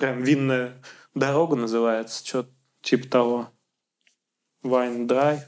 Прям 0.00 0.22
винная 0.22 0.82
дорога 1.14 1.56
называется, 1.56 2.26
что 2.26 2.48
типа 2.80 3.06
того. 3.06 3.50
Вайн 4.62 5.06
Драйв. 5.06 5.42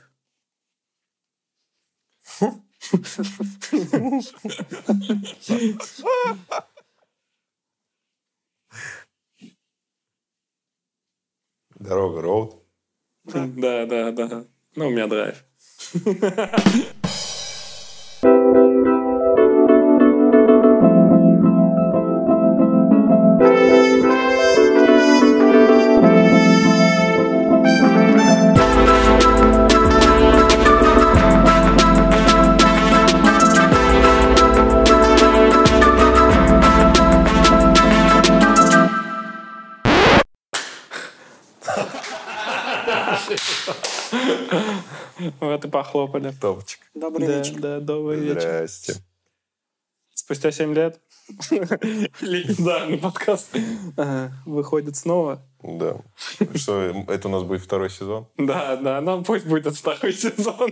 Дорога 11.77 12.21
роуд. 12.21 12.63
Да, 13.25 13.87
да, 13.87 14.13
да. 14.13 14.45
Ну, 14.77 14.89
у 14.89 14.91
меня 14.91 15.07
драйв. 15.07 15.43
Похлопали. 45.93 46.33
Топчик. 46.41 46.81
Добрый 46.95 47.27
Да, 47.27 47.39
вечер. 47.39 47.61
да, 47.61 47.81
добрый 47.81 48.19
вечер. 48.19 48.41
Здрасте. 48.41 48.95
Спустя 50.15 50.51
7 50.53 50.75
лет 50.75 51.01
легендарный 52.21 52.99
подкаст 52.99 53.51
выходит 54.47 54.97
снова. 54.97 55.43
Да. 55.63 56.01
Что, 56.55 56.83
это 57.09 57.29
у 57.29 57.31
нас 57.31 57.43
будет 57.43 57.61
второй 57.63 57.91
сезон? 57.91 58.29
Да, 58.37 58.77
да, 58.77 59.01
ну 59.01 59.23
пусть 59.25 59.47
будет 59.47 59.75
второй 59.75 60.13
сезон. 60.13 60.71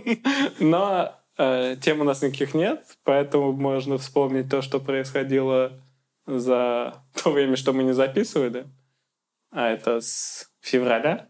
Но 0.59 1.13
э, 1.37 1.75
тем 1.81 2.01
у 2.01 2.03
нас 2.03 2.21
никаких 2.21 2.53
нет, 2.53 2.97
поэтому 3.03 3.51
можно 3.51 3.97
вспомнить 3.97 4.49
то, 4.49 4.61
что 4.61 4.79
происходило 4.79 5.73
за 6.25 7.03
то 7.21 7.31
время, 7.31 7.55
что 7.55 7.73
мы 7.73 7.83
не 7.83 7.93
записывали. 7.93 8.67
А 9.51 9.69
это 9.69 10.01
с 10.01 10.49
февраля. 10.61 11.27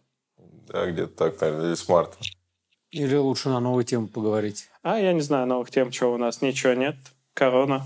Да, 0.67 0.86
где-то 0.89 1.16
так, 1.16 1.42
наверное, 1.42 1.67
или 1.67 1.76
с 1.76 1.88
марта. 1.89 2.17
Или 2.92 3.16
лучше 3.16 3.47
на 3.47 3.61
новую 3.61 3.86
тему 3.86 4.08
поговорить? 4.08 4.70
А 4.84 5.00
я 5.00 5.14
не 5.14 5.22
знаю 5.22 5.47
новых 5.47 5.72
тем, 5.72 5.92
что 5.94 6.14
у 6.14 6.17
нас 6.17 6.42
ничего 6.42 6.73
нет. 6.73 6.95
Корона. 7.33 7.86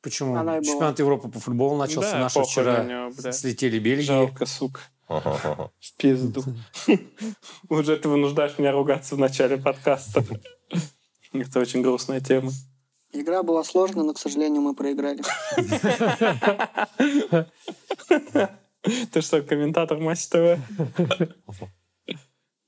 Почему? 0.00 0.36
Она. 0.36 0.62
Чемпионат 0.62 0.98
Европы 0.98 1.28
по 1.28 1.38
футболу 1.38 1.76
начался. 1.76 2.12
Да, 2.12 2.18
Наши 2.20 2.42
вчера 2.42 2.82
на 2.82 2.88
него, 2.88 3.10
бля. 3.10 3.32
слетели 3.32 3.78
Бельгии. 3.78 4.04
Жалко, 4.04 4.46
сука. 4.46 4.80
В 5.08 5.70
пизду. 5.98 6.42
Уже 7.68 7.96
ты 7.98 8.08
вынуждаешь 8.08 8.58
меня 8.58 8.72
ругаться 8.72 9.16
в 9.16 9.18
начале 9.18 9.58
подкаста. 9.58 10.24
Это 11.32 11.60
очень 11.60 11.82
грустная 11.82 12.20
тема. 12.20 12.50
Игра 13.12 13.42
была 13.42 13.62
сложная, 13.62 14.04
но, 14.04 14.14
к 14.14 14.18
сожалению, 14.18 14.62
мы 14.62 14.74
проиграли. 14.74 15.22
Ты 19.12 19.20
что, 19.20 19.42
комментатор 19.42 19.98
Матч 19.98 20.26
ТВ? 20.28 20.58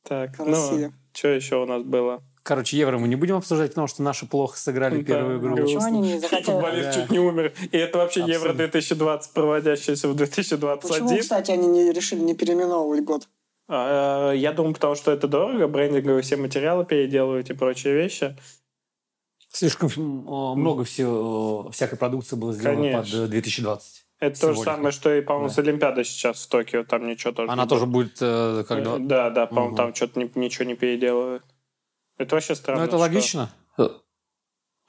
Так, 0.02 0.38
ну, 0.38 0.44
Россия. 0.44 0.92
Что 1.14 1.28
еще 1.28 1.56
у 1.62 1.66
нас 1.66 1.82
было? 1.82 2.22
Короче, 2.42 2.76
Евро 2.76 2.98
мы 2.98 3.08
не 3.08 3.16
будем 3.16 3.36
обсуждать, 3.36 3.70
потому 3.70 3.86
что 3.86 4.02
наши 4.02 4.26
плохо 4.26 4.58
сыграли 4.58 4.98
Да, 4.98 5.04
первую 5.04 5.38
игру. 5.40 5.56
Почему 5.56 5.82
они 5.82 6.00
не 6.00 6.18
захотели... 6.18 6.44
Футболист 6.44 6.88
Да. 6.88 6.92
чуть 6.92 7.10
не 7.10 7.18
умер. 7.18 7.54
И 7.72 7.76
это 7.78 7.98
вообще 7.98 8.20
Евро 8.20 8.50
Абсолютно. 8.50 8.58
2020, 8.64 9.32
проводящееся 9.32 10.08
в 10.08 10.12
Почему, 10.12 10.16
2021. 10.16 11.18
кстати, 11.22 11.50
они 11.52 11.66
не 11.66 11.90
решили 11.90 12.20
не 12.20 12.34
переименовывать 12.34 13.02
год? 13.02 13.28
А, 13.66 14.32
Я 14.32 14.52
думаю, 14.52 14.74
потому 14.74 14.94
что 14.94 15.10
это 15.10 15.26
дорого, 15.26 15.66
брендинговые 15.68 16.20
все 16.22 16.36
материалы 16.36 16.84
переделывают 16.84 17.48
и 17.48 17.54
прочие 17.54 17.94
вещи. 17.94 18.36
Слишком 19.50 19.88
э, 19.88 20.54
много 20.58 20.84
всего, 20.84 21.66
э, 21.68 21.72
всякой 21.72 21.96
продукции 21.96 22.34
было 22.36 22.52
сделано 22.52 22.82
Конечно. 22.82 23.20
под 23.20 23.28
э, 23.28 23.30
2020. 23.30 24.03
Это 24.20 24.40
то 24.40 24.52
же 24.54 24.60
самое, 24.60 24.92
что 24.92 25.12
и, 25.14 25.20
по-моему, 25.20 25.48
Да. 25.48 25.54
с 25.54 25.58
Олимпиадой 25.58 26.04
сейчас 26.04 26.44
в 26.44 26.48
Токио. 26.48 26.84
Там 26.84 27.06
ничего 27.06 27.32
тоже 27.32 27.50
Она 27.50 27.64
не 27.64 27.68
тоже 27.68 27.86
будет. 27.86 28.16
э, 28.20 28.64
как 28.66 28.82
два- 28.82 28.98
Да, 28.98 29.30
да, 29.30 29.46
по-моему, 29.46 29.68
Мгм. 29.70 29.76
там 29.76 29.94
что-то 29.94 30.20
ничего 30.38 30.64
не 30.64 30.74
переделывают. 30.74 31.44
Это 32.16 32.36
вообще 32.36 32.54
странно. 32.54 32.80
Ну, 32.82 32.86
это 32.86 32.92
что- 32.96 33.00
логично. 33.00 33.50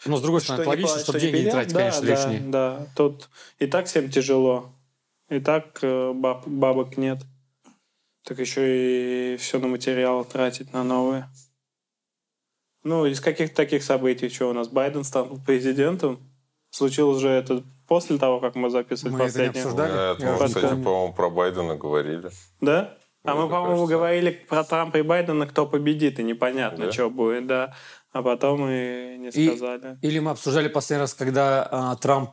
Но, 0.06 0.18
с 0.18 0.22
другой 0.22 0.42
стороны, 0.42 0.62
это 0.62 0.70
не 0.70 0.76
логично, 0.76 1.00
чтобы 1.00 1.20
что 1.20 1.26
не 1.28 1.32
деньги 1.32 1.46
не 1.46 1.52
тратить, 1.52 1.74
конечно, 1.74 2.02
да, 2.02 2.08
лишние. 2.08 2.40
Да, 2.52 2.78
да. 2.80 2.88
Тут 2.96 3.30
и 3.60 3.66
так 3.68 3.86
всем 3.88 4.10
тяжело. 4.12 4.70
И 5.30 5.40
так 5.40 5.80
э, 5.82 6.12
баб- 6.14 6.46
бабок 6.48 6.98
нет. 6.98 7.20
Так 8.24 8.40
еще 8.40 9.34
и 9.34 9.38
все 9.38 9.58
на 9.60 9.68
материал 9.68 10.24
тратить 10.26 10.74
на 10.74 10.84
новые. 10.84 11.30
Ну, 12.84 13.06
из 13.06 13.20
каких 13.22 13.54
таких 13.54 13.84
событий, 13.84 14.30
что 14.30 14.50
у 14.50 14.54
нас 14.54 14.68
Байден 14.68 15.04
стал 15.04 15.40
президентом? 15.46 16.20
Случилось 16.70 17.20
же 17.22 17.30
это 17.30 17.64
после 17.88 18.18
того, 18.18 18.40
как 18.40 18.56
мы 18.56 18.70
записывали 18.70 19.14
Мы 19.16 19.26
это 19.26 19.42
не 19.42 19.48
обсуждали. 19.48 19.92
Нет, 19.92 20.20
мы, 20.24 20.36
уже 20.36 20.46
кстати, 20.48 20.66
по-моему, 20.74 21.14
про 21.14 21.30
Байдена 21.30 21.76
говорили. 21.76 22.30
Да? 22.62 22.98
А 23.24 23.34
Мне 23.34 23.44
мы, 23.44 23.50
по-моему, 23.50 23.76
кажется. 23.78 23.94
говорили 23.96 24.30
про 24.48 24.64
Трампа 24.64 24.98
и 24.98 25.02
Байдена, 25.02 25.48
кто 25.48 25.66
победит, 25.66 26.20
и 26.20 26.24
непонятно, 26.24 26.86
Да? 26.86 26.92
что 26.92 27.10
будет, 27.10 27.48
да. 27.48 27.74
А 28.12 28.22
потом 28.22 28.68
и 28.70 29.18
не 29.18 29.30
И- 29.30 29.48
сказали. 29.50 29.98
Или 30.02 30.20
мы 30.20 30.32
обсуждали 30.32 30.68
последний 30.68 31.02
раз, 31.02 31.14
когда 31.16 31.68
а, 31.72 31.96
Трамп 31.96 32.32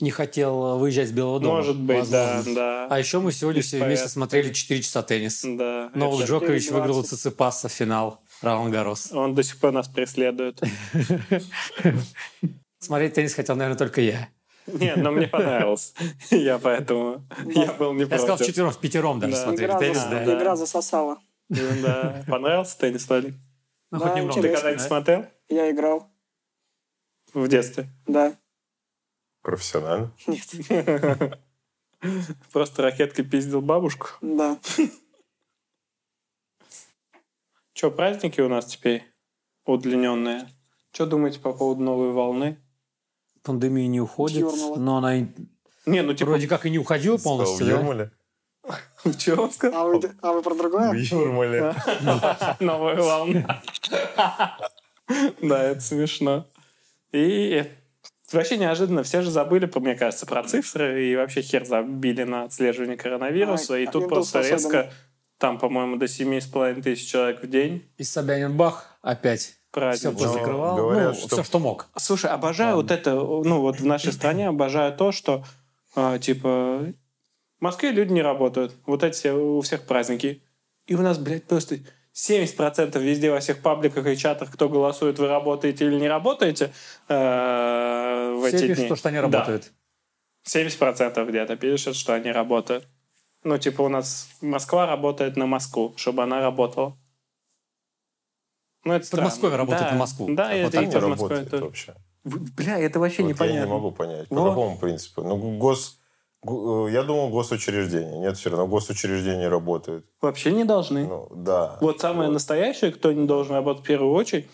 не 0.00 0.10
хотел 0.10 0.78
выезжать 0.78 1.08
с 1.08 1.12
Белого 1.12 1.40
дома. 1.40 1.56
Может 1.56 1.76
быть, 1.78 2.10
да, 2.10 2.36
Возможно. 2.36 2.54
да. 2.54 2.86
А 2.90 2.98
еще 2.98 3.20
мы 3.20 3.32
сегодня 3.32 3.60
все 3.62 3.76
Беспорядок. 3.76 3.88
вместе 3.98 4.08
смотрели 4.12 4.52
4 4.52 4.82
часа 4.82 5.02
теннис. 5.02 5.42
Да. 5.44 5.90
Это- 5.94 6.24
Джокович 6.24 6.62
4:20. 6.68 6.72
выиграл 6.72 6.98
у 6.98 7.02
Циципаса 7.02 7.68
финал 7.68 8.20
Ролан 8.42 8.70
Гарос. 8.70 9.12
Он 9.12 9.34
до 9.34 9.42
сих 9.42 9.58
пор 9.58 9.72
нас 9.72 9.88
преследует. 9.88 10.60
Смотреть 12.78 13.14
теннис 13.14 13.34
хотел, 13.34 13.56
наверное, 13.56 13.78
только 13.78 14.00
я. 14.00 14.28
Нет, 14.66 14.96
но 14.96 15.10
мне 15.12 15.26
понравилось. 15.28 15.94
Я 16.30 16.58
поэтому... 16.58 17.22
Я 17.46 17.72
был 17.74 17.92
не 17.92 18.04
Я 18.04 18.18
сказал, 18.18 18.36
в 18.38 18.44
четвером, 18.44 18.70
в 18.72 18.78
пятером 18.78 19.20
даже 19.20 19.34
Да. 19.34 19.42
смотрели 19.42 19.66
Игра, 19.70 19.78
теннис, 19.78 19.98
зас- 19.98 20.10
да. 20.10 20.24
да. 20.24 20.38
Игра 20.38 20.56
засосала. 20.56 21.18
Да. 21.48 22.24
Понравился 22.26 22.78
теннис, 22.78 23.06
Владик? 23.08 23.34
Ну, 23.90 24.00
хоть 24.00 24.14
немного. 24.16 24.40
Ты 24.42 24.52
когда-нибудь 24.54 24.82
Да? 24.82 24.88
смотрел? 24.88 25.26
Я 25.48 25.70
играл. 25.70 26.08
В 27.34 27.46
детстве? 27.48 27.88
Да. 28.06 28.36
Профессионально. 29.42 30.12
Нет. 30.26 31.38
Просто 32.52 32.82
ракеткой 32.82 33.24
пиздил 33.24 33.60
бабушку. 33.60 34.08
Да. 34.22 34.58
Че, 37.74 37.90
праздники 37.90 38.40
у 38.40 38.48
нас 38.48 38.66
теперь 38.66 39.04
удлиненные? 39.64 40.48
Что 40.92 41.06
думаете 41.06 41.40
по 41.40 41.52
поводу 41.52 41.82
новой 41.82 42.12
волны? 42.12 42.58
Пандемия 43.44 43.86
не 43.86 44.00
уходит, 44.00 44.38
Дёрнула. 44.38 44.76
но 44.78 44.96
она 44.96 45.16
и- 45.18 45.26
Не, 45.86 46.02
ну 46.02 46.14
типа... 46.14 46.30
вроде 46.30 46.48
как 46.48 46.66
и 46.66 46.70
не 46.70 46.78
уходила 46.78 47.16
Сказал, 47.18 47.36
в 47.36 47.38
полностью, 47.44 47.66
да? 47.66 47.72
Юрмале. 47.72 48.10
Чего 49.18 49.42
он 49.44 49.50
сказал? 49.52 49.86
А 49.86 49.88
вы, 49.90 50.00
а 50.22 50.32
вы 50.32 50.42
про 50.42 50.54
В 50.54 50.58
другое? 50.58 50.92
Юрмале. 50.94 51.74
Новая 52.60 52.96
волна. 53.02 53.62
Да, 55.42 55.62
это 55.62 55.80
смешно. 55.80 56.46
И 57.12 57.64
вообще 58.32 58.56
неожиданно. 58.56 59.02
Все 59.02 59.20
же 59.20 59.30
забыли, 59.30 59.66
по- 59.66 59.80
мне 59.80 59.94
кажется, 59.94 60.24
про 60.26 60.42
цифры 60.42 61.04
и 61.06 61.14
вообще 61.16 61.42
хер 61.42 61.64
забили 61.66 62.22
на 62.24 62.44
отслеживание 62.44 62.96
коронавируса. 62.96 63.74
А, 63.74 63.78
И 63.78 63.84
а 63.86 63.90
тут 63.90 64.08
просто 64.08 64.40
резко, 64.40 64.90
там, 65.38 65.58
по-моему, 65.58 65.96
до 65.96 66.06
7,5 66.06 66.80
тысяч 66.82 67.10
человек 67.10 67.42
в 67.42 67.48
день 67.50 67.86
И 67.98 68.02
Собянин 68.04 68.56
Бах 68.56 68.96
опять 69.02 69.56
все 69.94 70.10
праздник. 70.10 70.18
позакрывал. 70.18 70.76
говорят, 70.76 71.14
ну, 71.14 71.18
что- 71.18 71.36
все, 71.36 71.42
что 71.44 71.58
мог. 71.58 71.88
Слушай, 71.96 72.30
обожаю 72.30 72.76
вот 72.76 72.90
это, 72.90 73.14
ну 73.14 73.60
вот 73.60 73.80
в 73.80 73.84
нашей 73.86 74.12
стране 74.12 74.48
обожаю 74.48 74.96
то, 74.96 75.12
что 75.12 75.44
а, 75.96 76.18
типа 76.18 76.86
в 77.58 77.62
Москве 77.62 77.90
люди 77.92 78.12
не 78.12 78.22
работают. 78.22 78.74
Вот 78.86 79.02
эти 79.02 79.14
все, 79.14 79.32
у 79.32 79.60
всех 79.60 79.86
праздники. 79.86 80.42
И 80.86 80.94
у 80.94 81.00
нас, 81.02 81.18
блядь, 81.18 81.44
просто 81.44 81.78
70% 82.14 82.98
везде 83.00 83.30
во 83.30 83.40
всех 83.40 83.62
пабликах 83.62 84.06
и 84.06 84.16
чатах, 84.16 84.52
кто 84.52 84.68
голосует, 84.68 85.18
вы 85.18 85.28
работаете 85.28 85.86
или 85.86 85.94
не 85.96 86.08
работаете 86.08 86.72
э, 87.08 88.34
в 88.36 88.46
Все 88.48 88.56
эти 88.56 88.66
пишут, 88.68 88.86
дни. 88.88 88.96
что 88.96 89.08
они 89.08 89.16
Да. 89.18 89.22
работают. 89.22 89.72
70% 90.46 91.24
где-то 91.28 91.56
пишут, 91.56 91.96
что 91.96 92.14
они 92.14 92.30
работают. 92.30 92.86
Ну, 93.44 93.58
типа 93.58 93.82
у 93.82 93.88
нас 93.88 94.28
Москва 94.40 94.86
работает 94.86 95.36
на 95.36 95.46
Москву, 95.46 95.94
чтобы 95.96 96.22
она 96.22 96.40
работала. 96.40 96.96
Ну, 98.84 98.92
это. 98.92 99.10
Подмосковье 99.10 99.56
работает 99.56 99.86
Да, 99.88 99.92
на 99.92 99.98
Москву. 99.98 100.34
Да, 100.34 100.44
А 100.50 100.52
вот 100.52 100.54
это 100.56 100.70
так 100.72 100.82
и 100.82 100.86
не 100.86 100.92
тоже 100.92 101.00
Подмосковье 101.06 101.36
работает 101.44 101.50
тоже. 101.50 101.64
вообще. 101.64 101.94
Бля, 102.24 102.78
это 102.78 102.98
вообще 103.00 103.22
Вот 103.22 103.28
непонятно. 103.30 103.58
я 103.58 103.64
не 103.66 103.70
могу 103.70 103.90
понять. 103.92 104.28
По 104.28 104.34
Вот. 104.36 104.48
какому 104.50 104.78
принципу? 104.78 105.22
Ну, 105.22 105.36
гос... 105.58 105.98
э, 106.46 106.88
Я 106.92 107.02
думал, 107.02 107.28
госучреждения. 107.30 108.18
Нет, 108.18 108.36
все 108.38 108.50
равно 108.50 108.66
госучреждения 108.66 109.48
работают. 109.48 110.06
Вообще 110.20 110.52
не 110.52 110.64
должны. 110.64 111.06
Ну, 111.06 111.28
да. 111.34 111.76
вот 111.80 112.00
самое 112.00 112.28
Вот. 112.28 112.34
настоящее, 112.34 112.92
кто 112.92 113.12
не 113.12 113.26
должен 113.26 113.54
работать 113.54 113.84
в 113.84 113.86
первую 113.86 114.12
очередь, 114.12 114.46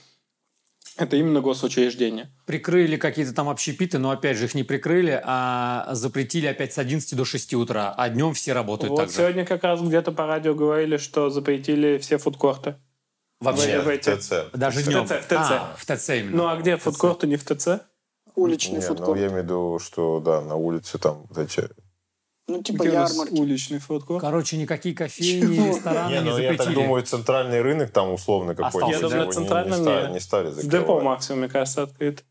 Это 0.96 1.16
именно 1.16 1.40
госучреждение. 1.40 2.28
Прикрыли 2.46 2.96
какие-то 2.96 3.32
там 3.32 3.48
общепиты, 3.48 3.98
но 3.98 4.10
опять 4.10 4.36
же 4.36 4.44
их 4.46 4.54
не 4.54 4.64
прикрыли, 4.64 5.18
а 5.24 5.88
запретили 5.92 6.46
опять 6.46 6.72
с 6.74 6.78
11 6.78 7.16
до 7.16 7.24
6 7.24 7.54
утра, 7.54 7.94
а 7.96 8.08
днем 8.10 8.34
все 8.34 8.52
работают 8.52 8.90
Вот 8.90 8.96
так 9.00 9.08
же. 9.08 9.14
сегодня 9.14 9.46
как 9.46 9.62
раз 9.62 9.80
где-то 9.80 10.10
по 10.12 10.26
радио 10.26 10.54
говорили, 10.54 10.96
что 10.98 11.30
запретили 11.30 11.96
все 11.98 12.18
фудкорты. 12.18 12.74
Вообще, 13.40 13.80
в 13.80 13.88
эти- 13.88 14.14
ТЦ. 14.16 14.32
даже 14.52 14.80
в 14.80 14.84
днем. 14.84 15.06
ТЦ, 15.06 15.10
в 15.12 15.26
ТЦ. 15.26 15.32
А, 15.32 15.74
в 15.78 15.84
ТЦ 15.86 16.08
именно. 16.10 16.36
Ну 16.36 16.48
а 16.48 16.56
где 16.56 16.76
В 16.76 16.82
фудкорты 16.82 17.26
не 17.26 17.36
в 17.36 17.44
ТЦ? 17.44 17.80
Уличный 18.36 18.74
Не, 18.78 18.80
ну 18.80 18.86
фудкорт. 18.94 19.18
я 19.18 19.26
имею 19.26 19.40
в 19.40 19.44
виду, 19.44 19.78
что 19.82 20.20
да, 20.20 20.40
на 20.40 20.54
улице 20.56 20.98
там 20.98 21.26
вот 21.28 21.38
эти... 21.38 21.68
Ну, 22.48 22.62
типа 22.62 22.82
Где 22.84 22.94
ярмарки. 22.94 23.32
уличный 23.40 23.78
фудкорт? 23.78 24.20
Короче, 24.20 24.56
никакие 24.56 24.94
кофейни, 24.94 25.54
Чего? 25.56 25.68
рестораны 25.68 26.12
Не, 26.12 26.18
не 26.18 26.30
ну 26.30 26.38
я 26.38 26.48
так 26.50 26.58
запретили. 26.58 26.82
думаю, 26.84 27.02
центральный 27.04 27.60
рынок 27.62 27.90
там 27.92 28.12
условно 28.12 28.54
какой-нибудь. 28.54 28.92
Я 28.92 29.08
думаю, 29.08 29.26
на 29.28 29.32
не- 29.64 29.68
не, 29.70 29.74
ста- 29.84 30.02
нет. 30.02 30.10
не 30.12 30.20
стали 30.20 30.46
В 30.48 30.54
закрывать. 30.54 30.80
депо 30.80 31.00
максимум, 31.00 31.40
мне 31.40 31.48
кажется, 31.48 31.82
открыт. 31.82 32.24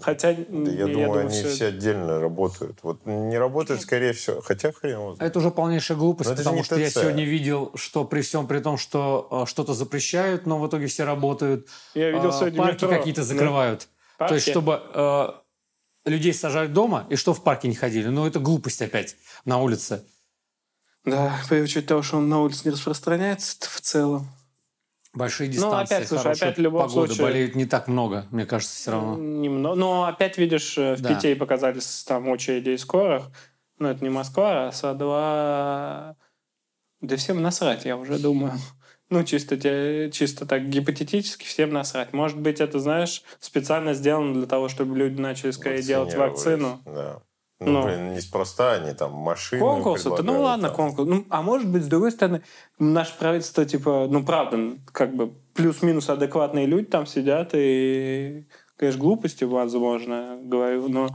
Хотя, 0.00 0.34
Да 0.34 0.70
я 0.70 0.86
думаю, 0.86 1.20
они 1.26 1.42
все 1.42 1.66
отдельно 1.66 2.18
работают. 2.20 2.78
Вот 2.82 3.06
не 3.06 3.38
работают, 3.38 3.80
скорее 3.82 4.12
всего. 4.12 4.40
Хотя 4.40 4.72
хрен 4.72 4.92
его 4.92 5.14
знает. 5.14 5.30
Это 5.30 5.38
уже 5.38 5.50
полнейшая 5.50 5.96
глупость, 5.96 6.30
Но 6.30 6.36
потому 6.36 6.64
что 6.64 6.76
я 6.78 6.90
ТЦ. 6.90 6.94
сегодня 6.94 7.24
видел, 7.24 7.70
что 7.76 8.04
при 8.04 8.22
всем 8.22 8.46
при 8.46 8.58
том, 8.58 8.76
что 8.76 9.28
э, 9.30 9.48
что-то 9.48 9.72
запрещают, 9.74 10.46
но 10.46 10.58
в 10.58 10.66
итоге 10.68 10.86
все 10.88 11.04
работают, 11.04 11.68
Я 11.94 12.10
видел 12.10 12.30
э, 12.30 12.32
сегодня 12.32 12.58
парки 12.58 12.84
метро. 12.84 12.88
какие-то 12.88 13.20
Ну, 13.20 13.26
закрывают. 13.26 13.88
парки. 14.18 14.30
То 14.30 14.34
есть, 14.34 14.48
чтобы 14.50 14.80
э, 14.94 15.28
людей 16.06 16.34
сажать 16.34 16.72
дома, 16.72 17.06
и 17.08 17.16
что 17.16 17.32
в 17.32 17.42
парке 17.44 17.68
не 17.68 17.74
ходили. 17.74 18.08
Ну, 18.08 18.26
это 18.26 18.40
глупость 18.40 18.82
опять 18.82 19.16
на 19.44 19.58
улице. 19.58 20.04
Да, 21.04 21.38
при 21.48 21.60
учете 21.60 21.86
того, 21.86 22.02
что 22.02 22.16
он 22.16 22.28
на 22.28 22.40
улице 22.40 22.62
не 22.64 22.70
распространяется 22.72 23.56
в 23.60 23.80
целом. 23.80 24.26
Большие 25.14 25.46
Ну, 25.48 25.52
дистанции, 25.54 25.94
опять, 25.96 26.08
слушай, 26.08 26.32
опять 26.32 26.56
в 26.56 26.60
любом 26.60 26.82
погода, 26.88 27.06
случае- 27.14 27.22
болеют 27.26 27.54
не 27.54 27.66
так 27.66 27.86
много, 27.88 28.26
мне 28.32 28.46
кажется, 28.46 28.74
все 28.74 28.90
равно. 28.90 29.16
Немного. 29.16 29.76
Но 29.76 30.04
опять 30.04 30.38
видишь, 30.38 30.76
э, 30.76 30.96
в 30.96 31.00
Да. 31.00 31.14
Питере 31.14 31.36
показали 31.36 31.78
с- 31.78 32.04
там 32.04 32.28
очереди 32.28 32.76
скорых. 32.76 33.24
Но 33.78 33.90
это 33.90 34.02
не 34.02 34.10
Москва, 34.10 34.68
а 34.68 34.72
СА-2. 34.72 36.14
Да 37.00 37.16
всем 37.16 37.42
насрать, 37.42 37.84
я 37.84 37.96
уже 37.96 38.18
думаю. 38.18 38.52
Ну, 39.10 39.22
чисто, 39.22 39.56
те- 39.58 40.10
чисто 40.10 40.46
так 40.46 40.66
гипотетически 40.68 41.44
всем 41.44 41.70
насрать. 41.72 42.14
Может 42.14 42.40
быть, 42.40 42.60
это, 42.60 42.80
знаешь, 42.80 43.22
специально 43.38 43.92
сделано 43.92 44.32
для 44.32 44.46
того, 44.46 44.68
чтобы 44.70 44.96
люди 44.96 45.20
начали 45.20 45.50
скорее 45.50 45.82
делать 45.82 46.14
вакцину. 46.16 46.80
Да. 46.86 47.20
Ну, 47.64 47.80
Ну. 47.80 47.86
блин, 47.86 48.14
неспроста 48.14 48.72
они 48.74 48.92
там 48.94 49.12
машины 49.12 49.60
Конкурсы, 49.60 50.08
ну 50.08 50.16
предлагают, 50.16 50.44
ладно, 50.44 50.68
там. 50.68 50.76
конкурс. 50.76 51.08
Ну, 51.08 51.24
а 51.30 51.42
может 51.42 51.68
быть, 51.68 51.84
с 51.84 51.86
другой 51.86 52.12
стороны, 52.12 52.42
наше 52.78 53.16
правительство, 53.18 53.64
типа, 53.64 54.06
ну 54.10 54.24
правда, 54.24 54.76
как 54.92 55.14
бы 55.14 55.32
плюс-минус 55.54 56.08
адекватные 56.10 56.66
люди 56.66 56.86
там 56.86 57.06
сидят, 57.06 57.50
и, 57.54 58.46
конечно, 58.76 59.00
глупости, 59.00 59.44
возможно, 59.44 60.38
говорю, 60.42 60.88
но 60.88 61.08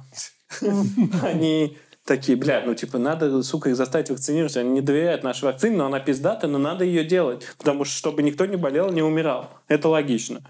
они 1.23 1.77
такие, 2.05 2.37
бля, 2.37 2.63
ну 2.65 2.73
типа 2.73 2.97
надо, 2.97 3.43
сука, 3.43 3.69
их 3.69 3.75
заставить 3.75 4.09
вакцинироваться. 4.09 4.61
Они 4.61 4.71
не 4.71 4.81
доверяют 4.81 5.23
нашей 5.23 5.45
вакцине, 5.45 5.77
но 5.77 5.85
она 5.85 5.99
пиздатая, 5.99 6.49
но 6.49 6.57
надо 6.57 6.83
ее 6.83 7.03
делать, 7.03 7.45
потому 7.57 7.85
что 7.85 7.95
чтобы 7.95 8.23
никто 8.23 8.45
не 8.45 8.55
болел, 8.55 8.91
не 8.91 9.01
умирал. 9.03 9.49
Это 9.67 9.89
логично. 9.89 10.41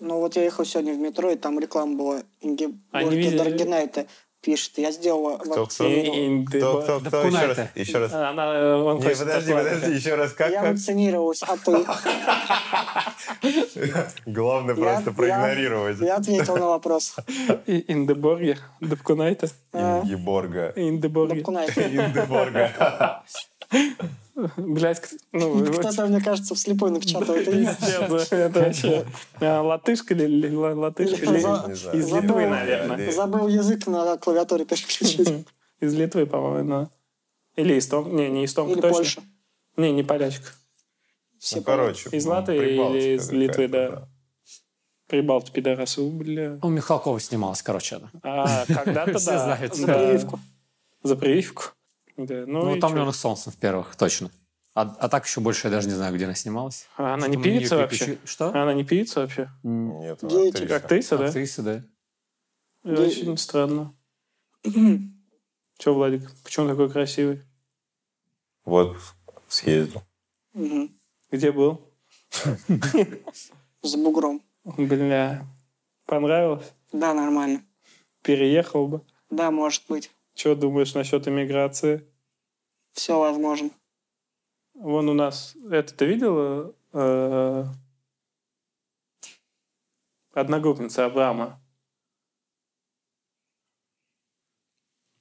Ну, 0.00 0.18
вот 0.18 0.36
я 0.36 0.42
ехал 0.44 0.64
сегодня 0.64 0.92
в 0.94 0.98
метро, 0.98 1.30
и 1.30 1.36
там 1.36 1.58
реклама 1.58 1.96
была. 1.96 2.22
Видели? 2.42 3.38
Дорогинайте 3.38 4.06
пишет. 4.44 4.72
Я 4.76 4.92
сделала 4.92 5.38
Кто, 5.38 5.66
кто? 5.66 5.84
Кто, 6.46 6.82
кто, 6.82 7.00
кто? 7.00 7.26
Еще 7.26 7.46
раз, 7.46 7.58
еще 7.74 7.98
раз. 7.98 8.12
Она, 8.12 8.54
э, 8.54 8.74
он 8.74 8.98
Не, 8.98 9.08
подожди, 9.08 9.52
подожди, 9.52 9.92
еще 9.92 10.14
раз. 10.14 10.32
Как, 10.32 10.50
Я 10.50 10.60
как? 10.62 10.72
вакцинировалась, 10.72 11.42
а 11.42 11.56
ты? 11.56 11.84
Главное 14.26 14.74
просто 14.74 15.12
проигнорировать. 15.12 15.98
Я 16.00 16.16
ответил 16.16 16.56
на 16.56 16.66
вопрос. 16.68 17.16
Индеборге, 17.66 18.58
Депкунайте, 18.80 19.50
А, 19.72 20.00
Ингеборга. 20.02 20.72
Индеборге. 20.76 21.40
Индеборга. 21.40 23.22
Блять, 24.56 25.00
ну, 25.32 25.64
Кто-то, 25.78 26.06
мне 26.06 26.20
кажется, 26.20 26.54
вслепой 26.54 26.90
напечатал 26.90 27.36
это 27.36 27.50
это 28.36 28.60
вообще 28.60 29.06
а, 29.40 29.62
латышка 29.62 30.14
или 30.14 30.26
ли- 30.26 30.56
ла- 30.56 30.74
латышка 30.74 31.24
из 31.24 32.12
Литвы, 32.12 32.46
наверное. 32.48 33.12
Забыл 33.12 33.46
язык 33.48 33.86
на 33.86 34.16
клавиатуре 34.16 34.64
переключить. 34.64 35.46
Из 35.80 35.94
Литвы, 35.94 36.26
по-моему, 36.26 36.68
да. 36.68 36.90
Или 37.56 37.74
из 37.74 37.86
Том... 37.86 38.14
Не, 38.16 38.28
не 38.30 38.44
из 38.44 38.54
Томска 38.54 38.80
Или. 38.80 38.92
Польша. 38.92 39.22
Не, 39.76 39.92
не 39.92 40.02
полячка. 40.02 40.48
Все 41.38 41.56
Ну, 41.56 41.62
короче. 41.62 42.08
Из 42.10 42.26
Латвии 42.26 42.74
или 42.74 43.16
из 43.16 43.30
Литвы, 43.30 43.68
да. 43.68 44.08
Прибалт, 45.06 45.52
пидорасы, 45.52 46.00
бля. 46.02 46.58
У 46.62 46.68
Михалкова 46.68 47.20
снималась, 47.20 47.62
короче, 47.62 47.96
она. 47.96 48.10
А, 48.22 48.64
когда-то 48.66 49.18
Все 49.18 49.32
да. 49.32 49.44
знают. 49.44 49.74
За 49.76 49.86
прививку. 49.86 50.40
За 51.02 51.16
прививку. 51.16 51.64
Да, 52.16 52.44
ну, 52.46 52.64
Ну, 52.64 52.70
и 52.70 52.72
чё? 52.72 52.78
«Утомленных 52.78 53.14
солнцем» 53.16 53.52
в 53.52 53.56
первых, 53.56 53.96
точно. 53.96 54.30
А, 54.74 54.82
а 54.82 55.08
так 55.08 55.24
еще 55.26 55.40
больше 55.40 55.68
я 55.68 55.70
даже 55.70 55.86
не 55.88 55.94
знаю, 55.94 56.14
где 56.14 56.24
она 56.24 56.34
снималась. 56.34 56.88
А 56.96 57.14
она 57.14 57.28
не 57.28 57.36
певица 57.40 57.76
вообще? 57.76 58.04
переключи- 58.16 58.18
Что? 58.24 58.48
Она 58.48 58.74
не 58.74 58.84
певица 58.84 59.20
вообще? 59.20 59.48
Нет, 59.62 60.22
она 60.22 60.30
Деятель. 60.32 60.72
актриса. 60.72 60.76
Актриса, 60.76 61.16
да? 61.18 61.26
Актриса, 61.26 61.62
да. 61.62 63.02
Очень 63.02 63.36
странно. 63.38 63.94
Че, 64.64 65.92
Владик, 65.94 66.30
почему 66.42 66.68
такой 66.68 66.90
красивый? 66.90 67.42
Вот, 68.64 68.96
съездил. 69.48 70.02
Где 71.30 71.52
был? 71.52 71.92
С 73.82 73.96
бугром. 73.96 74.42
Бля, 74.64 75.46
понравилось? 76.06 76.72
Да, 76.92 77.12
нормально. 77.12 77.62
Переехал 78.22 78.88
бы. 78.88 79.02
Да, 79.30 79.50
может 79.50 79.82
быть. 79.88 80.10
Что 80.34 80.54
думаешь 80.54 80.94
насчет 80.94 81.28
иммиграции? 81.28 82.06
Все 82.92 83.18
возможно. 83.18 83.70
Вон 84.74 85.08
у 85.08 85.14
нас... 85.14 85.56
Это 85.70 85.94
ты 85.94 86.06
видела? 86.06 86.74
Э, 86.92 87.64
Одногруппница 90.32 91.06
Абрама. 91.06 91.60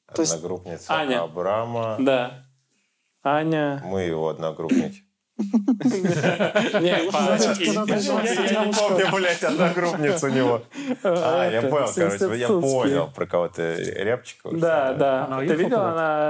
Одногруппница 0.07 0.93
Аня. 0.93 1.21
Абрама. 1.23 1.97
Да. 1.99 2.47
Аня. 3.21 3.81
Мы 3.85 4.01
его 4.01 4.29
одногруппники. 4.29 5.03
Я 5.37 6.99
не 6.99 8.73
помню, 8.73 9.07
блядь, 9.11 9.43
одногруппницу 9.43 10.27
у 10.27 10.29
него. 10.29 10.61
А, 11.03 11.49
я 11.49 11.61
понял, 11.63 11.89
короче, 11.93 12.37
я 12.39 12.47
понял 12.47 13.11
про 13.13 13.25
кого-то 13.25 13.73
Рябчикова. 13.73 14.57
Да, 14.57 14.93
да. 14.93 15.25
Она 15.25 15.39
Ты 15.39 15.55
видел, 15.55 15.81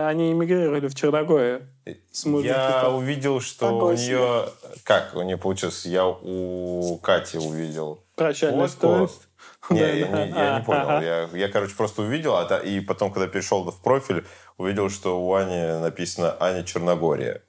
они 0.08 0.32
эмигрировали 0.32 0.88
в 0.88 0.96
Черногорию. 0.96 1.68
Я 2.16 2.90
увидел, 2.90 3.42
что 3.42 3.78
у 3.78 3.92
нее... 3.92 4.46
Как 4.84 5.16
у 5.16 5.22
нее 5.22 5.38
получилось? 5.38 5.86
Я 5.86 6.08
у 6.08 6.98
Кати 7.00 7.38
увидел 7.38 8.02
фотку. 8.16 8.68
стоимость. 8.68 9.28
Не, 9.70 9.80
Да, 9.80 9.88
я, 9.88 10.06
да. 10.08 10.26
не, 10.26 10.32
я 10.32 10.60
не 10.60 10.66
понял. 10.66 11.02
Я, 11.02 11.30
я, 11.34 11.48
короче, 11.50 11.74
просто 11.76 12.02
увидел, 12.02 12.36
а 12.36 12.58
и 12.58 12.80
потом, 12.82 13.12
когда 13.12 13.28
перешел 13.28 13.64
в 13.64 13.82
профиль, 13.82 14.26
увидел, 14.58 14.90
что 14.90 15.22
у 15.22 15.34
Ани 15.34 15.80
написано 15.82 16.36
«Аня 16.40 16.64
Черногория». 16.64 17.42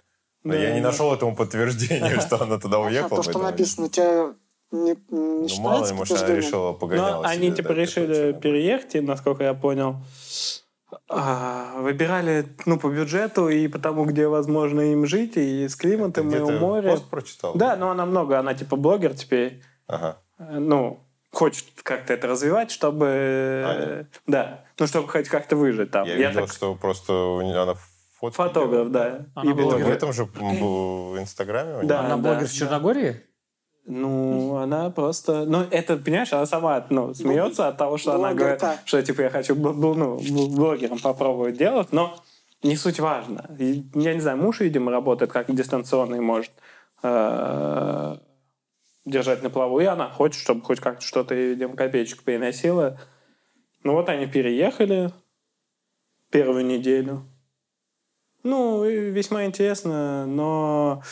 Но 0.44 0.52
Да, 0.52 0.58
я 0.58 0.74
не 0.74 0.80
нашел 0.80 1.12
этому 1.14 1.34
подтверждения, 1.34 2.20
что 2.26 2.40
она 2.42 2.58
туда 2.58 2.76
А 2.76 2.80
уехала. 2.80 3.22
то, 3.22 3.30
что 3.30 3.38
написано, 3.38 3.88
тебя 3.88 4.34
не, 4.70 4.90
не 4.90 4.96
Ну, 5.56 5.60
мало 5.62 5.86
ли, 5.86 5.92
может, 5.94 6.22
она 6.22 6.34
решила 6.34 6.72
Но 6.72 6.74
погонялась. 6.74 7.30
они 7.30 7.46
себе, 7.48 7.56
типа 7.56 7.68
да, 7.70 7.74
решили 7.74 8.32
переехать, 8.32 8.94
и, 8.96 9.00
насколько 9.00 9.42
я 9.44 9.54
понял. 9.54 9.96
А, 11.08 11.80
выбирали 11.80 12.46
ну, 12.66 12.78
по 12.78 12.88
бюджету 12.88 13.48
и 13.48 13.66
потому, 13.68 14.04
где 14.04 14.28
возможно 14.28 14.80
им 14.80 15.06
жить, 15.06 15.36
и 15.36 15.66
с 15.68 15.74
климатом, 15.76 16.28
и 16.30 16.38
у 16.38 16.50
моря. 16.58 16.90
пост 16.90 17.04
прочитал? 17.10 17.54
Да, 17.54 17.76
но 17.76 17.90
она 17.90 18.06
много, 18.06 18.38
она 18.38 18.54
типа 18.54 18.76
блогер 18.76 19.14
теперь. 19.14 19.62
Ага. 19.86 20.18
Э, 20.38 20.58
Ну, 20.58 21.00
хочет 21.32 21.64
как-то 21.82 22.12
это 22.12 22.28
развивать, 22.28 22.70
чтобы... 22.70 23.64
Аня. 23.66 24.08
Да, 24.26 24.64
ну, 24.78 24.86
чтобы 24.86 25.08
хоть 25.08 25.28
как-то 25.28 25.56
выжить 25.56 25.90
там. 25.90 26.06
Я, 26.06 26.16
Я 26.16 26.28
видел, 26.28 26.42
так- 26.46 26.52
что 26.54 26.74
просто 26.74 27.12
она 27.40 27.74
фотки 28.32 28.54
Фотограф, 28.54 28.90
да. 28.90 29.26
Она 29.34 29.50
И 29.50 29.54
блогер. 29.54 29.84
в 29.84 29.88
этом 29.88 30.12
же 30.12 30.24
в 30.24 31.18
Инстаграме 31.18 31.72
у 31.74 31.76
нее? 31.78 31.86
Да. 31.86 32.00
Она 32.00 32.16
блогер 32.16 32.46
в 32.46 32.52
Черногории? 32.52 33.20
Ну, 33.86 34.56
она 34.56 34.88
просто... 34.90 35.44
Ну, 35.44 35.62
это, 35.70 35.98
понимаешь, 35.98 36.32
она 36.32 36.46
сама 36.46 36.86
ну, 36.88 37.12
смеется 37.12 37.68
от 37.68 37.76
того, 37.76 37.98
что 37.98 38.14
она 38.14 38.32
говорит, 38.32 38.60
Блогерка. 38.60 38.82
что, 38.86 39.02
типа, 39.02 39.22
я 39.22 39.30
хочу 39.30 39.54
ну, 39.54 40.16
бл- 40.16 40.56
блогером 40.56 40.98
попробовать 40.98 41.58
делать, 41.58 41.92
но 41.92 42.16
не 42.62 42.76
суть 42.76 42.98
важно. 42.98 43.44
Я 43.58 44.14
не 44.14 44.20
знаю, 44.20 44.38
муж, 44.38 44.60
видимо, 44.60 44.90
работает 44.90 45.32
как 45.32 45.54
дистанционный, 45.54 46.20
может 46.20 46.50
э, 47.02 48.16
держать 49.04 49.42
на 49.42 49.50
плаву, 49.50 49.80
и 49.80 49.84
она 49.84 50.08
хочет, 50.08 50.40
чтобы 50.40 50.62
хоть 50.62 50.80
как-то 50.80 51.04
что-то, 51.04 51.34
ей, 51.34 51.50
видимо, 51.50 51.76
копеечку 51.76 52.24
приносила. 52.24 52.98
Ну, 53.82 53.92
вот 53.92 54.08
они 54.08 54.26
переехали 54.26 55.12
первую 56.30 56.64
неделю. 56.64 57.26
Ну, 58.44 58.84
весьма 58.84 59.46
интересно, 59.46 60.26
но 60.26 61.02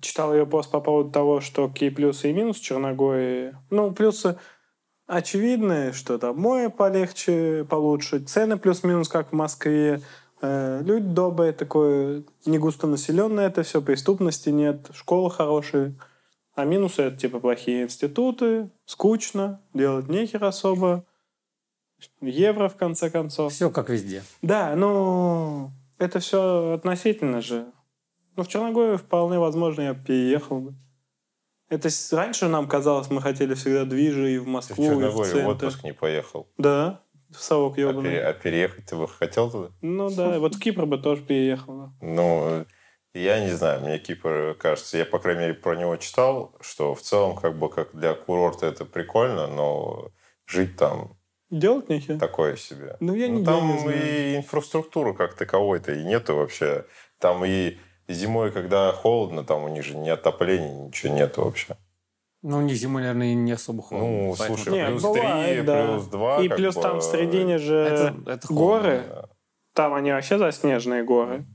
читал 0.00 0.34
ее 0.34 0.46
пост 0.46 0.70
по 0.70 0.80
поводу 0.80 1.10
того, 1.10 1.40
что 1.40 1.68
какие 1.68 1.88
плюсы 1.88 2.30
и 2.30 2.32
минусы 2.32 2.62
Черногории. 2.62 3.56
Ну, 3.70 3.90
плюсы 3.92 4.38
очевидно, 5.06 5.92
что 5.94 6.18
там 6.18 6.38
море 6.38 6.68
полегче, 6.68 7.66
получше, 7.68 8.20
цены 8.20 8.58
плюс-минус, 8.58 9.08
как 9.08 9.30
в 9.30 9.32
Москве, 9.34 10.02
э, 10.42 10.82
люди 10.84 11.06
добрые, 11.06 11.52
такое 11.52 12.24
не 12.44 12.58
густонаселенное 12.58 13.46
это 13.46 13.62
все, 13.62 13.80
преступности 13.80 14.50
нет, 14.50 14.90
школы 14.92 15.30
хорошие. 15.30 15.94
А 16.54 16.64
минусы 16.64 17.02
это 17.02 17.16
типа 17.16 17.40
плохие 17.40 17.84
институты, 17.84 18.68
скучно, 18.84 19.60
делать 19.72 20.08
нехер 20.08 20.44
особо, 20.44 21.04
евро 22.20 22.68
в 22.68 22.76
конце 22.76 23.10
концов. 23.10 23.52
Все 23.52 23.70
как 23.70 23.88
везде. 23.88 24.22
Да, 24.42 24.74
ну 24.76 25.70
это 25.98 26.20
все 26.20 26.72
относительно 26.74 27.40
же. 27.40 27.66
Ну, 28.36 28.44
в 28.44 28.48
Черногорию 28.48 28.98
вполне 28.98 29.38
возможно 29.38 29.82
я 29.82 29.94
переехал 29.94 30.60
бы. 30.60 30.74
Это 31.68 31.88
раньше 32.12 32.48
нам 32.48 32.66
казалось, 32.66 33.10
мы 33.10 33.20
хотели 33.20 33.54
всегда 33.54 33.84
движи 33.84 34.34
и 34.34 34.38
в 34.38 34.44
Ты 34.44 34.48
в 34.48 34.52
Москву, 34.52 34.84
и 34.84 34.88
в 34.88 34.90
Черногорию 34.92 35.32
в 35.32 35.36
центр. 35.36 35.50
отпуск 35.66 35.84
не 35.84 35.92
поехал. 35.92 36.48
Да, 36.56 37.02
в 37.30 37.36
совок 37.42 37.76
А, 37.76 37.80
ебаный. 37.80 38.02
пере- 38.10 38.24
а 38.24 38.32
переехать 38.32 38.86
ты 38.86 38.96
бы 38.96 39.06
хотел 39.06 39.50
туда? 39.50 39.70
Ну 39.82 40.08
да, 40.10 40.38
вот 40.38 40.54
в 40.54 40.60
Кипр 40.60 40.86
бы 40.86 40.96
тоже 40.96 41.22
переехал. 41.22 41.90
Ну, 42.00 42.64
я 43.12 43.44
не 43.44 43.50
знаю, 43.50 43.82
мне 43.82 43.98
Кипр 43.98 44.56
кажется, 44.58 44.96
я, 44.96 45.04
по 45.04 45.18
крайней 45.18 45.40
мере, 45.42 45.54
про 45.54 45.74
него 45.76 45.96
читал, 45.96 46.54
что 46.60 46.94
в 46.94 47.02
целом, 47.02 47.36
как 47.36 47.58
бы, 47.58 47.68
как 47.68 47.94
для 47.94 48.14
курорта 48.14 48.66
это 48.66 48.86
прикольно, 48.86 49.46
но 49.46 50.10
жить 50.46 50.76
там 50.76 51.17
Делать 51.50 51.88
нехер. 51.88 52.18
такое 52.18 52.56
себе. 52.56 52.96
Ну, 53.00 53.14
я 53.14 53.28
не- 53.28 53.40
я 53.40 53.44
там 53.46 53.66
не 53.72 53.78
знаю. 53.78 54.32
и 54.32 54.36
инфраструктуры 54.36 55.14
как 55.14 55.34
таковой-то 55.34 55.92
и 55.92 56.04
нету 56.04 56.36
вообще. 56.36 56.84
Там 57.18 57.44
и 57.44 57.78
зимой, 58.06 58.52
когда 58.52 58.92
холодно, 58.92 59.44
там 59.44 59.64
у 59.64 59.68
них 59.68 59.82
же 59.84 59.96
ни 59.96 60.08
отопления, 60.10 60.86
ничего 60.86 61.14
нету 61.14 61.44
вообще. 61.44 61.76
Ну, 62.42 62.60
не 62.60 62.74
зимой, 62.74 63.02
наверное, 63.02 63.34
не 63.34 63.52
особо 63.52 63.82
холодно. 63.82 64.08
Ну, 64.08 64.34
поэтому 64.38 64.58
слушай, 64.58 64.78
Не, 64.78 64.86
плюс 64.86 65.02
бывает, 65.02 65.56
три, 65.56 65.62
да. 65.66 65.86
плюс 65.86 66.04
два. 66.06 66.40
И 66.42 66.48
плюс 66.48 66.74
бы, 66.76 66.82
там 66.82 66.98
в 66.98 67.02
середине 67.02 67.58
же 67.58 67.76
это, 67.76 68.30
это 68.30 68.46
холодно. 68.46 68.82
горы. 68.82 69.04
да. 69.08 69.28
Там 69.74 69.94
они 69.94 70.12
вообще 70.12 70.38
заснеженные 70.38 71.02
горы. 71.02 71.46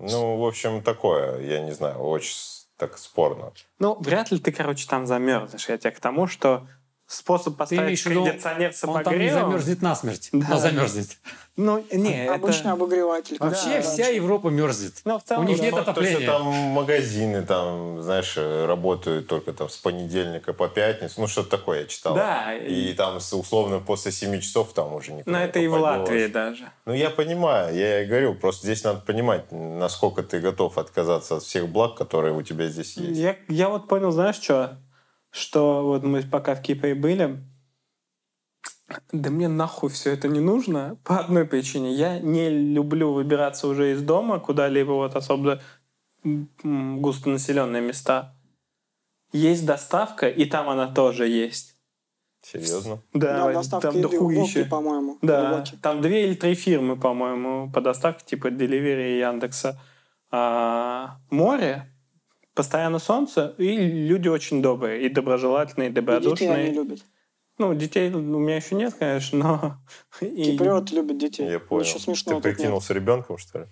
Ну, 0.00 0.36
в 0.38 0.46
общем, 0.46 0.82
такое, 0.82 1.40
я 1.42 1.60
не 1.60 1.72
знаю, 1.72 1.98
очень 1.98 2.34
так 2.76 2.96
спорно. 2.98 3.52
Ну, 3.80 3.96
вряд 4.00 4.30
ли 4.30 4.38
ты, 4.38 4.52
короче, 4.52 4.88
там 4.88 5.06
замерзнешь. 5.06 5.68
Я 5.68 5.76
тебе 5.78 5.90
к 5.90 6.00
тому, 6.00 6.26
что 6.28 6.68
способ 7.08 7.56
поставить 7.56 8.02
кондиционер 8.02 8.72
с 8.74 8.84
Он 8.84 9.02
там 9.02 9.18
не 9.18 9.28
обогревом... 9.28 9.50
замерзнет 9.50 9.82
насмерть, 9.82 10.28
Да. 10.32 10.46
но 10.50 10.58
замерзнет. 10.58 11.08
Ну, 11.56 11.84
не, 11.90 12.24
это... 12.26 12.34
Обычный 12.34 12.70
обогреватель. 12.72 13.36
Вообще 13.40 13.76
Да, 13.76 13.82
вся 13.82 14.04
да. 14.04 14.08
Европа 14.10 14.48
мерзнет. 14.48 14.92
Ну, 15.04 15.18
в 15.18 15.24
целом, 15.24 15.44
У 15.44 15.48
них 15.48 15.56
да. 15.58 15.64
нет 15.64 15.74
Факт 15.74 15.86
то, 15.86 15.92
что 15.92 16.00
отопления. 16.02 16.26
там 16.30 16.42
магазины, 16.46 17.42
там, 17.42 18.00
знаешь, 18.02 18.36
работают 18.36 19.26
только 19.26 19.52
там 19.54 19.68
с 19.70 19.76
понедельника 19.78 20.52
по 20.52 20.68
пятницу. 20.68 21.14
Ну, 21.20 21.26
что-то 21.26 21.48
такое 21.50 21.80
я 21.80 21.86
читал. 21.86 22.14
Да, 22.14 22.54
И 22.54 22.92
там, 22.92 23.18
с- 23.20 23.32
условно, 23.32 23.80
после 23.80 24.12
7 24.12 24.38
часов 24.40 24.72
там 24.74 24.92
уже 24.92 25.12
никуда 25.12 25.32
Но 25.32 25.38
не 25.38 25.44
это 25.46 25.58
и 25.58 25.66
в. 25.66 25.72
Латвии 25.74 26.26
даже. 26.26 26.70
Ну, 26.84 26.92
я 26.92 27.10
понимаю, 27.10 27.74
я 27.74 28.02
и 28.02 28.06
говорю, 28.06 28.34
просто 28.34 28.66
здесь 28.66 28.84
надо 28.84 29.00
понимать, 29.00 29.50
насколько 29.50 30.22
ты 30.22 30.38
готов 30.40 30.76
отказаться 30.78 31.36
от 31.36 31.42
всех 31.42 31.68
благ, 31.68 31.96
которые 31.96 32.34
у 32.34 32.42
тебя 32.42 32.68
здесь 32.68 32.96
есть. 32.98 33.18
Я, 33.18 33.34
я 33.48 33.68
вот 33.70 33.88
понял, 33.88 34.12
знаешь, 34.12 34.36
что? 34.36 34.78
Что 35.30 35.84
вот 35.84 36.02
мы 36.02 36.22
пока 36.22 36.54
в 36.54 36.62
Кипре 36.62 36.94
были, 36.94 37.42
да 39.12 39.30
мне 39.30 39.48
нахуй 39.48 39.90
все 39.90 40.12
это 40.12 40.28
не 40.28 40.40
нужно 40.40 40.98
по 41.04 41.18
одной 41.18 41.44
причине. 41.44 41.92
Я 41.92 42.18
не 42.18 42.48
люблю 42.48 43.12
выбираться 43.12 43.68
уже 43.68 43.92
из 43.92 44.02
дома 44.02 44.40
куда-либо, 44.40 44.92
вот 44.92 45.14
особо 45.14 45.60
густонаселенные 46.24 47.82
места. 47.82 48.34
Есть 49.32 49.66
доставка, 49.66 50.28
и 50.28 50.46
там 50.46 50.70
она 50.70 50.88
тоже 50.88 51.28
есть. 51.28 51.76
Серьезно? 52.40 53.02
Да, 53.12 53.52
Да, 53.52 53.80
там 53.80 54.00
дохуище. 54.00 54.64
По-моему. 54.64 55.18
Да, 55.20 55.64
там 55.82 56.00
две 56.00 56.28
или 56.28 56.34
три 56.34 56.54
фирмы, 56.54 56.96
по-моему, 56.96 57.70
по 57.70 57.80
доставке, 57.80 58.24
типа 58.24 58.48
Delivery 58.48 59.16
и 59.16 59.18
Яндекса. 59.18 59.78
А, 60.30 61.18
море, 61.30 61.92
постоянно 62.58 62.98
солнце, 62.98 63.54
и 63.56 63.76
люди 63.76 64.26
очень 64.26 64.60
добрые, 64.60 65.06
и 65.06 65.08
доброжелательные, 65.08 65.88
и 65.88 65.92
И 65.92 65.94
детей 65.94 66.04
добродушные. 66.06 66.50
они 66.54 66.70
любят. 66.72 67.00
Ну, 67.58 67.72
детей 67.74 68.10
у 68.12 68.18
меня 68.20 68.56
еще 68.56 68.74
нет, 68.74 68.94
конечно, 68.98 69.38
но... 69.38 69.76
и- 70.26 70.44
Киприот 70.52 70.90
любит 70.90 71.18
детей. 71.18 71.48
Я 71.50 71.60
понял. 71.60 71.84
Ничего 71.84 72.00
смешного 72.00 72.40
Ты 72.42 72.48
нет. 72.48 72.56
прикинулся 72.58 72.94
ребенком, 72.94 73.38
что 73.38 73.60
ли? 73.60 73.66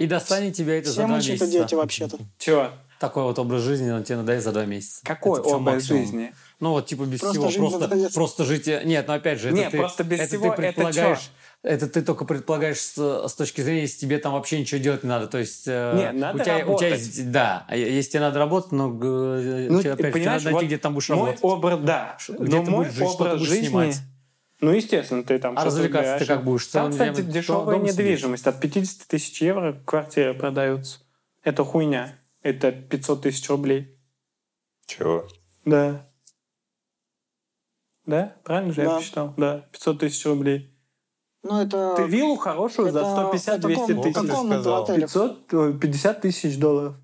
И 0.00 0.06
достанет 0.06 0.54
тебя 0.54 0.78
это 0.78 0.88
за 0.88 0.92
Все 1.02 1.06
два 1.06 1.16
месяца. 1.16 1.46
дети 1.46 1.74
вообще-то. 1.74 2.18
Чё? 2.38 2.70
Такой 2.98 3.22
вот 3.22 3.38
образ 3.38 3.62
жизни 3.62 3.90
он 3.90 4.04
тебе 4.04 4.18
надоест 4.18 4.44
за 4.44 4.52
два 4.52 4.66
месяца. 4.66 5.00
Какой 5.04 5.40
образ 5.40 5.84
жизни? 5.84 6.34
Ну 6.58 6.72
вот 6.72 6.86
типа 6.86 7.04
без 7.04 7.20
Просто 7.20 7.48
всего, 7.48 7.70
просто, 7.70 8.10
просто 8.14 8.44
жить... 8.44 8.66
Нет, 8.84 9.06
ну 9.08 9.14
опять 9.14 9.40
же, 9.40 9.48
это 9.48 9.70
ты, 9.70 9.78
просто 9.78 10.04
без 10.04 10.18
это 10.20 10.28
всего 10.28 10.50
ты 10.50 10.56
предполагаешь... 10.56 11.30
Это 11.62 11.88
ты 11.88 12.00
только 12.00 12.24
предполагаешь 12.24 12.78
с, 12.78 12.96
с 13.28 13.34
точки 13.34 13.60
зрения, 13.60 13.82
если 13.82 13.98
тебе 14.00 14.16
там 14.18 14.32
вообще 14.32 14.58
ничего 14.58 14.80
делать 14.80 15.02
не 15.02 15.10
надо. 15.10 15.26
То 15.26 15.36
есть 15.36 15.64
э, 15.66 15.92
Не, 15.94 16.18
надо 16.18 16.40
у, 16.40 16.44
тебя, 16.44 16.66
у 16.66 16.78
тебя 16.78 16.88
есть... 16.88 17.30
Да, 17.30 17.66
а 17.68 17.76
если 17.76 18.12
тебе 18.12 18.20
надо 18.20 18.38
работать, 18.38 18.72
но 18.72 18.88
э, 18.88 19.66
Ну, 19.68 19.80
тебе, 19.82 19.92
опять, 19.92 20.14
тебе 20.14 20.24
надо 20.24 20.44
найти, 20.44 20.52
вот 20.54 20.64
где 20.64 20.76
ты 20.78 20.82
там 20.82 20.94
будешь 20.94 21.08
Мой 21.10 21.18
работать. 21.18 21.40
образ, 21.44 21.80
да. 21.80 22.16
Где 22.28 22.56
Но 22.58 22.64
ты 22.64 22.70
мой 22.70 22.84
будешь 22.86 22.96
жить, 22.96 23.08
что 23.08 23.16
ты 23.18 23.22
образ 23.24 23.38
будешь 23.38 23.48
жизни... 23.48 23.66
снимать. 23.66 23.96
Ну, 24.62 24.72
естественно, 24.72 25.22
ты 25.22 25.38
там 25.38 25.58
А 25.58 25.64
развлекаться 25.64 26.18
ты 26.18 26.26
как 26.26 26.44
будешь? 26.44 26.66
Там, 26.66 26.92
кстати, 26.92 27.20
дешевая 27.20 27.78
недвижимость. 27.78 28.46
От 28.46 28.58
50 28.60 29.06
тысяч 29.06 29.42
евро 29.42 29.74
квартиры 29.84 30.32
продаются. 30.32 31.00
Это 31.44 31.64
хуйня. 31.64 32.16
Это 32.42 32.72
500 32.72 33.22
тысяч 33.22 33.48
рублей. 33.50 33.98
Чего? 34.86 35.26
Да. 35.66 36.06
Да? 38.06 38.34
Правильно 38.44 38.72
же 38.72 38.80
я 38.80 38.88
Да. 38.88 38.96
посчитал? 38.96 39.34
Да, 39.36 39.58
500 39.72 39.98
тысяч 40.00 40.24
рублей. 40.24 40.74
Ну, 41.42 41.60
это... 41.60 41.94
Ты 41.96 42.02
виллу 42.06 42.36
хорошую 42.36 42.90
за 42.92 43.00
это- 43.00 43.30
150-200 43.32 43.52
это 43.56 43.68
комната- 43.68 44.02
тысяч. 44.02 44.16
это 44.16 44.34
комната 44.34 44.58
в 44.58 44.62
сказал. 44.62 44.82
отеле. 44.84 45.00
500, 45.02 45.54
ой, 45.54 45.78
50 45.78 46.20
тысяч 46.20 46.58
долларов. 46.58 46.94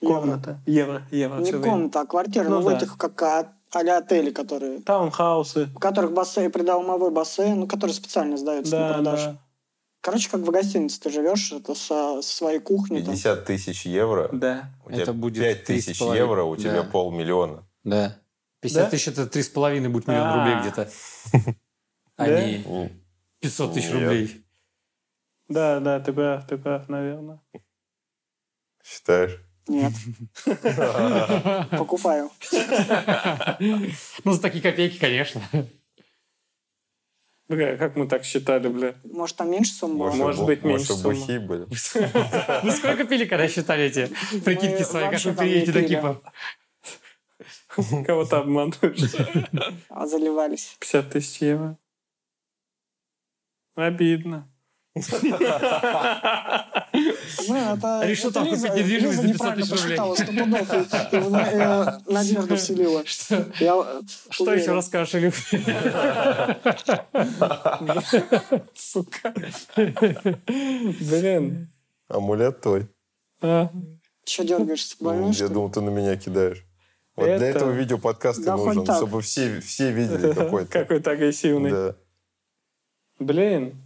Евро. 0.00 0.14
Комната. 0.20 0.60
Евро. 0.66 1.02
Евро. 1.10 1.38
Не 1.38 1.44
всё 1.44 1.58
время. 1.58 1.70
комната, 1.72 2.00
а 2.00 2.06
квартира. 2.06 2.44
Ну 2.44 2.50
Ну, 2.56 2.60
в 2.62 2.64
да. 2.70 2.76
этих, 2.76 2.96
как 2.96 3.22
а- 3.22 3.52
а-ля 3.72 3.98
отели, 3.98 4.30
которые... 4.30 4.80
Таунхаусы. 4.80 5.68
У 5.74 5.78
которых 5.78 6.12
бассейн, 6.12 6.50
придомовой 6.50 7.10
бассейн, 7.10 7.60
ну, 7.60 7.66
который 7.66 7.90
специально 7.92 8.36
сдается 8.36 8.78
на 8.78 8.88
Да, 8.88 8.94
продажу. 8.94 9.24
да. 9.26 9.38
Короче, 10.00 10.30
как 10.30 10.40
в 10.40 10.50
гостинице 10.50 11.00
ты 11.00 11.10
живешь, 11.10 11.50
это 11.52 11.74
со, 11.74 12.22
со 12.22 12.36
своей 12.36 12.60
кухней. 12.60 13.00
там. 13.02 13.12
50 13.14 13.44
тысяч 13.44 13.84
евро? 13.86 14.28
Да. 14.32 14.70
У 14.86 14.90
тебя 14.90 15.02
Это 15.02 15.12
будет 15.12 15.42
5 15.42 15.64
тысяч 15.64 16.00
3,5. 16.00 16.16
евро, 16.16 16.44
у 16.44 16.56
тебя 16.56 16.82
Да. 16.82 16.84
полмиллиона. 16.84 17.64
Да. 17.84 18.16
50 18.60 18.84
Да? 18.84 18.90
тысяч 18.90 19.08
это 19.08 19.26
три 19.26 19.42
с 19.42 19.48
половиной 19.48 19.88
будет 19.88 20.06
миллион 20.06 20.26
А. 20.28 20.36
рублей 20.38 20.60
где-то. 20.60 20.88
Да? 22.18 22.26
не 22.44 22.64
М, 22.64 22.90
500 23.40 23.74
тысяч 23.74 23.92
рублей. 23.92 24.44
Да, 25.48 25.80
да, 25.80 26.00
ты 26.00 26.12
прав, 26.12 26.46
ты 26.46 26.56
прав, 26.58 26.88
наверное. 26.88 27.40
Считаешь? 28.84 29.40
Нет, 29.68 29.92
покупаю. 31.70 32.30
Ну, 34.24 34.32
за 34.32 34.40
такие 34.40 34.62
копейки, 34.62 34.98
конечно. 34.98 35.42
Бля, 37.48 37.76
как 37.76 37.94
мы 37.96 38.08
так 38.08 38.24
считали, 38.24 38.68
бля? 38.68 38.94
Может, 39.04 39.36
там 39.36 39.50
меньше 39.50 39.72
сумма 39.72 40.06
была? 40.06 40.14
Может 40.14 40.46
быть, 40.46 40.64
меньше 40.64 40.92
Может, 40.92 41.02
сумма. 41.02 41.14
бухие 41.14 41.40
были? 41.40 41.64
Вы 42.64 42.70
сколько 42.72 43.04
пили, 43.04 43.24
когда 43.24 43.46
считали 43.48 43.84
эти 43.84 44.06
прикидки 44.40 44.82
свои? 44.82 45.10
Как 45.10 45.20
вы 45.24 45.34
переедете 45.34 45.72
до. 45.72 45.82
Кипа? 45.84 46.20
Кого-то 48.04 48.38
обманываешь. 48.38 49.14
А 49.88 50.06
заливались. 50.06 50.76
50 50.80 51.10
тысяч 51.10 51.40
евро. 51.42 51.76
Обидно. 53.76 54.48
Ну, 57.48 57.54
это, 57.74 58.00
Решил 58.04 58.32
там 58.32 58.46
купить 58.48 58.62
недвижимость 58.74 59.18
за 59.20 59.28
500 59.28 59.54
тысяч 59.56 59.70
рублей. 59.72 59.98
на- 61.30 61.98
э, 62.08 62.12
Надежду 62.12 62.56
вселила. 62.56 63.00
Э, 63.02 63.04
Что 64.30 64.44
уверен. 64.44 64.62
еще 64.62 64.72
расскажешь, 64.72 65.14
Илюх? 65.16 65.34
Сука. 68.74 69.34
Блин. 70.46 71.68
Амулет 72.08 72.60
твой. 72.60 72.86
А, 73.42 73.68
Че 74.24 74.44
дергаешься? 74.44 74.96
Больной, 75.00 75.32
Я 75.32 75.48
думал, 75.48 75.70
ты 75.70 75.80
на 75.80 75.90
меня 75.90 76.16
кидаешь. 76.16 76.64
Вот 77.16 77.24
для 77.26 77.34
Это- 77.36 77.44
этого 77.58 77.70
видео 77.70 77.98
подкаст 77.98 78.38
нужен, 78.46 78.84
чтобы 78.84 79.20
все, 79.22 79.60
все 79.60 79.90
видели 79.92 80.32
какой-то. 80.32 80.70
Какой-то 80.70 81.10
агрессивный. 81.12 81.94
Да. 83.18 83.24
Блин. 83.24 83.82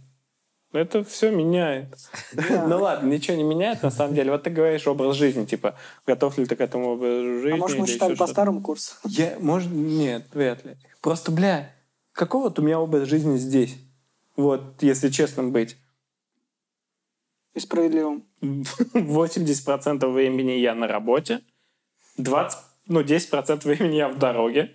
Это 0.73 1.03
все 1.03 1.31
меняет. 1.31 1.97
Ну 2.33 2.81
ладно, 2.81 3.09
ничего 3.09 3.35
не 3.35 3.43
меняет 3.43 3.83
на 3.83 3.91
самом 3.91 4.15
деле. 4.15 4.31
Вот 4.31 4.43
ты 4.43 4.49
говоришь 4.49 4.87
образ 4.87 5.17
жизни, 5.17 5.43
типа, 5.43 5.75
готов 6.07 6.37
ли 6.37 6.45
ты 6.45 6.55
к 6.55 6.61
этому 6.61 6.93
образу 6.93 7.41
жизни? 7.41 7.51
А 7.51 7.57
может, 7.57 7.77
мы 7.77 7.85
еще 7.85 8.15
по 8.15 8.27
старому 8.27 8.61
курсу? 8.61 8.95
Я, 9.03 9.35
может, 9.39 9.69
нет, 9.69 10.27
вряд 10.33 10.63
ли. 10.63 10.77
Просто, 11.01 11.31
бля, 11.31 11.75
какого 12.13 12.43
вот 12.43 12.59
у 12.59 12.61
меня 12.61 12.79
образ 12.79 13.09
жизни 13.09 13.37
здесь? 13.37 13.75
Вот, 14.37 14.81
если 14.81 15.09
честно 15.09 15.43
быть. 15.43 15.75
И 17.53 17.59
справедливым. 17.59 18.23
80% 18.41 20.09
времени 20.09 20.51
я 20.51 20.73
на 20.73 20.87
работе, 20.87 21.41
20 22.15 22.59
ну, 22.87 23.01
10% 23.01 23.63
времени 23.63 23.95
я 23.95 24.09
в 24.09 24.17
дороге. 24.17 24.71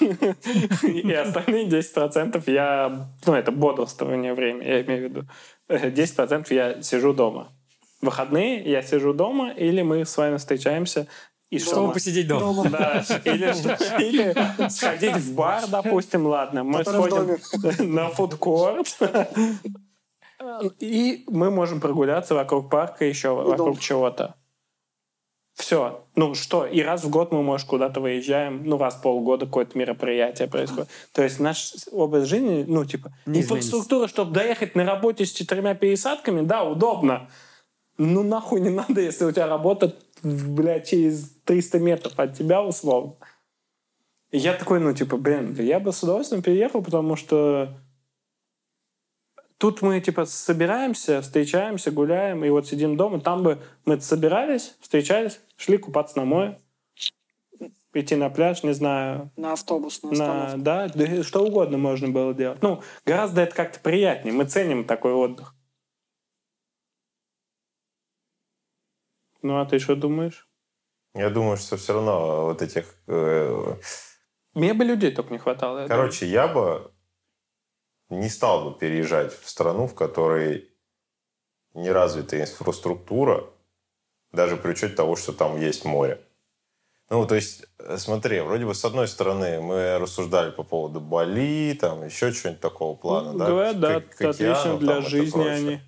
И 0.00 1.12
остальные 1.12 1.68
10% 1.68 2.42
я... 2.46 3.08
Ну, 3.26 3.34
это 3.34 3.52
бодрствование 3.52 4.34
время, 4.34 4.66
я 4.66 4.82
имею 4.82 5.00
в 5.00 5.04
виду. 5.10 5.26
10% 5.68 6.52
я 6.54 6.82
сижу 6.82 7.12
дома. 7.12 7.52
В 8.00 8.06
выходные 8.06 8.62
я 8.68 8.82
сижу 8.82 9.12
дома, 9.12 9.50
или 9.50 9.82
мы 9.82 10.04
с 10.04 10.16
вами 10.16 10.36
встречаемся 10.36 11.06
и 11.52 11.58
Чтобы 11.58 11.88
что? 11.88 11.92
посидеть 11.92 12.28
дома. 12.28 12.66
Да, 12.70 13.04
или, 13.24 13.52
или 14.02 14.68
сходить 14.70 15.16
в 15.16 15.34
бар, 15.34 15.64
допустим, 15.68 16.26
ладно. 16.26 16.64
Мы 16.64 16.82
Который 16.82 17.38
сходим 17.38 17.94
на 17.94 18.08
фудкорт. 18.08 18.98
И 20.80 21.24
мы 21.28 21.50
можем 21.50 21.80
прогуляться 21.80 22.34
вокруг 22.34 22.70
парка, 22.70 23.04
еще 23.04 23.34
вокруг 23.34 23.56
дома. 23.58 23.76
чего-то. 23.76 24.34
Все. 25.54 26.06
Ну 26.16 26.34
что, 26.34 26.66
и 26.66 26.80
раз 26.80 27.04
в 27.04 27.10
год 27.10 27.30
мы, 27.30 27.42
может, 27.42 27.66
куда-то 27.66 28.00
выезжаем, 28.00 28.62
ну, 28.64 28.78
раз 28.78 28.94
в 28.94 29.02
полгода 29.02 29.46
какое-то 29.46 29.76
мероприятие 29.76 30.48
происходит. 30.48 30.88
То 31.12 31.22
есть 31.22 31.40
наш 31.40 31.74
образ 31.92 32.26
жизни, 32.26 32.64
ну, 32.66 32.84
типа, 32.84 33.12
Не 33.26 33.40
инфраструктура, 33.40 34.08
чтобы 34.08 34.32
доехать 34.32 34.74
на 34.74 34.84
работе 34.84 35.26
с 35.26 35.32
четырьмя 35.32 35.74
пересадками, 35.74 36.40
да, 36.40 36.64
удобно. 36.64 37.28
Ну, 37.98 38.22
нахуй 38.22 38.60
не 38.60 38.70
надо, 38.70 39.00
если 39.00 39.24
у 39.24 39.32
тебя 39.32 39.46
работа, 39.46 39.94
блядь, 40.22 40.88
через 40.88 41.30
300 41.44 41.78
метров 41.78 42.18
от 42.18 42.36
тебя, 42.36 42.62
условно. 42.62 43.14
И 44.30 44.38
я 44.38 44.54
такой, 44.54 44.80
ну, 44.80 44.94
типа, 44.94 45.18
блин, 45.18 45.54
я 45.60 45.78
бы 45.78 45.92
с 45.92 46.02
удовольствием 46.02 46.42
переехал, 46.42 46.82
потому 46.82 47.16
что 47.16 47.76
тут 49.62 49.80
мы, 49.80 50.00
типа, 50.00 50.24
собираемся, 50.24 51.22
встречаемся, 51.22 51.92
гуляем, 51.92 52.44
и 52.44 52.50
вот 52.50 52.66
сидим 52.66 52.96
дома. 52.96 53.20
Там 53.20 53.44
бы 53.44 53.62
мы 53.84 54.00
собирались, 54.00 54.76
встречались, 54.80 55.40
шли 55.56 55.78
купаться 55.78 56.18
на 56.18 56.24
море, 56.24 56.58
идти 57.94 58.16
на 58.16 58.28
пляж, 58.28 58.64
не 58.64 58.74
знаю, 58.74 59.30
На 59.36 59.52
автобус, 59.52 60.02
на 60.02 60.10
на, 60.10 60.56
да, 60.56 60.88
да, 60.88 61.22
что 61.22 61.44
угодно 61.44 61.78
можно 61.78 62.08
было 62.08 62.34
делать. 62.34 62.60
Ну, 62.60 62.82
гораздо 63.06 63.42
это 63.42 63.54
как-то 63.54 63.78
приятнее. 63.78 64.34
Мы 64.34 64.46
ценим 64.46 64.84
такой 64.84 65.12
отдых. 65.12 65.54
Ну, 69.42 69.60
а 69.60 69.64
ты 69.64 69.78
что 69.78 69.94
думаешь? 69.94 70.48
Я 71.14 71.30
думаю, 71.30 71.56
что 71.56 71.76
все 71.76 71.92
равно 71.92 72.46
вот 72.46 72.62
этих... 72.62 72.96
э, 73.06 73.76
Мне 74.54 74.74
бы 74.74 74.84
людей 74.84 75.12
только 75.12 75.32
не 75.32 75.38
хватало. 75.38 75.82
я 75.82 75.86
Короче, 75.86 76.26
я 76.26 76.48
бы 76.48 76.90
не 78.12 78.28
стал 78.28 78.70
бы 78.70 78.78
переезжать 78.78 79.32
в 79.38 79.48
страну, 79.48 79.86
в 79.86 79.94
которой 79.94 80.68
не 81.74 81.90
развита 81.90 82.40
инфраструктура, 82.40 83.44
даже 84.32 84.56
при 84.56 84.70
учете 84.72 84.94
того, 84.94 85.16
что 85.16 85.32
там 85.32 85.58
есть 85.60 85.84
море. 85.84 86.20
Ну, 87.10 87.26
то 87.26 87.34
есть, 87.34 87.66
э, 87.78 87.96
смотри, 87.98 88.40
вроде 88.40 88.64
бы 88.64 88.74
с 88.74 88.84
одной 88.84 89.06
стороны 89.06 89.60
мы 89.60 89.98
рассуждали 89.98 90.50
по 90.50 90.62
поводу 90.62 91.00
Бали, 91.00 91.76
там 91.78 92.04
еще 92.04 92.32
чего-нибудь 92.32 92.60
такого 92.62 92.96
плана, 92.96 93.32
Ну, 93.32 93.38
да? 93.38 93.46
Говорят, 93.46 93.80
да, 93.80 94.00
к- 94.00 94.16
к 94.16 94.20
отлично 94.22 94.78
для 94.78 94.94
там, 94.94 95.02
жизни 95.02 95.44
они. 95.46 95.80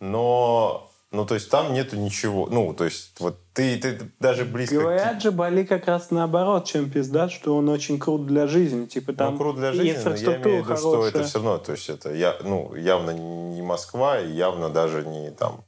Но, 0.00 0.90
ну, 1.10 1.24
то 1.26 1.34
есть 1.34 1.50
там 1.50 1.72
нету 1.72 1.96
ничего. 1.96 2.46
Ну, 2.50 2.74
то 2.74 2.84
есть, 2.84 3.18
вот 3.20 3.38
ты, 3.58 3.76
ты 3.78 4.10
даже 4.20 4.44
близко... 4.44 4.76
Говорят 4.76 5.20
же, 5.20 5.32
Бали 5.32 5.64
как 5.64 5.86
раз 5.86 6.10
наоборот, 6.10 6.64
чем 6.66 6.90
пизда, 6.90 7.28
что 7.28 7.56
он 7.56 7.68
очень 7.68 7.98
крут 7.98 8.26
для 8.26 8.46
жизни. 8.46 8.86
Типа 8.86 9.12
там 9.12 9.32
ну, 9.32 9.38
круто 9.38 9.58
для 9.58 9.72
жизни, 9.72 9.98
но 10.04 10.14
я 10.14 10.36
имею 10.36 10.62
в 10.62 10.66
виду, 10.66 10.76
что 10.76 11.06
это 11.06 11.12
хорошая. 11.12 11.24
все 11.24 11.38
равно, 11.38 11.58
то 11.58 11.72
есть 11.72 11.88
это 11.88 12.14
я, 12.14 12.36
ну, 12.44 12.74
явно 12.74 13.10
не 13.10 13.62
Москва, 13.62 14.20
и 14.20 14.30
явно 14.32 14.70
даже 14.70 15.04
не 15.04 15.30
там 15.30 15.64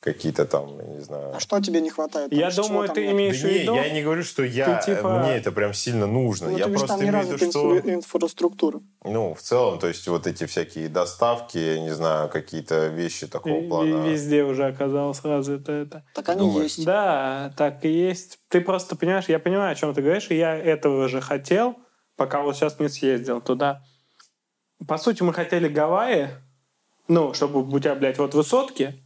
какие-то 0.00 0.44
там, 0.44 0.78
я 0.78 0.84
не 0.84 1.00
знаю. 1.00 1.32
А 1.34 1.40
что 1.40 1.60
тебе 1.60 1.80
не 1.80 1.90
хватает? 1.90 2.30
Там, 2.30 2.38
Я 2.38 2.50
думаю, 2.50 2.88
ты 2.88 3.02
нет? 3.02 3.12
имеешь 3.14 3.38
в 3.38 3.42
Да 3.42 3.48
не, 3.48 3.58
виду... 3.58 3.74
я 3.74 3.90
не 3.90 4.02
говорю, 4.02 4.22
что 4.22 4.44
я, 4.44 4.78
Ты 4.80 4.94
типа- 4.94 5.18
мне 5.18 5.36
это 5.36 5.50
прям 5.52 5.74
сильно 5.74 6.06
нужно. 6.06 6.50
Ну, 6.50 6.58
я 6.58 6.68
просто 6.68 6.86
там 6.88 7.00
не 7.02 7.08
имею 7.08 7.26
в 7.26 7.32
виду, 7.32 7.50
что, 7.50 7.76
инфра- 7.78 7.94
инфраструктура. 7.94 8.80
ну, 9.04 9.34
в 9.34 9.40
целом, 9.42 9.78
то 9.78 9.88
есть 9.88 10.06
вот 10.06 10.26
эти 10.26 10.46
всякие 10.46 10.88
доставки, 10.88 11.58
я 11.58 11.80
не 11.80 11.90
знаю, 11.94 12.28
какие-то 12.28 12.86
вещи 12.88 13.26
такого 13.26 13.60
Ви- 13.60 13.68
плана. 13.68 14.06
Везде 14.08 14.44
уже 14.44 14.66
оказалось 14.66 15.22
развито 15.24 15.72
это. 15.72 16.04
Так 16.14 16.28
они 16.28 16.40
Думаешь? 16.40 16.74
есть. 16.74 16.84
Да, 16.84 17.52
так 17.56 17.84
и 17.84 17.88
есть. 17.88 18.38
Ты 18.48 18.60
просто 18.60 18.94
понимаешь, 18.96 19.24
я 19.28 19.38
понимаю, 19.38 19.72
о 19.72 19.74
чем 19.74 19.92
ты 19.94 20.02
говоришь, 20.02 20.30
и 20.30 20.36
я 20.36 20.54
этого 20.56 21.08
же 21.08 21.20
хотел, 21.20 21.76
пока 22.16 22.42
вот 22.42 22.54
сейчас 22.56 22.78
не 22.78 22.88
съездил 22.88 23.40
туда. 23.40 23.82
По 24.86 24.98
сути, 24.98 25.22
мы 25.22 25.32
хотели 25.32 25.68
Гавайи, 25.68 26.28
ну, 27.08 27.32
чтобы 27.34 27.62
у 27.66 27.78
тебя, 27.80 27.94
блядь, 27.94 28.18
вот 28.18 28.34
высотки, 28.34 29.02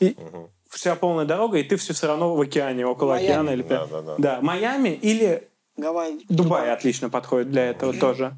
и 0.00 0.16
Мгм. 0.18 0.48
вся 0.68 0.96
полная 0.96 1.24
дорога, 1.24 1.58
и 1.58 1.62
ты 1.62 1.76
все 1.76 1.92
все 1.94 2.06
равно 2.06 2.34
в 2.34 2.40
океане, 2.40 2.86
около 2.86 3.10
Майами. 3.10 3.26
океана 3.30 3.50
или 3.50 3.62
Да, 3.62 3.86
да, 3.86 4.02
да. 4.02 4.14
Да, 4.18 4.40
Майами 4.40 4.88
или 4.90 5.48
Гавайи. 5.76 6.24
Дубай 6.28 6.72
отлично 6.72 7.10
подходит 7.10 7.50
для 7.50 7.66
этого 7.70 7.92
тоже. 7.94 8.36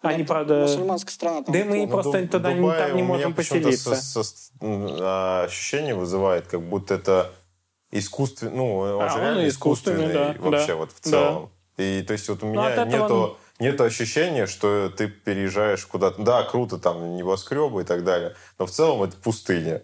Они, 0.00 0.24
правда... 0.24 0.62
Мусульманская 0.62 1.12
страна. 1.12 1.42
Там 1.44 1.54
Да 1.54 1.64
мы 1.64 1.84
и 1.84 1.86
просто 1.86 2.18
Дуб- 2.18 2.28
туда 2.28 2.52
не- 2.52 2.60
Дубай 2.60 2.78
там 2.88 2.96
не 2.96 3.02
можем 3.04 3.34
поселиться. 3.34 3.94
со- 3.94 4.24
со- 4.24 4.52
а, 4.60 5.44
ощущение 5.44 5.94
вызывает, 5.94 6.48
как 6.48 6.60
будто 6.60 6.94
это 6.94 7.30
искусственный, 7.92 8.52
ну, 8.56 8.78
он 8.78 9.02
А, 9.02 9.08
же 9.08 9.14
он 9.16 9.20
реально 9.22 9.48
искусственный, 9.48 10.06
искусственный 10.06 10.34
да, 10.34 10.50
вообще 10.50 10.66
да, 10.66 10.76
вот 10.76 10.90
в 10.92 11.02
да. 11.04 11.10
целом. 11.10 11.50
И 11.76 12.02
то 12.02 12.12
есть 12.14 12.28
вот 12.28 12.42
у 12.42 12.46
Ну, 12.46 12.52
меня 12.52 12.84
нету, 12.84 13.14
он- 13.14 13.36
нету 13.60 13.84
ощущения, 13.84 14.46
что 14.46 14.88
ты 14.90 15.06
переезжаешь 15.08 15.86
куда-то. 15.86 16.20
Да, 16.22 16.42
круто, 16.42 16.78
там 16.78 17.14
небоскребы 17.16 17.82
и 17.82 17.84
так 17.84 18.02
далее, 18.04 18.34
но 18.58 18.66
в 18.66 18.70
целом 18.70 19.02
это 19.04 19.16
пустыня. 19.16 19.82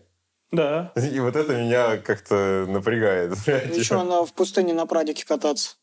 Да. 0.50 0.92
И 0.96 1.20
вот 1.20 1.36
это 1.36 1.54
меня 1.54 1.98
как-то 1.98 2.66
напрягает. 2.68 3.36
Еще 3.74 3.94
надо 3.94 4.24
в 4.24 4.32
пустыне 4.32 4.72
на 4.72 4.86
прадике 4.86 5.24
кататься. 5.26 5.76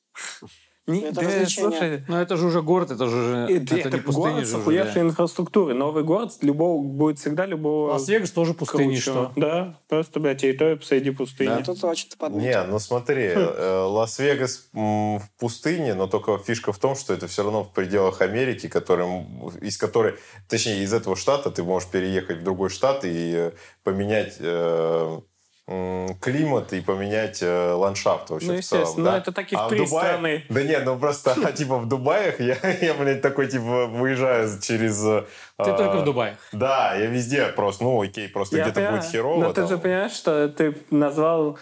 Не- 0.87 1.01
Это 1.01 1.15
да, 1.15 1.21
развлечение. 1.23 1.69
слушай, 1.71 2.03
Но 2.07 2.21
это 2.21 2.37
же 2.37 2.45
уже 2.45 2.61
город, 2.61 2.91
это 2.91 3.07
же 3.07 3.15
уже- 3.17 3.37
это, 3.55 3.75
это, 3.75 3.87
это 3.89 3.97
не 3.97 4.03
пустыня 4.03 4.31
город 4.33 4.45
же 4.47 4.53
уже. 4.53 4.61
охуевшей 4.61 4.93
да. 4.93 5.01
инфраструктурой. 5.01 5.75
Новый 5.75 6.03
город 6.03 6.33
любого, 6.41 6.83
будет 6.83 7.17
всегда 7.17 7.47
любого 7.47 7.91
Лас-Вегас 7.93 8.29
тоже 8.29 8.53
пустыня, 8.53 8.85
круче. 8.89 9.01
что? 9.01 9.31
Да, 9.35 9.79
просто, 9.87 10.19
блядь, 10.19 10.41
территория 10.41 10.75
посреди 10.75 11.09
пустыни. 11.09 11.47
Да. 11.49 11.61
Тут 11.63 11.83
очень 11.83 12.09
ты 12.09 12.17
подметил. 12.17 12.47
Не, 12.47 12.63
ну 12.71 12.77
смотри, 12.77 13.29
Хм. 13.29 13.37
э, 13.39 13.79
Лас-Вегас 13.87 14.67
в 14.73 15.21
пустыне, 15.39 15.95
но 15.95 16.05
только 16.05 16.37
фишка 16.37 16.71
в 16.71 16.77
том, 16.77 16.95
что 16.95 17.13
это 17.13 17.27
все 17.27 17.41
равно 17.43 17.63
в 17.63 17.71
пределах 17.73 18.21
Америки, 18.21 18.67
которым, 18.67 19.49
из 19.61 19.77
которой, 19.77 20.13
точнее, 20.47 20.83
из 20.83 20.93
этого 20.93 21.15
штата 21.15 21.49
ты 21.49 21.63
можешь 21.63 21.89
переехать 21.89 22.37
в 22.39 22.43
другой 22.43 22.69
штат 22.69 23.05
и 23.05 23.33
э, 23.35 23.51
поменять 23.83 24.35
э, 24.39 25.19
климат 25.67 26.73
и 26.73 26.81
поменять 26.81 27.41
э, 27.41 27.71
ландшафт 27.71 28.29
вообще 28.29 28.47
Ну, 28.51 28.57
в 28.57 28.63
целом. 28.63 28.81
естественно, 28.83 29.11
да? 29.11 29.17
это 29.17 29.31
таких 29.31 29.57
а 29.57 29.65
в 29.65 29.69
три 29.69 29.79
Дубае- 29.79 29.87
страны. 29.87 30.43
Да 30.49 30.61
нет, 30.63 30.83
ну 30.85 30.99
просто, 30.99 31.35
а, 31.43 31.51
типа 31.53 31.79
в 31.79 31.87
Дубаях 31.87 32.39
я, 32.39 32.55
я, 32.81 32.93
блядь, 32.93 33.21
такой, 33.23 33.47
типа, 33.47 33.87
выезжаю 33.87 34.47
через... 34.61 35.03
э, 35.03 35.23
Ты 35.57 35.71
а, 35.71 35.73
только 35.77 35.97
в 35.97 36.03
Дубае. 36.03 36.37
Да, 36.51 36.93
я 36.95 37.07
везде 37.07 37.47
просто, 37.47 37.83
ну 37.83 37.99
окей, 37.99 38.29
просто 38.29 38.57
Я 38.57 38.63
где-то 38.63 38.75
понимаю. 38.79 38.97
будет 39.01 39.11
херово. 39.11 39.39
Но 39.43 39.49
ты 39.49 39.61
там. 39.61 39.67
же 39.69 39.77
понимаешь, 39.79 40.11
что 40.11 40.49
ты 40.49 40.77
назвал 40.91 41.57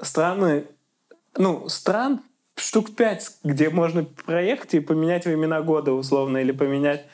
страны, 0.00 0.64
ну, 1.36 1.68
стран 1.70 2.20
штук 2.56 2.94
пять, 2.94 3.30
где 3.44 3.70
можно 3.70 4.04
проехать 4.04 4.74
и 4.74 4.80
поменять 4.80 5.24
времена 5.24 5.62
года 5.62 5.92
условно, 5.92 6.36
или 6.36 6.52
поменять 6.52 7.06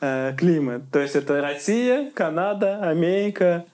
э, 0.00 0.34
климат. 0.38 0.84
То 0.90 1.00
есть 1.00 1.16
это 1.16 1.42
Россия, 1.42 2.10
Канада, 2.12 2.78
Америка. 2.82 3.66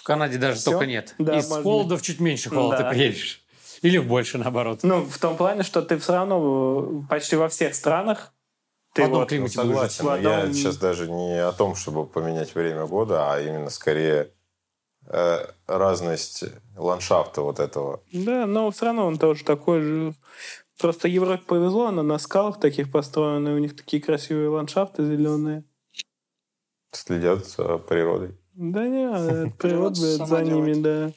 В 0.00 0.02
Канаде 0.02 0.38
даже 0.38 0.58
Всё? 0.58 0.70
только 0.70 0.86
нет. 0.86 1.14
Да, 1.18 1.36
Из 1.36 1.46
может 1.50 1.62
холода 1.62 1.98
в 1.98 2.02
чуть 2.02 2.20
меньше 2.20 2.48
холода 2.48 2.78
Да. 2.78 2.84
ты 2.84 2.96
приедешь. 2.96 3.44
Или 3.82 3.98
в 3.98 4.06
больше, 4.06 4.38
наоборот. 4.38 4.80
Ну, 4.82 5.02
в 5.02 5.18
том 5.18 5.36
плане, 5.36 5.62
что 5.62 5.82
ты 5.82 5.98
все 5.98 6.14
равно 6.14 7.02
э, 7.04 7.08
почти 7.10 7.36
во 7.36 7.48
всех 7.50 7.74
странах 7.74 8.32
ты 8.94 9.02
В 9.02 9.04
одном 9.04 9.20
вот- 9.20 9.28
климате 9.28 9.56
согласен, 9.56 10.06
В 10.06 10.20
я 10.22 10.50
сейчас 10.54 10.78
даже 10.78 11.06
не 11.10 11.36
о 11.46 11.52
том, 11.52 11.74
чтобы 11.76 12.06
поменять 12.06 12.54
время 12.54 12.86
года, 12.86 13.30
а 13.30 13.40
именно 13.42 13.68
скорее 13.68 14.30
э, 15.06 15.46
разность 15.66 16.44
ландшафта 16.78 17.42
вот 17.42 17.60
этого. 17.60 18.02
Да, 18.10 18.46
но 18.46 18.70
все 18.70 18.86
равно 18.86 19.06
он 19.06 19.18
тоже 19.18 19.44
такой 19.44 19.82
же. 19.82 20.14
Просто 20.78 21.08
Европе 21.08 21.42
повезло, 21.46 21.88
она 21.88 22.02
на 22.02 22.18
скалах 22.18 22.58
таких 22.58 22.90
построена, 22.90 23.50
и 23.50 23.52
у 23.52 23.58
них 23.58 23.76
такие 23.76 24.02
красивые 24.02 24.48
ландшафты 24.48 25.04
зеленые. 25.04 25.64
Следят 26.92 27.46
за 27.46 27.76
природой. 27.76 28.36
Да 28.60 28.86
не, 28.86 29.50
природа, 29.58 29.94
за 29.94 30.42
ними, 30.42 30.74
да, 30.74 31.12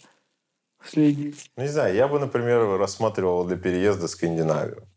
следит. 0.82 1.36
Не 1.58 1.68
знаю, 1.68 1.94
я 1.94 2.08
бы, 2.08 2.18
например, 2.18 2.80
рассматривал 2.80 3.44
для 3.44 3.58
переезда 3.58 4.08
Скандинавию. 4.08 4.88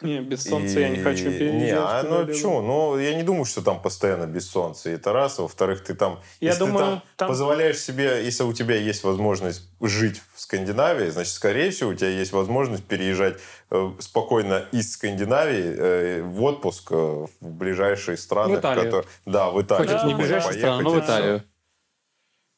Не, 0.00 0.20
без 0.20 0.42
солнца 0.44 0.80
я 0.80 0.88
не 0.88 0.98
И- 0.98 1.02
хочу 1.02 1.24
переезжать. 1.24 1.60
Не, 1.62 1.70
а, 1.76 2.02
ну 2.02 2.26
почему? 2.26 2.60
Ну, 2.60 2.98
я 2.98 3.14
не 3.14 3.22
думаю, 3.22 3.44
что 3.44 3.62
там 3.62 3.80
постоянно 3.80 4.26
без 4.26 4.50
солнца. 4.50 4.90
И 4.90 4.94
это 4.94 5.12
раз. 5.12 5.38
Во-вторых, 5.38 5.84
ты 5.84 5.94
там... 5.94 6.20
Я 6.40 6.48
если 6.50 6.64
ты 6.64 6.66
думаю, 6.66 6.84
там, 6.86 7.02
там- 7.16 7.28
позволяешь 7.28 7.78
себе, 7.78 8.24
если 8.24 8.42
у 8.42 8.52
тебя 8.52 8.74
есть 8.76 9.04
возможность 9.04 9.62
жить 9.80 10.20
в 10.34 10.40
Скандинавии, 10.40 11.10
значит, 11.10 11.32
скорее 11.32 11.70
всего, 11.70 11.90
у 11.90 11.94
тебя 11.94 12.08
есть 12.10 12.32
возможность 12.32 12.84
переезжать 12.84 13.36
э, 13.70 13.92
спокойно 14.00 14.64
из 14.72 14.92
Скандинавии 14.92 15.74
э, 15.76 16.22
в 16.22 16.42
отпуск 16.42 16.88
э, 16.90 16.94
в 16.96 17.28
ближайшие 17.40 18.16
страны. 18.16 18.56
В 18.56 18.60
Италию. 18.60 18.84
которые- 18.84 19.08
Да, 19.26 19.50
в 19.50 19.62
Италию. 19.62 19.88
Хоть 19.98 20.06
не 20.06 20.12
Да, 20.12 20.18
ближайшая 20.18 20.52
Поехать 20.52 20.60
страна, 20.60 20.82
но 20.82 20.96
и 20.96 21.00
в. 21.00 21.04
Италию. 21.04 21.42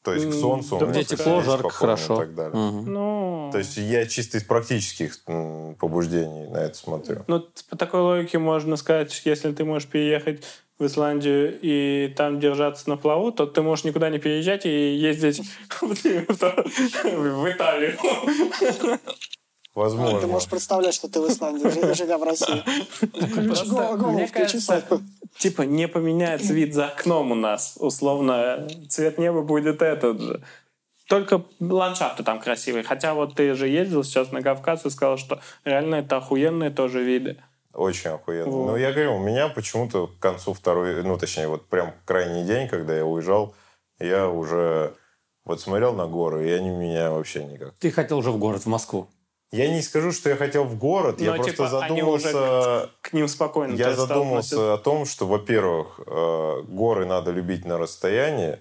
То 0.07 0.13
есть 0.13 0.29
к 0.29 0.33
солнцу... 0.33 0.77
да 0.79 0.85
Где 0.85 1.03
тепло, 1.03 1.41
жарко, 1.41 1.69
хорошо. 1.69 2.13
И 2.15 2.17
так 2.19 2.33
далее. 2.33 2.55
Мгм. 2.55 2.93
Ну, 2.93 3.49
То 3.51 3.57
есть 3.57 3.75
я 3.75 4.05
чисто 4.05 4.37
из 4.37 4.43
практических 4.43 5.19
побуждений 5.25 6.47
на 6.47 6.59
это 6.59 6.77
смотрю. 6.77 7.25
ну, 7.27 7.45
по 7.69 7.75
такой 7.75 7.99
логике 7.99 8.39
можно 8.39 8.77
сказать, 8.77 9.11
что 9.11 9.29
если 9.29 9.51
ты 9.51 9.65
можешь 9.65 9.89
переехать 9.89 10.45
в 10.79 10.85
Исландию 10.85 11.59
и 11.61 12.13
там 12.15 12.39
держаться 12.39 12.87
на 12.87 12.95
плаву, 12.95 13.33
то 13.33 13.45
ты 13.47 13.61
можешь 13.61 13.83
никуда 13.83 14.09
не 14.09 14.17
переезжать 14.17 14.65
и 14.65 14.95
ездить 14.95 15.41
в 15.81 15.91
Италию. 17.51 17.97
Возможно. 19.75 20.21
Ты 20.21 20.27
можешь 20.27 20.49
представлять, 20.49 20.93
что 20.93 21.09
ты 21.09 21.19
в 21.19 21.27
Исландии, 21.29 21.67
жи- 21.69 21.93
живя 21.93 22.17
в 22.17 22.23
России. 22.23 22.63
Мне 23.01 24.27
кажется. 24.27 24.83
Типа 25.35 25.63
не 25.63 25.87
поменяется 25.87 26.53
вид 26.53 26.73
за 26.73 26.87
окном 26.87 27.31
у 27.31 27.35
нас. 27.35 27.77
Условно, 27.79 28.67
цвет 28.89 29.17
неба 29.17 29.41
будет 29.41 29.81
этот 29.81 30.21
же. 30.21 30.43
Только 31.07 31.45
ландшафты 31.59 32.23
там 32.23 32.39
красивые. 32.39 32.83
Хотя 32.83 33.13
вот 33.13 33.35
ты 33.35 33.53
же 33.55 33.67
ездил 33.67 34.03
сейчас 34.03 34.31
на 34.31 34.41
Кавказ 34.41 34.85
и 34.85 34.89
сказал, 34.89 35.17
что 35.17 35.39
реально 35.63 35.95
это 35.95 36.17
охуенные 36.17 36.69
тоже 36.69 37.03
виды. 37.03 37.37
Очень 37.73 38.09
охуенно. 38.09 38.49
Вот. 38.49 38.71
Ну, 38.71 38.75
я 38.77 38.91
говорю, 38.91 39.15
у 39.15 39.19
меня 39.19 39.47
почему-то 39.49 40.07
к 40.07 40.19
концу 40.19 40.53
второй, 40.53 41.03
ну, 41.03 41.17
точнее, 41.17 41.47
вот 41.47 41.67
прям 41.67 41.93
крайний 42.05 42.43
день, 42.43 42.67
когда 42.67 42.95
я 42.95 43.05
уезжал, 43.05 43.55
я 43.99 44.27
уже 44.27 44.95
вот 45.45 45.61
смотрел 45.61 45.93
на 45.93 46.07
горы, 46.07 46.49
и 46.49 46.51
они 46.51 46.69
меня 46.69 47.11
вообще 47.11 47.45
никак. 47.45 47.73
Ты 47.79 47.91
хотел 47.91 48.17
уже 48.17 48.31
в 48.31 48.37
город, 48.37 48.63
в 48.63 48.67
Москву. 48.67 49.07
Я 49.51 49.69
не 49.71 49.81
скажу, 49.81 50.11
что 50.11 50.29
я 50.29 50.35
хотел 50.35 50.65
в 50.65 50.77
город, 50.77 51.21
я 51.21 51.31
Но, 51.31 51.35
просто 51.37 51.51
типа, 51.51 51.79
они 51.85 52.01
задумался... 52.01 52.89
К 53.01 53.13
ним 53.13 53.27
спокойно. 53.29 53.75
Я 53.75 53.93
задумался 53.93 54.55
относиться. 54.55 54.73
о 54.73 54.77
том, 54.77 55.05
что, 55.05 55.25
во-первых, 55.25 56.01
э, 56.05 56.61
горы 56.67 57.05
надо 57.05 57.31
любить 57.31 57.63
на 57.63 57.77
расстоянии, 57.77 58.59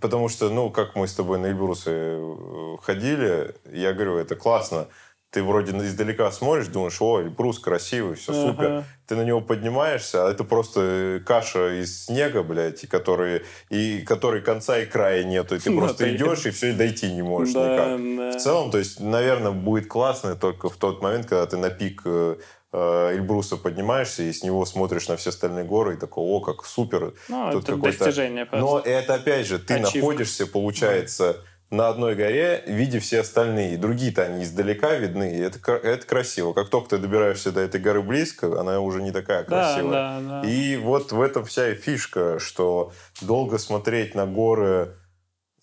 потому 0.00 0.30
что, 0.30 0.48
ну, 0.48 0.70
как 0.70 0.96
мы 0.96 1.06
с 1.06 1.14
тобой 1.14 1.38
на 1.38 1.46
Эльбрусы 1.46 1.90
э, 1.90 2.76
ходили, 2.82 3.54
я 3.70 3.92
говорю, 3.92 4.16
это 4.16 4.34
классно. 4.34 4.88
Ты 5.36 5.42
вроде 5.42 5.72
издалека 5.76 6.32
смотришь, 6.32 6.68
думаешь, 6.68 6.96
о, 6.98 7.20
Эльбрус 7.20 7.58
красивый, 7.58 8.14
все 8.16 8.32
Ага. 8.32 8.40
супер. 8.48 8.84
Ты 9.06 9.16
на 9.16 9.22
него 9.22 9.42
поднимаешься, 9.42 10.26
а 10.26 10.30
это 10.30 10.44
просто 10.44 11.20
каша 11.26 11.74
из 11.82 12.06
снега, 12.06 12.42
блядь, 12.42 12.84
и 12.84 12.86
который, 12.86 13.42
и 13.68 14.00
который 14.00 14.40
конца 14.40 14.78
и 14.78 14.86
края 14.86 15.24
нету. 15.24 15.56
И 15.56 15.58
ты 15.58 15.70
Ну, 15.76 15.78
просто 15.80 16.10
идешь, 16.16 16.46
и 16.46 16.50
все, 16.52 16.70
и 16.70 16.72
дойти 16.72 17.12
не 17.12 17.20
можешь 17.20 17.52
Да, 17.52 17.60
никак. 17.98 18.16
да. 18.32 18.38
В 18.38 18.42
целом, 18.42 18.70
то 18.70 18.78
есть, 18.78 18.98
наверное, 18.98 19.50
будет 19.52 19.88
классно 19.88 20.36
только 20.36 20.70
в 20.70 20.76
тот 20.78 21.02
момент, 21.02 21.26
когда 21.26 21.44
ты 21.44 21.58
на 21.58 21.68
пик 21.68 22.00
э, 22.06 22.36
э, 22.72 23.10
Эльбруса 23.12 23.58
поднимаешься 23.58 24.22
и 24.22 24.32
с 24.32 24.42
него 24.42 24.64
смотришь 24.64 25.06
на 25.08 25.18
все 25.18 25.28
остальные 25.28 25.64
горы 25.64 25.96
и 25.96 25.96
такой, 25.98 26.24
о, 26.24 26.40
как 26.40 26.64
супер. 26.64 27.12
Ну, 27.28 27.52
Тут 27.52 27.68
это 27.68 27.76
достижение 27.76 28.46
просто. 28.46 28.66
Но 28.66 28.78
это, 28.80 29.14
опять 29.16 29.46
же, 29.46 29.58
ты 29.58 29.74
Ачивка. 29.74 29.98
находишься, 29.98 30.46
получается, 30.46 31.44
на 31.70 31.88
одной 31.88 32.14
горе, 32.14 32.62
видя 32.66 33.00
все 33.00 33.20
остальные. 33.20 33.76
Другие-то 33.76 34.22
они 34.22 34.44
издалека 34.44 34.94
видны, 34.94 35.36
и 35.36 35.40
это, 35.40 35.72
это 35.72 36.06
красиво. 36.06 36.52
Как 36.52 36.68
только 36.68 36.90
ты 36.90 36.98
добираешься 36.98 37.50
до 37.50 37.60
этой 37.60 37.80
горы 37.80 38.02
близко, 38.02 38.60
она 38.60 38.80
уже 38.80 39.02
не 39.02 39.10
такая 39.10 39.44
Да, 39.44 39.74
красивая. 39.74 39.92
да, 39.92 40.20
да. 40.42 40.48
И 40.48 40.76
вот 40.76 41.10
в 41.12 41.20
этом 41.20 41.44
вся 41.44 41.70
и 41.70 41.74
фишка, 41.74 42.38
что 42.38 42.92
долго 43.20 43.58
смотреть 43.58 44.14
на 44.14 44.26
горы 44.26 44.94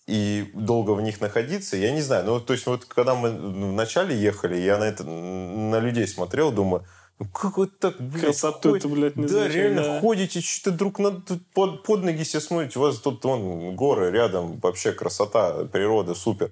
и 0.06 0.50
долго 0.52 0.90
в 0.90 1.00
них 1.00 1.22
находиться, 1.22 1.78
я 1.78 1.90
не 1.90 2.02
знаю. 2.02 2.26
Ну, 2.26 2.38
то 2.40 2.52
есть, 2.52 2.66
вот 2.66 2.84
когда 2.84 3.14
мы 3.14 3.30
вначале 3.30 4.14
ехали, 4.14 4.56
я 4.56 4.76
на 4.76 4.84
это 4.84 5.04
на 5.04 5.78
людей 5.78 6.06
смотрел, 6.06 6.52
думаю, 6.52 6.84
как 7.32 7.56
вот 7.56 7.78
так, 7.78 8.00
блядь, 8.00 8.24
Красоту-то, 8.24 8.88
блядь, 8.88 9.16
не 9.16 9.22
Да, 9.22 9.28
замечаешь, 9.28 9.54
реально 9.54 9.82
да. 9.82 10.00
ходите, 10.00 10.40
что-то 10.40 10.76
друг 10.76 10.98
на 10.98 11.12
тут 11.12 11.46
под, 11.52 11.82
под 11.84 12.02
ноги 12.02 12.24
себе 12.24 12.40
смотрите, 12.40 12.78
у 12.78 12.82
вас 12.82 12.98
тут 12.98 13.24
вон 13.24 13.76
горы 13.76 14.10
рядом, 14.10 14.58
вообще 14.58 14.92
красота, 14.92 15.64
природа, 15.66 16.14
супер. 16.14 16.50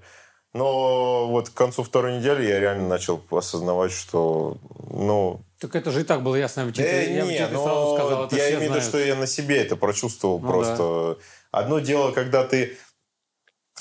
Но 0.55 1.29
вот 1.29 1.49
к 1.49 1.55
концу 1.55 1.83
второй 1.83 2.19
недели 2.19 2.47
я 2.47 2.61
реально 2.61 2.87
начал 2.87 3.23
осознавать, 3.31 3.91
что, 3.91 4.59
ну, 4.91 5.41
Так 5.59 5.75
это 5.75 5.91
же 5.91 6.03
и 6.03 6.05
так 6.05 6.23
было 6.23 6.37
ясно. 6.37 6.71
Я 6.75 6.85
Э, 6.85 7.13
я 7.13 7.25
не, 7.25 7.35
тебе 7.37 7.49
но 7.49 7.65
сразу 7.65 7.95
сказал, 7.97 8.27
это 8.27 8.37
я 8.37 8.51
имею 8.51 8.61
в 8.61 8.75
виду, 8.75 8.81
что 8.83 8.99
я 8.99 9.15
на 9.17 9.27
себе 9.27 9.57
это 9.63 9.77
прочувствовал 9.77 10.39
Ну 10.39 10.47
просто. 10.47 11.19
Одно 11.51 11.81
дело, 11.81 12.13
когда 12.13 12.45
ты 12.45 12.77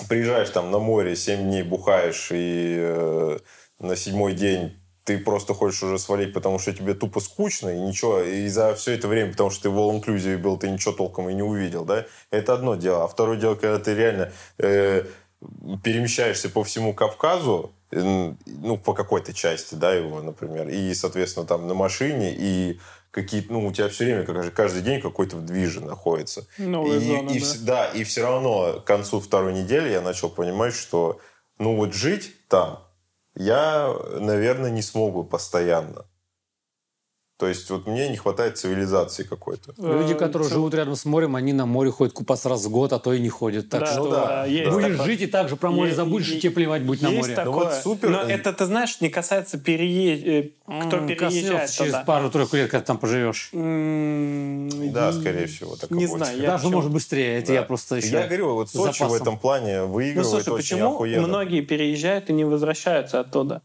приезжаешь 0.08 0.50
там 0.50 0.72
на 0.72 0.80
море, 0.80 1.16
7 1.16 1.42
дней 1.44 1.64
бухаешь, 1.64 2.30
и 2.32 2.76
э, 2.80 3.40
на 3.80 3.96
седьмой 3.96 4.34
день 4.34 4.81
ты 5.04 5.18
просто 5.18 5.54
хочешь 5.54 5.82
уже 5.84 5.98
свалить, 5.98 6.34
потому 6.34 6.60
что 6.60 6.74
тебе 6.74 6.94
тупо 6.94 7.20
скучно, 7.20 7.70
и 7.70 7.80
ничего, 7.80 8.22
и 8.22 8.48
за 8.48 8.76
все 8.76 8.94
это 8.94 9.08
время, 9.08 9.32
потому 9.32 9.50
что 9.50 9.64
ты 9.64 9.70
в 9.70 9.78
all-inclusive 9.78 10.38
был, 10.38 10.58
ты 10.58 10.70
ничего 10.70 10.94
толком 10.94 11.30
и 11.30 11.34
не 11.34 11.42
увидел, 11.44 11.86
да? 11.86 12.06
Это 12.30 12.54
одно 12.54 12.76
дело. 12.76 13.04
А 13.04 13.08
второе 13.08 13.38
дело, 13.38 13.56
когда 13.56 13.80
ты 13.80 13.96
реально 13.96 14.32
э, 14.60 15.06
перемещаешься 15.84 16.50
по 16.50 16.64
всему 16.64 16.94
Кавказу, 16.94 17.74
э, 17.92 18.34
ну, 18.46 18.78
по 18.78 18.94
какой-то 18.94 19.34
части, 19.34 19.76
да, 19.76 19.94
его, 19.94 20.22
например, 20.22 20.70
и, 20.70 20.94
соответственно, 20.94 21.48
там 21.48 21.68
на 21.68 21.74
машине, 21.74 22.34
и 22.38 22.80
какие-то, 23.10 23.52
ну, 23.52 23.68
у 23.68 23.74
тебя 23.74 23.90
все 23.90 24.06
время, 24.06 24.24
как- 24.24 24.54
каждый 24.54 24.82
день 24.84 25.02
какой-то 25.02 25.38
движ 25.38 25.80
находится. 25.80 26.48
Новая 26.58 26.98
и, 26.98 27.00
зона, 27.00 27.30
и 27.32 27.40
да. 27.40 27.46
вс- 27.46 27.64
да, 27.64 27.86
и 27.88 28.04
все 28.04 28.22
равно 28.22 28.80
к 28.80 28.86
концу 28.86 29.20
второй 29.20 29.54
недели 29.54 29.90
я 29.90 30.02
начал 30.02 30.30
понимать, 30.30 30.74
что, 30.76 31.20
ну, 31.58 31.76
вот 31.76 31.94
жить 31.94 32.32
там 32.48 32.84
я, 33.36 33.94
наверное, 34.20 34.70
не 34.72 34.82
смогу 34.82 35.24
постоянно. 35.24 36.06
То 37.40 37.48
есть 37.48 37.68
вот 37.72 37.88
мне 37.88 38.08
не 38.08 38.18
хватает 38.18 38.60
цивилизации 38.60 39.24
какой-то. 39.24 39.74
Люди, 39.80 40.14
Э, 40.14 40.16
которые 40.16 40.48
ц- 40.48 40.54
живут 40.54 40.76
рядом 40.76 40.96
с 40.96 41.06
морем, 41.06 41.36
они 41.36 41.54
на 41.54 41.66
море 41.66 41.90
ходят 41.90 42.14
купаться 42.14 42.50
раз 42.50 42.66
в 42.66 42.70
год, 42.70 42.94
а 42.94 43.00
то 43.00 43.14
и 43.14 43.20
не 43.20 43.30
ходят. 43.30 43.68
Так 43.68 43.80
Да, 43.80 43.86
что 43.88 44.04
ну 44.04 44.12
да, 44.12 44.46
есть 44.46 44.70
будешь 44.70 44.92
такое. 44.92 45.06
жить 45.08 45.22
и 45.22 45.26
так 45.26 45.50
же 45.50 45.56
про 45.56 45.72
море 45.72 45.90
Е- 45.90 45.96
забудешь, 45.96 46.30
и 46.34 46.40
тебе 46.40 46.52
плевать 46.54 46.84
будет 46.86 47.02
на 47.02 47.08
Есть 47.08 47.22
море. 47.22 47.36
такое. 47.36 47.52
Ну 47.52 47.60
вот 47.64 47.74
супер. 47.74 48.10
Но 48.12 48.22
это, 48.22 48.54
ты 48.54 48.66
знаешь, 48.68 49.02
не 49.02 49.10
касается 49.10 49.58
перее... 49.58 50.44
э, 50.44 50.50
кто 50.86 51.00
переезжает 51.00 51.20
коснется 51.20 51.76
через 51.84 51.96
пару-тройку 52.06 52.58
лет, 52.58 52.70
когда 52.70 52.86
там 52.86 53.00
поживешь. 53.00 53.50
Да, 54.94 55.12
скорее 55.14 55.48
всего, 55.48 55.76
так 55.76 55.92
и 55.92 55.94
Не 55.94 56.06
будет. 56.08 56.18
знаю, 56.18 56.38
я 56.42 56.48
Даже, 56.48 56.64
почему- 56.64 56.76
может, 56.78 56.92
быстрее. 56.92 57.38
Это 57.40 57.48
Да. 57.48 57.54
я 57.54 57.62
просто 57.64 57.96
еще... 57.96 58.10
Я 58.10 58.28
говорю, 58.28 58.54
вот 58.56 58.70
Сочи 58.70 58.94
в 58.94 58.98
запасом. 58.98 59.22
этом 59.22 59.38
плане 59.40 59.82
Ну, 59.82 59.88
выигрывает 59.88 60.30
слушай, 60.30 60.50
очень 60.50 60.76
почему 60.76 60.94
охуенно. 60.96 61.28
многие 61.28 61.62
переезжают 61.62 62.30
и 62.30 62.34
не 62.34 62.44
возвращаются 62.46 63.20
оттуда? 63.20 63.62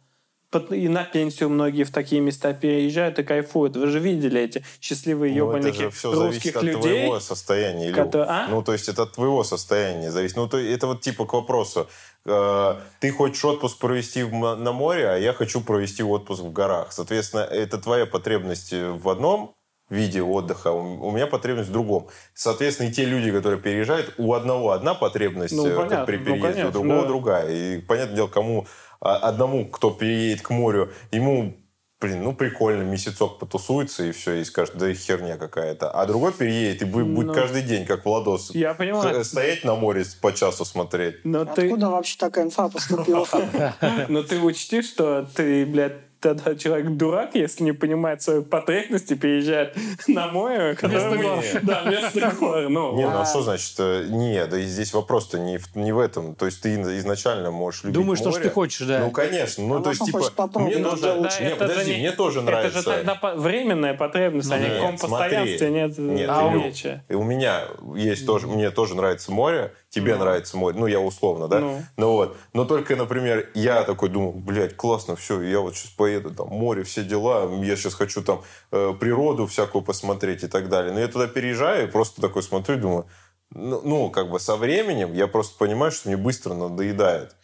И 0.70 0.88
на 0.88 1.04
пенсию 1.04 1.50
многие 1.50 1.82
в 1.84 1.90
такие 1.90 2.20
места 2.22 2.54
переезжают 2.54 3.18
и 3.18 3.24
кайфуют. 3.24 3.76
Вы 3.76 3.88
же 3.88 3.98
видели 3.98 4.40
эти 4.40 4.64
счастливые 4.80 5.34
Ну, 5.34 5.50
это 5.50 5.58
ебальники 5.58 5.82
же 5.82 5.90
все 5.90 6.14
зависит 6.14 6.34
русских 6.44 6.56
от 6.56 6.62
людей. 6.62 6.80
твоего 6.80 7.20
состояния. 7.20 7.90
Кото- 7.92 8.24
а? 8.26 8.46
Ну, 8.48 8.62
то 8.62 8.72
есть 8.72 8.88
это 8.88 9.02
от 9.02 9.12
твоего 9.12 9.44
состояния 9.44 10.10
зависит. 10.10 10.36
Ну, 10.36 10.48
то 10.48 10.56
это 10.56 10.86
вот 10.86 11.02
типа 11.02 11.26
к 11.26 11.32
вопросу. 11.34 11.88
Э, 12.24 12.76
Ты 13.00 13.10
хочешь 13.10 13.44
отпуск 13.44 13.78
провести 13.78 14.22
в 14.22 14.30
на 14.56 14.72
море, 14.72 15.08
а 15.10 15.16
я 15.18 15.32
хочу 15.34 15.60
провести 15.60 16.02
отпуск 16.02 16.42
в 16.42 16.52
горах. 16.52 16.92
Соответственно, 16.92 17.40
это 17.42 17.76
твоя 17.76 18.06
потребность 18.06 18.72
в 18.72 19.08
одном 19.10 19.55
виде 19.88 20.22
отдыха, 20.22 20.72
у 20.72 21.10
меня 21.10 21.26
потребность 21.26 21.68
в 21.68 21.72
другом. 21.72 22.08
Соответственно, 22.34 22.88
и 22.88 22.92
те 22.92 23.04
люди, 23.04 23.30
которые 23.30 23.60
переезжают, 23.60 24.14
у 24.18 24.34
одного 24.34 24.72
одна 24.72 24.94
потребность 24.94 25.54
Ну, 25.54 25.66
э, 25.66 25.76
понятно, 25.76 26.06
при 26.06 26.16
ну, 26.16 26.24
переезде, 26.24 26.48
конечно, 26.48 26.68
у 26.68 26.72
другого 26.72 27.02
да. 27.02 27.08
другая. 27.08 27.50
И, 27.50 27.80
понятное 27.80 28.16
дело, 28.16 28.26
кому 28.26 28.66
а, 29.00 29.16
одному, 29.16 29.68
кто 29.68 29.90
переедет 29.90 30.42
к 30.42 30.50
морю, 30.50 30.90
ему 31.12 31.54
блин, 32.00 32.22
ну 32.22 32.34
прикольно, 32.34 32.82
месяцок 32.82 33.38
потусуется 33.38 34.04
и 34.04 34.12
все, 34.12 34.34
и 34.34 34.44
скажет, 34.44 34.76
да 34.76 34.90
и 34.90 34.94
херня 34.94 35.36
какая-то. 35.36 35.90
А 35.90 36.06
другой 36.06 36.32
переедет 36.32 36.82
и 36.82 36.84
будет, 36.84 37.08
будет 37.08 37.28
Ну, 37.28 37.34
каждый 37.34 37.62
день, 37.62 37.86
как 37.86 38.04
Владос, 38.04 38.54
Я 38.54 38.74
понимаю. 38.74 39.24
стоять 39.24 39.64
на 39.64 39.74
море 39.74 40.04
по 40.20 40.32
часу 40.32 40.64
смотреть. 40.64 41.24
Но 41.24 41.44
ты, 41.44 41.66
Откуда 41.66 41.90
вообще 41.90 42.18
такая 42.18 42.44
инфа 42.44 42.68
поступила? 42.68 43.26
но 44.08 44.22
ты 44.22 44.38
учти, 44.40 44.82
что 44.82 45.26
ты, 45.34 45.64
блядь, 45.64 46.05
тогда 46.20 46.54
человек 46.54 46.90
дурак, 46.96 47.34
если 47.34 47.64
не 47.64 47.72
понимает 47.72 48.22
свои 48.22 48.42
потребности, 48.42 49.14
переезжает 49.14 49.76
на 50.08 50.28
море, 50.28 50.74
которое 50.74 51.08
Вместо. 51.10 51.60
Да, 51.62 51.82
вместо 51.84 52.30
гор. 52.38 52.68
Ну, 52.68 52.96
Не, 52.96 53.08
ну 53.08 53.18
а 53.20 53.24
что 53.26 53.42
значит? 53.42 53.74
э, 53.78 54.06
Не, 54.08 54.46
да 54.46 54.58
и 54.58 54.64
здесь 54.64 54.92
вопрос-то 54.94 55.38
не 55.38 55.58
в, 55.58 55.74
не 55.76 55.92
в 55.92 55.98
этом. 55.98 56.34
То 56.34 56.46
есть 56.46 56.60
ты 56.62 56.74
изначально 56.74 57.50
можешь 57.50 57.84
любить 57.84 57.94
Думаешь, 57.94 58.18
что 58.18 58.30
море. 58.30 58.42
ты 58.42 58.50
хочешь, 58.50 58.86
да. 58.86 59.00
Ну, 59.00 59.10
конечно. 59.10 59.64
Ну, 59.64 59.78
А 59.78 59.82
то 59.82 59.90
есть, 59.90 60.04
типа, 60.04 60.18
мне 60.60 60.78
тоже... 60.78 61.06
это 61.06 61.14
Не, 61.14 61.18
лучше. 61.20 61.42
это 61.42 61.56
подожди, 61.56 61.84
же 61.84 61.90
не- 61.90 61.98
мне 62.00 62.12
тоже 62.12 62.38
Это 62.40 62.46
нравится. 62.50 62.78
же 62.78 62.84
тогда 62.84 63.14
по- 63.14 63.34
временная 63.34 63.94
потребность, 63.94 64.50
а 64.50 64.58
никаком 64.58 64.98
смотри. 64.98 65.36
постоянстве 65.36 65.70
нет, 65.70 65.98
Нет, 65.98 66.28
а 66.32 66.48
вече. 66.54 67.04
И 67.08 67.14
у 67.14 67.22
меня 67.22 67.62
есть 67.94 68.26
тоже, 68.26 68.46
мне 68.46 68.70
тоже 68.70 68.94
нравится 68.94 69.30
море, 69.32 69.72
тебе 69.88 70.14
Ну. 70.14 70.20
нравится 70.20 70.56
море, 70.56 70.76
ну 70.78 70.86
я 70.86 71.00
условно, 71.00 71.48
да? 71.48 71.60
Ну. 71.60 71.82
Ну 71.96 72.12
вот, 72.12 72.36
но 72.52 72.64
только, 72.64 72.96
например, 72.96 73.50
я 73.54 73.82
такой 73.82 74.08
думаю, 74.08 74.32
блядь, 74.32 74.76
классно, 74.76 75.16
все, 75.16 75.40
я 75.42 75.60
вот 75.60 75.74
сейчас 75.76 75.90
поеду, 75.92 76.34
там 76.34 76.48
море, 76.48 76.82
все 76.82 77.02
дела, 77.02 77.50
я 77.62 77.76
сейчас 77.76 77.94
хочу 77.94 78.22
там 78.22 78.42
э, 78.72 78.94
природу 78.98 79.46
всякую 79.46 79.82
посмотреть 79.82 80.44
и 80.44 80.48
так 80.48 80.68
далее. 80.68 80.92
Но 80.92 81.00
я 81.00 81.08
туда 81.08 81.26
переезжаю 81.28 81.88
и 81.88 81.90
просто 81.90 82.20
такой 82.20 82.42
смотрю 82.42 82.76
думаю, 82.78 83.06
ну, 83.50 83.80
ну, 83.84 84.10
как 84.10 84.30
бы 84.30 84.40
со 84.40 84.56
временем 84.56 85.12
я 85.14 85.28
просто 85.28 85.56
понимаю, 85.56 85.92
что 85.92 86.08
мне 86.08 86.16
быстро 86.16 86.54
надоедает. 86.54 87.36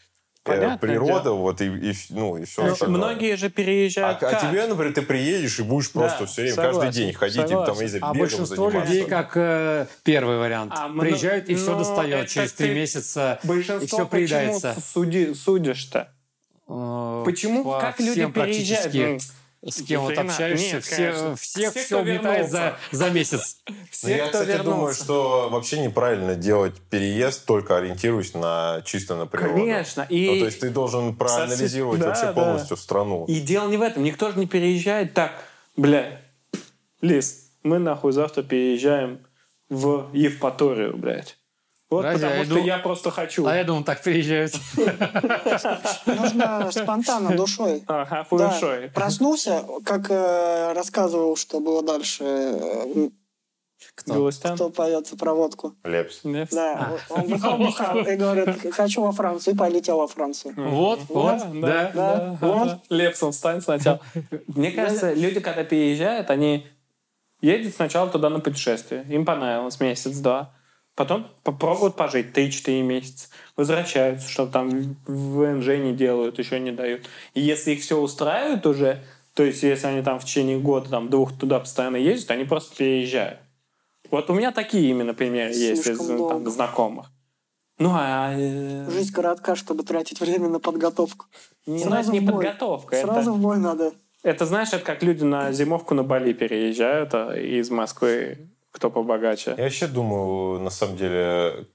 Понятное 0.44 0.76
природа, 0.78 1.22
дело. 1.24 1.34
вот 1.36 1.60
и, 1.60 1.66
и, 1.66 1.94
ну, 2.10 2.36
и 2.36 2.44
все 2.46 2.64
Ну, 2.66 2.72
остальное. 2.72 2.98
многие 2.98 3.36
же 3.36 3.46
А, 3.46 3.50
переезжают 3.50 4.22
а 4.22 4.30
как? 4.30 4.40
тебе, 4.40 4.66
например, 4.66 4.92
ты 4.92 5.02
приедешь 5.02 5.60
и 5.60 5.62
будешь 5.62 5.92
просто 5.92 6.20
Да, 6.20 6.26
все 6.26 6.42
время, 6.42 6.56
согласен, 6.56 6.80
каждый 6.80 6.96
день 6.96 7.12
ходить, 7.12 7.36
и 7.36 7.38
там, 7.48 7.48
согласен. 7.66 7.88
знаю, 7.88 8.02
А 8.04 8.06
бегом 8.12 8.18
большинство 8.18 8.70
заниматься. 8.70 8.92
людей, 8.92 9.04
как 9.08 9.32
э, 9.36 9.86
первый 10.02 10.38
вариант, 10.38 10.72
А, 10.74 10.88
приезжают 10.88 11.48
и 11.48 11.54
все 11.54 11.72
ну, 11.72 11.78
достает. 11.78 12.28
Через 12.28 12.52
три 12.54 12.68
ты- 12.70 12.74
месяца 12.74 13.38
и 13.44 13.86
все 13.86 14.06
приедается. 14.06 14.74
почему 14.74 15.04
суди- 15.04 15.34
судишь-то? 15.34 16.12
Э, 16.68 17.22
Почему? 17.24 17.62
по 17.64 17.80
Как 17.80 18.00
люди 18.00 18.26
переезжают? 18.26 19.22
Ну, 19.64 19.70
с 19.70 19.80
кем 19.82 20.00
вот 20.00 20.18
общаешься, 20.18 20.74
Нет, 20.74 20.84
все, 20.84 20.96
конечно. 20.96 21.36
Все, 21.36 21.70
все 21.70 21.86
кто 21.86 22.00
угнетает 22.00 22.50
за, 22.50 22.76
за 22.90 23.10
месяц. 23.10 23.58
Ну, 23.68 23.74
Все, 23.90 24.16
я, 24.16 24.26
кто 24.28 24.40
кстати, 24.40 24.58
думаю, 24.58 24.64
вернулся. 24.78 25.04
что 25.04 25.48
вообще 25.50 25.78
неправильно 25.78 26.34
делать 26.34 26.74
переезд, 26.90 27.46
только 27.46 27.76
ориентируясь 27.76 28.34
на 28.34 28.82
чисто 28.84 29.14
на 29.14 29.26
природу. 29.26 29.54
Конечно. 29.60 30.04
И, 30.08 30.28
Ну, 30.28 30.38
то 30.40 30.44
есть 30.46 30.58
ты 30.60 30.70
должен 30.70 31.14
проанализировать 31.14 32.00
Да, 32.00 32.08
вообще 32.08 32.24
да. 32.24 32.32
полностью 32.32 32.76
страну. 32.76 33.24
и 33.26 33.38
дело 33.38 33.68
не 33.68 33.76
в 33.76 33.82
этом. 33.82 34.02
Никто 34.02 34.32
же 34.32 34.38
не 34.40 34.46
переезжает 34.48 35.14
так. 35.14 35.32
Бля, 35.76 36.20
Лис, 37.00 37.50
мы 37.62 37.78
нахуй 37.78 38.10
завтра 38.12 38.42
переезжаем 38.42 39.20
в 39.68 40.10
Евпаторию, 40.12 40.96
блядь. 40.96 41.36
Вот 41.92 42.04
Разве 42.04 42.20
потому 42.26 42.38
я 42.40 42.44
что 42.46 42.54
иду- 42.58 42.66
я 42.66 42.78
просто 42.78 43.10
хочу. 43.10 43.46
А 43.46 43.54
я 43.54 43.64
думал, 43.64 43.84
так 43.84 44.02
приезжают. 44.02 44.54
Нужно 46.06 46.70
спонтанно, 46.72 47.36
душой. 47.36 47.82
Ага, 47.86 48.26
Да. 48.30 48.48
фуешой. 48.50 48.88
Проснулся, 48.90 49.64
как 49.84 50.10
э, 50.10 50.72
рассказывал, 50.72 51.36
что 51.36 51.60
было 51.60 51.82
дальше, 51.82 52.24
э, 52.24 53.08
Галустян? 54.06 54.54
кто 54.54 54.70
поет 54.70 55.10
проводку. 55.18 55.74
Лепс. 55.84 56.24
Нет? 56.24 56.48
Да, 56.50 56.92
он 57.10 57.28
бухал, 57.28 57.58
бухал 57.58 57.98
и 58.06 58.16
говорит, 58.16 58.74
хочу 58.74 59.02
во 59.02 59.12
Францию, 59.12 59.54
и 59.54 59.56
полетел 59.58 59.98
во 59.98 60.06
Францию. 60.08 60.54
Вот, 60.56 61.00
вот, 61.08 61.60
да. 61.60 61.90
да, 61.94 62.38
ага. 62.40 62.80
Лепсом 62.88 63.32
встань 63.32 63.60
сначала. 63.60 64.00
Мне 64.46 64.70
кажется, 64.70 65.12
люди, 65.12 65.40
когда 65.40 65.62
переезжают, 65.64 66.30
они 66.30 66.66
едут 67.42 67.74
сначала 67.74 68.08
туда 68.08 68.30
на 68.30 68.40
путешествие. 68.40 69.04
Им 69.10 69.24
понравилось 69.26 69.78
месяц-два. 69.80 70.54
Потом 70.94 71.26
попробуют 71.42 71.96
пожить 71.96 72.36
3-4 72.36 72.82
месяца. 72.82 73.28
Возвращаются, 73.56 74.28
что 74.28 74.46
там 74.46 74.96
в 75.06 75.36
ВНЖ 75.38 75.68
не 75.78 75.94
делают, 75.94 76.38
еще 76.38 76.60
не 76.60 76.70
дают. 76.70 77.02
И 77.34 77.40
если 77.40 77.72
их 77.72 77.80
все 77.82 77.98
устраивает 77.98 78.66
уже, 78.66 79.02
то 79.34 79.42
есть 79.42 79.62
если 79.62 79.86
они 79.86 80.02
там 80.02 80.18
в 80.20 80.24
течение 80.24 80.58
года, 80.58 80.90
там, 80.90 81.08
двух 81.08 81.32
туда 81.38 81.60
постоянно 81.60 81.96
ездят, 81.96 82.30
они 82.32 82.44
просто 82.44 82.76
переезжают. 82.76 83.38
Вот 84.10 84.28
у 84.28 84.34
меня 84.34 84.52
такие 84.52 84.90
именно 84.90 85.14
примеры 85.14 85.52
есть 85.54 85.80
из 85.80 85.96
Слишком 85.96 86.28
там, 86.28 86.50
знакомых. 86.50 87.06
Ну, 87.78 87.90
а... 87.94 88.32
э, 88.36 88.90
Жизнь 88.90 89.12
коротка, 89.14 89.56
чтобы 89.56 89.84
тратить 89.84 90.20
время 90.20 90.48
на 90.48 90.60
подготовку. 90.60 91.24
Не, 91.66 91.84
ну, 91.84 91.90
Сразу 91.90 92.10
это 92.10 92.20
не 92.20 92.20
бой. 92.20 92.34
подготовка. 92.44 92.96
это- 92.96 93.06
Сразу 93.06 93.32
в 93.32 93.38
бой 93.38 93.56
надо. 93.56 93.92
Это 94.22 94.44
знаешь, 94.46 94.68
это 94.68 94.84
как 94.84 95.02
люди 95.02 95.24
на 95.24 95.50
зимовку 95.52 95.94
на 95.94 96.04
Бали 96.04 96.32
переезжают 96.32 97.12
а, 97.14 97.34
из 97.34 97.70
Москвы, 97.70 98.50
кто 98.72 98.90
побогаче. 98.90 99.54
Я 99.56 99.64
вообще 99.64 99.86
думаю, 99.86 100.58
на 100.60 100.70
самом 100.70 100.96
деле, 100.96 101.66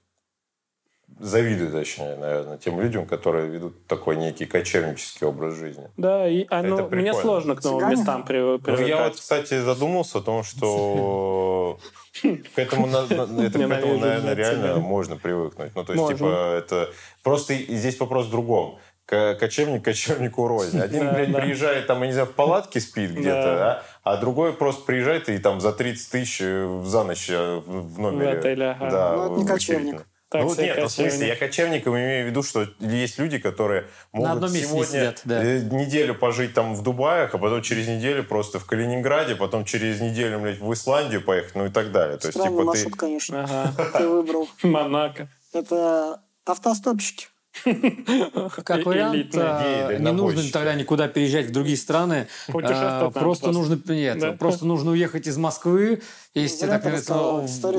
завидую, 1.18 1.70
точнее, 1.72 2.16
наверное, 2.16 2.58
тем 2.58 2.80
людям, 2.80 3.06
которые 3.06 3.48
ведут 3.48 3.86
такой 3.86 4.16
некий 4.16 4.46
кочевнический 4.46 5.26
образ 5.26 5.54
жизни. 5.54 5.88
Да, 5.96 6.28
и 6.28 6.46
а, 6.50 6.62
ну, 6.62 6.78
Это 6.78 6.96
мне 6.96 7.14
сложно 7.14 7.56
к 7.56 7.64
новым 7.64 7.80
Цыгане? 7.80 7.96
местам 7.96 8.24
при- 8.24 8.38
Ну, 8.38 8.58
привыкать. 8.58 8.88
я 8.88 9.04
вот, 9.04 9.16
кстати, 9.16 9.60
задумался 9.60 10.18
о 10.18 10.20
том, 10.20 10.42
что 10.42 11.78
к 12.22 12.58
этому, 12.58 12.88
это, 12.88 13.26
к 13.26 13.40
этому, 13.40 13.98
наверное, 13.98 14.34
реально 14.34 14.76
можно 14.76 15.16
привыкнуть. 15.16 15.72
Ну, 15.74 15.84
то 15.84 15.92
есть, 15.94 16.08
типа, 16.08 16.56
это... 16.58 16.90
Просто 17.22 17.54
здесь 17.54 17.98
вопрос 18.00 18.26
в 18.26 18.30
другом. 18.30 18.78
Кочевник 19.08 19.84
кочевнику 19.84 20.46
рознь. 20.46 20.78
Один, 20.82 21.06
Да, 21.06 21.12
блядь, 21.14 21.32
да. 21.32 21.38
приезжает, 21.38 21.86
там, 21.86 22.02
я 22.02 22.08
не 22.08 22.12
знаю, 22.12 22.28
в 22.28 22.32
палатке 22.32 22.78
спит 22.78 23.12
где-то, 23.12 23.56
да, 23.56 23.82
а 24.02 24.16
другой 24.18 24.52
просто 24.52 24.84
приезжает 24.84 25.30
и 25.30 25.38
там 25.38 25.62
за 25.62 25.72
30 25.72 26.10
тысяч 26.10 26.38
э, 26.42 26.82
за 26.84 27.04
ночь 27.04 27.30
э, 27.30 27.62
в 27.64 27.98
номере. 27.98 28.34
В 28.34 28.38
отеле, 28.38 28.70
ага. 28.70 28.90
Да, 28.90 29.16
Ну, 29.16 29.24
это 29.24 29.40
не 29.40 29.46
кочевник. 29.46 30.06
Так 30.28 30.42
ну, 30.42 30.54
нет, 30.56 30.76
ну, 30.78 30.88
в 30.88 30.92
смысле, 30.92 31.10
кочевник. 31.10 31.28
я 31.28 31.36
кочевником 31.36 31.94
имею 31.94 32.26
в 32.26 32.28
виду, 32.28 32.42
что 32.42 32.66
есть 32.80 33.18
люди, 33.18 33.38
которые 33.38 33.86
могут 34.12 34.32
одном 34.32 34.52
месте 34.52 34.66
не 34.66 34.72
сегодня 34.72 34.86
сидят, 34.86 35.22
да. 35.24 35.42
э, 35.42 35.60
неделю 35.60 36.14
пожить 36.14 36.52
там 36.52 36.74
в 36.74 36.82
Дубаях, 36.82 37.34
а 37.34 37.38
потом 37.38 37.62
через 37.62 37.88
неделю 37.88 38.24
просто 38.24 38.58
в 38.58 38.66
Калининграде, 38.66 39.36
потом 39.36 39.64
через 39.64 40.02
неделю, 40.02 40.38
блядь, 40.40 40.60
в 40.60 40.70
Исландию 40.70 41.22
поехать, 41.22 41.54
ну 41.54 41.64
и 41.64 41.70
так 41.70 41.92
далее. 41.92 42.18
То 42.18 42.26
есть, 42.28 42.38
Странный 42.38 42.58
типа, 42.58 42.64
маршрут, 42.64 42.92
ты... 42.92 42.98
конечно, 42.98 43.44
Ага. 43.44 43.98
ты 43.98 44.06
выбрал. 44.06 44.48
Монако. 44.62 45.30
Это 45.54 46.20
автостопщики. 46.44 47.28
Как 48.64 48.86
вариант, 48.86 49.34
а, 49.34 49.92
не 49.98 50.12
нужно 50.12 50.42
тогда 50.52 50.74
никуда 50.74 51.08
переезжать 51.08 51.46
в 51.46 51.52
другие 51.52 51.76
страны. 51.76 52.28
А, 52.48 53.10
Просто 53.10 53.50
нужно 53.50 53.78
нет, 53.88 54.18
Да. 54.18 54.32
просто 54.32 54.66
нужно 54.66 54.92
уехать 54.92 55.26
из 55.26 55.36
Москвы, 55.36 56.02
если 56.34 56.66
так 56.66 56.84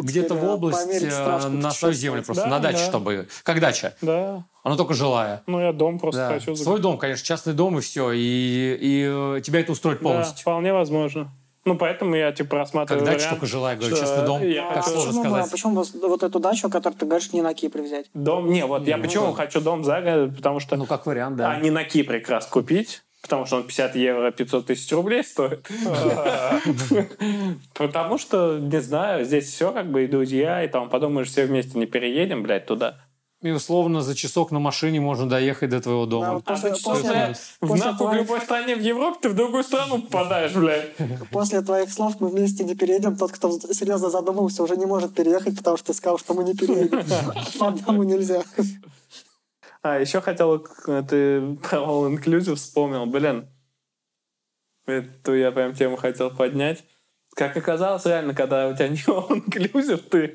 где-то 0.04 0.36
в 0.36 0.44
область 0.44 0.88
э, 1.02 1.48
на 1.50 1.72
свою 1.72 1.94
землю 1.94 2.24
просто, 2.24 2.44
Да, 2.44 2.50
на 2.50 2.60
даче, 2.60 2.78
да. 2.80 2.86
чтобы... 2.86 3.28
Как 3.44 3.60
дача. 3.60 3.96
Да. 4.02 4.46
Она 4.64 4.76
только 4.76 4.94
жилая. 4.94 5.42
Ну, 5.48 5.60
я 5.62 5.72
дом 5.72 6.00
просто 6.00 6.28
Да. 6.28 6.34
хочу. 6.34 6.56
Свой 6.56 6.80
дом, 6.80 6.98
конечно, 6.98 7.26
частный 7.26 7.54
дом 7.54 7.78
и 7.78 7.82
все. 7.82 8.12
И, 8.12 8.18
и 8.20 9.06
э, 9.10 9.42
тебя 9.42 9.62
это 9.62 9.72
устроит 9.72 10.00
Да, 10.00 10.04
полностью. 10.04 10.42
вполне 10.42 10.74
возможно. 10.74 11.32
Ну, 11.70 11.78
поэтому 11.78 12.16
я, 12.16 12.32
типа, 12.32 12.58
рассматриваю 12.58 13.06
Как 13.06 13.14
дача, 13.14 13.24
вариант, 13.26 13.40
только 13.40 13.46
жилая, 13.46 13.78
говорю, 13.78 13.96
что 13.96 14.26
дом. 14.26 14.44
я 14.44 14.68
Как 14.68 14.78
а 14.78 14.82
хочу- 14.82 14.90
сложно 14.96 15.12
почему, 15.12 15.24
сказать. 15.24 15.48
а 15.48 15.52
почему 15.52 15.76
вас- 15.76 15.94
вот 15.94 16.24
эту 16.24 16.40
дачу, 16.40 16.68
о 16.68 16.70
которой 16.72 16.94
ты 16.96 17.06
говоришь, 17.06 17.32
не 17.32 17.42
на 17.42 17.54
Кипре 17.54 17.84
взять? 17.84 18.08
Дом, 18.14 18.50
не, 18.52 18.66
вот 18.66 18.88
я 18.88 18.98
Ну, 18.98 19.04
почему 19.04 19.28
да. 19.28 19.34
хочу 19.34 19.62
дом 19.62 19.84
за 19.84 20.02
город, 20.02 20.36
потому 20.36 20.60
что 20.60 20.76
Ну, 20.76 20.86
как 20.86 21.06
вариант, 21.06 21.40
а 21.40 21.44
да. 21.44 21.60
не 21.60 21.70
на 21.70 21.84
Кипре 21.84 22.20
как 22.20 22.30
раз 22.30 22.46
купить, 22.48 23.04
потому 23.22 23.46
что 23.46 23.58
он 23.58 23.64
50 23.64 23.96
евро 23.96 24.32
500 24.32 24.66
тысяч 24.66 24.92
рублей 24.92 25.24
стоит. 25.24 25.68
Потому 27.74 28.18
что, 28.18 28.58
не 28.60 28.82
знаю, 28.82 29.26
здесь 29.26 29.46
все 29.52 29.72
как 29.72 29.90
бы 29.92 30.04
и 30.04 30.08
друзья, 30.08 30.64
и 30.64 30.68
там 30.68 30.90
подумаешь, 30.90 31.28
все 31.30 31.46
вместе 31.46 31.78
не 31.78 31.86
переедем, 31.86 32.44
блядь, 32.44 32.66
туда. 32.66 32.98
И 33.42 33.52
условно 33.52 34.02
за 34.02 34.16
часок 34.16 34.52
на 34.52 34.60
машине 34.60 35.00
можно 35.00 35.30
доехать 35.30 35.70
до 35.70 35.80
твоего 35.80 36.06
Да, 36.06 36.10
дома. 36.12 36.34
вот 36.34 36.44
А 36.46 36.52
после, 36.54 36.74
ты 36.74 36.84
после- 36.84 37.36
после- 37.62 37.76
В 37.76 37.76
нахуй 37.80 37.94
в 37.94 37.98
твоих- 37.98 38.22
любой 38.22 38.42
стране 38.42 38.76
в 38.76 38.82
Европе 38.82 39.18
ты 39.22 39.30
в 39.30 39.36
другую 39.36 39.64
страну 39.64 40.02
попадаешь, 40.02 40.54
блядь. 40.54 40.90
После 41.32 41.62
твоих 41.62 41.90
слов 41.90 42.20
мы 42.20 42.28
вместе 42.28 42.66
не 42.66 42.76
переедем. 42.76 43.16
Тот, 43.16 43.32
кто 43.32 43.58
серьезно 43.72 44.10
задумался, 44.10 44.62
уже 44.62 44.76
не 44.76 44.86
может 44.86 45.16
переехать, 45.16 45.56
потому 45.56 45.78
что 45.78 45.88
ты 45.88 45.94
сказал, 45.94 46.18
что 46.20 46.34
мы 46.34 46.44
не 46.44 46.54
переедем. 46.54 47.02
Одному 47.62 48.04
нельзя. 48.04 48.44
А, 49.84 50.00
еще 50.00 50.20
хотел, 50.20 50.60
ты 50.60 51.56
про 51.64 51.78
All 51.80 52.14
Inclusive 52.14 52.56
вспомнил, 52.56 53.06
блин. 53.06 53.48
Эту 54.86 55.34
я 55.36 55.52
прям 55.54 55.74
тему 55.74 55.96
хотел 55.96 56.30
поднять. 56.30 56.84
Как 57.40 57.56
оказалось, 57.56 58.06
реально, 58.06 58.34
когда 58.36 58.68
у 58.68 58.74
тебя 58.76 58.90
не 58.90 58.98
All 58.98 59.30
Inclusive, 59.30 60.04
ты 60.10 60.34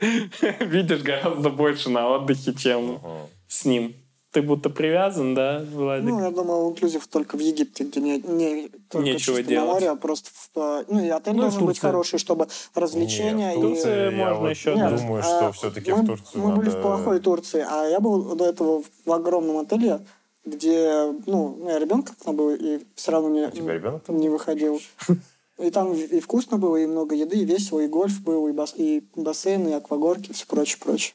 видишь 0.64 1.02
гораздо 1.02 1.50
больше 1.50 1.90
на 1.90 2.08
отдыхе, 2.08 2.54
чем 2.54 2.98
с 3.46 3.66
ним. 3.66 3.94
Ты 4.30 4.40
будто 4.40 4.70
привязан, 4.70 5.34
да, 5.34 5.62
Владик? 5.70 6.08
Ну, 6.08 6.24
я 6.24 6.30
думаю, 6.30 6.70
инклюзив 6.70 7.06
только 7.08 7.36
в 7.36 7.40
Египте, 7.40 7.84
где 7.84 8.00
не, 8.00 8.18
не 8.20 8.68
только 8.88 9.04
Нечего 9.04 9.36
чисто 9.36 9.42
делать. 9.42 9.66
на 9.68 9.74
море, 9.74 9.90
а 9.90 9.96
просто 9.96 10.30
в, 10.32 10.58
э, 10.58 10.84
ну, 10.88 11.04
и 11.04 11.08
отель 11.10 11.34
Ну, 11.34 11.40
и 11.40 11.42
должен 11.42 11.66
быть 11.66 11.78
хороший, 11.78 12.18
чтобы 12.18 12.48
развлечения 12.74 13.50
Не, 13.50 13.54
в 13.54 13.58
и... 13.58 13.60
Турции 13.60 14.04
я 14.04 14.10
можно 14.10 14.40
вот 14.40 14.48
еще, 14.50 14.74
Нет, 14.74 14.96
думаю, 14.96 15.20
а, 15.20 15.22
что 15.24 15.52
все-таки 15.52 15.92
мы, 15.92 16.02
в 16.02 16.06
Турцию 16.06 16.42
Мы 16.42 16.56
были 16.56 16.68
надо- 16.70 16.78
в 16.78 16.82
плохой 16.82 17.20
Турции, 17.20 17.66
а 17.68 17.84
я 17.84 18.00
был 18.00 18.34
до 18.34 18.46
этого 18.46 18.82
в, 18.82 18.86
в 19.04 19.12
огромном 19.12 19.58
отеле, 19.58 20.00
где, 20.46 21.12
ну, 21.26 21.54
у 21.60 21.64
меня 21.64 21.78
ребенок 21.78 22.12
там 22.24 22.34
был, 22.34 22.50
и 22.54 22.80
все 22.94 23.12
равно 23.12 23.28
не, 23.28 23.46
У 23.46 23.50
тебя 23.50 23.74
ребенок 23.74 24.04
там? 24.04 24.16
не 24.16 24.30
выходил. 24.30 24.80
И 25.58 25.70
там 25.70 25.92
и 25.92 26.20
вкусно 26.20 26.56
было, 26.56 26.76
и 26.76 26.86
много 26.86 27.14
еды, 27.14 27.38
и 27.38 27.44
весело, 27.44 27.80
и 27.80 27.86
гольф 27.86 28.20
был, 28.22 28.48
и, 28.48 28.52
бас, 28.52 28.74
и 28.76 29.04
бассейн, 29.14 29.68
и 29.68 29.72
аквагорки, 29.72 30.30
и 30.30 30.32
все 30.32 30.46
прочее, 30.46 30.78
прочее. 30.82 31.14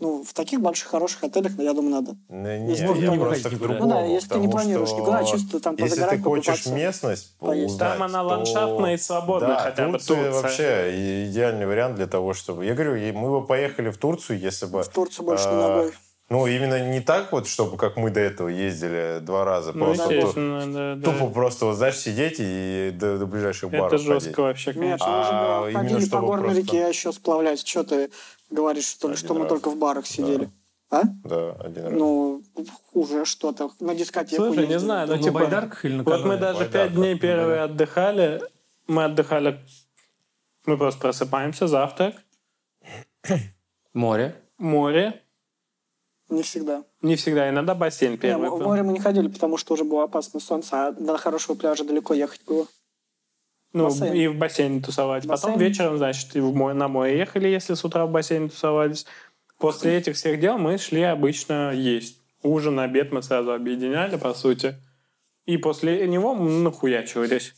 Ну, 0.00 0.22
в 0.22 0.32
таких 0.32 0.60
больших, 0.60 0.88
хороших 0.88 1.24
отелях, 1.24 1.58
я 1.58 1.74
думаю, 1.74 1.90
надо. 1.90 2.16
Не, 2.28 2.60
не, 2.60 2.70
Если 2.70 2.86
я 2.86 3.10
не 3.10 3.18
просто 3.18 3.50
к 3.50 3.58
другому. 3.58 3.80
Ну 3.80 3.88
да, 3.88 4.04
если 4.04 4.28
ты 4.28 4.38
не 4.38 4.46
планируешь 4.46 4.90
что 4.90 4.98
никуда, 5.00 5.24
чисто 5.24 5.58
там 5.58 5.74
Если 5.74 5.88
ты 5.88 6.00
позагорать, 6.00 6.22
хочешь 6.22 6.46
покупаться, 6.46 6.72
местность 6.72 7.36
поесть. 7.38 7.78
Там 7.78 8.02
она 8.04 8.22
то- 8.22 8.28
ландшафтная 8.28 8.94
и 8.94 8.96
свободная, 8.96 9.48
да, 9.48 9.58
хотя 9.58 9.86
бы 9.86 9.92
Турция 9.92 10.30
Турция. 10.30 10.42
вообще 10.42 11.26
идеальный 11.26 11.66
вариант 11.66 11.96
для 11.96 12.06
того, 12.06 12.32
чтобы... 12.32 12.64
Я 12.64 12.74
говорю, 12.74 12.94
и 12.94 13.10
мы 13.10 13.40
бы 13.40 13.44
поехали 13.44 13.90
в 13.90 13.98
Турцию, 13.98 14.38
если 14.38 14.66
бы... 14.66 14.84
В 14.84 14.88
Турцию 14.88 15.26
больше 15.26 15.48
не 15.48 15.54
а, 15.54 15.68
ногой. 15.68 15.92
Ну, 16.30 16.46
именно 16.46 16.90
не 16.90 17.00
так 17.00 17.32
вот, 17.32 17.46
чтобы 17.48 17.78
как 17.78 17.96
мы 17.96 18.10
до 18.10 18.20
этого 18.20 18.48
ездили 18.48 19.18
два 19.22 19.44
раза. 19.46 19.72
Ну, 19.72 19.86
просто 19.86 20.08
ту- 20.08 20.12
естественно, 20.14 20.72
да, 20.72 20.94
да. 20.96 21.10
тупо 21.10 21.30
просто, 21.32 21.64
вот, 21.64 21.76
знаешь, 21.76 21.96
сидеть 21.96 22.36
и 22.38 22.90
до, 22.94 23.16
до 23.16 23.26
ближайших 23.26 23.70
баров 23.70 23.86
Это 23.94 23.98
жестко 23.98 24.18
ходить. 24.24 24.36
вообще, 24.38 24.70
Нет, 24.74 25.00
конечно. 25.00 25.06
мы 25.06 25.22
же 25.22 25.28
А, 25.32 25.60
да, 25.62 25.70
именно 25.70 25.88
ходили 25.94 26.10
по 26.10 26.20
горной 26.20 26.44
просто- 26.54 26.60
реке, 26.62 26.84
а 26.84 26.88
еще 26.88 27.12
сплавлять. 27.12 27.66
Что 27.66 27.82
ты 27.84 28.10
говоришь, 28.50 28.84
что 28.86 29.08
ли, 29.08 29.16
что 29.16 29.32
мы 29.32 29.46
только 29.48 29.70
в 29.70 29.78
барах 29.78 30.06
сидели? 30.06 30.50
А? 30.90 31.02
Да, 31.24 31.52
один 31.60 31.84
раз. 31.84 31.92
Ну, 31.94 32.42
уже 32.92 33.24
что-то. 33.24 33.70
На 33.80 33.94
дискотеку 33.94 34.44
Слушай, 34.44 34.56
не 34.56 34.62
ездили. 34.64 34.78
знаю, 34.78 35.08
ну 35.08 35.16
На 35.16 35.22
типа... 35.22 35.38
байдарках 35.40 35.84
или 35.86 35.94
на 35.96 36.02
Вот 36.02 36.24
мы 36.24 36.36
даже 36.36 36.60
Байдарка, 36.60 36.72
пять 36.72 36.94
дней 36.94 37.14
на 37.14 37.20
первые 37.20 37.60
отдыхали. 37.62 38.42
Мы 38.86 39.04
отдыхали... 39.04 39.60
Мы 40.66 40.76
просто 40.76 41.00
просыпаемся, 41.00 41.66
завтрак, 41.66 42.14
Море. 43.94 44.34
море, 44.58 45.22
Не 46.28 46.42
всегда. 46.42 46.84
Не 47.00 47.16
всегда, 47.16 47.48
иногда 47.48 47.74
бассейн 47.74 48.12
Не, 48.12 48.18
первый. 48.18 48.48
в 48.50 48.52
был. 48.58 48.62
море 48.66 48.82
мы 48.82 48.92
не 48.92 49.00
ходили, 49.00 49.28
потому 49.28 49.56
что 49.56 49.74
уже 49.74 49.84
было 49.84 50.04
опасно 50.04 50.40
солнце, 50.40 50.88
а 50.88 50.92
до 50.92 51.16
хорошего 51.16 51.56
пляжа 51.56 51.84
далеко 51.84 52.12
ехать 52.14 52.42
было. 52.46 52.66
Ну, 53.72 53.84
бассейн. 53.84 54.14
и 54.14 54.26
в 54.28 54.36
бассейне 54.36 54.80
тусовать. 54.80 55.26
Потом 55.26 55.52
Бассейн. 55.52 55.58
вечером, 55.68 55.96
значит, 55.98 56.34
и 56.36 56.40
в 56.40 56.54
море, 56.54 56.74
на 56.74 56.88
море 56.88 57.18
ехали, 57.18 57.48
если 57.48 57.74
с 57.74 57.84
утра 57.84 58.06
в 58.06 58.10
бассейне 58.10 58.48
тусовались. 58.48 59.06
После 59.58 59.96
этих 59.96 60.16
всех 60.16 60.38
дел 60.40 60.56
мы 60.58 60.78
шли 60.78 61.02
обычно 61.02 61.72
есть. 61.72 62.20
Ужин, 62.42 62.78
обед 62.78 63.10
мы 63.12 63.22
сразу 63.22 63.52
объединяли, 63.52 64.16
по 64.16 64.32
сути. 64.34 64.74
И 65.46 65.56
после 65.56 66.06
него 66.06 66.34
мы 66.34 66.50
нахуячивались. 66.50 67.54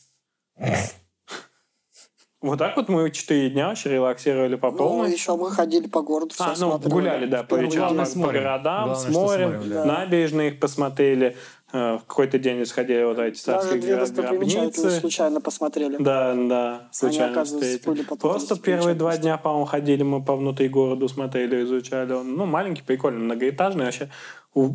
Вот 2.42 2.58
так 2.58 2.74
вот 2.76 2.88
мы 2.88 3.10
четыре 3.10 3.50
дня 3.50 3.68
вообще 3.68 3.90
релаксировали 3.90 4.56
по 4.56 4.70
Ну, 4.70 4.76
полной. 4.78 5.12
еще 5.12 5.36
мы 5.36 5.50
ходили 5.50 5.86
по 5.88 6.00
городу, 6.00 6.32
все 6.32 6.44
А, 6.44 6.54
ну, 6.58 6.78
гуляли, 6.78 7.26
да, 7.26 7.42
по. 7.42 7.58
Главное, 7.58 8.04
по, 8.06 8.10
с 8.10 8.14
по 8.14 8.18
морем. 8.20 8.42
городам, 8.42 8.84
Главное, 8.88 9.10
с 9.12 9.14
морем, 9.14 9.62
да. 9.68 9.84
набережные 9.84 10.48
их 10.52 10.60
посмотрели. 10.60 11.36
Э, 11.72 11.98
В 11.98 12.04
какой-то 12.06 12.38
день 12.38 12.64
сходили 12.64 13.04
вот 13.04 13.18
эти 13.18 13.44
Даже 13.44 13.60
царские 13.60 13.80
две 13.82 13.92
гра- 13.94 14.00
достопримечательности 14.00 14.80
гробницы. 14.80 15.00
случайно 15.00 15.40
посмотрели. 15.42 15.96
Да, 16.00 16.34
да, 16.34 16.88
случайно 16.92 17.44
встретили. 17.44 17.86
были 17.90 18.02
потом 18.02 18.30
Просто 18.32 18.58
первые 18.58 18.94
два 18.94 19.16
дня, 19.18 19.36
по-моему, 19.36 19.66
ходили 19.66 20.02
мы 20.02 20.24
по 20.24 20.34
внутри 20.34 20.68
города, 20.68 21.06
смотрели, 21.08 21.62
изучали. 21.62 22.12
Он, 22.14 22.34
ну, 22.34 22.46
маленький, 22.46 22.82
прикольный, 22.82 23.20
многоэтажный 23.20 23.84
вообще. 23.84 24.08
У, 24.54 24.70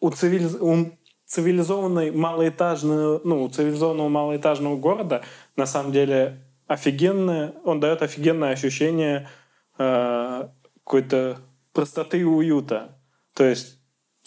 у, 0.00 0.10
цивилиз- 0.10 0.58
у 0.60 0.92
цивилизованной 1.24 2.10
малоэтажного, 2.12 3.22
ну, 3.24 3.42
у 3.42 3.48
цивилизованного 3.48 4.08
малоэтажного 4.08 4.76
города 4.76 5.22
на 5.56 5.66
самом 5.66 5.90
деле 5.92 6.42
офигенное, 6.66 7.54
он 7.64 7.80
дает 7.80 8.02
офигенное 8.02 8.50
ощущение 8.52 9.28
э, 9.78 10.48
какой-то 10.84 11.38
простоты 11.72 12.20
и 12.20 12.24
уюта. 12.24 12.98
То 13.34 13.44
есть, 13.44 13.78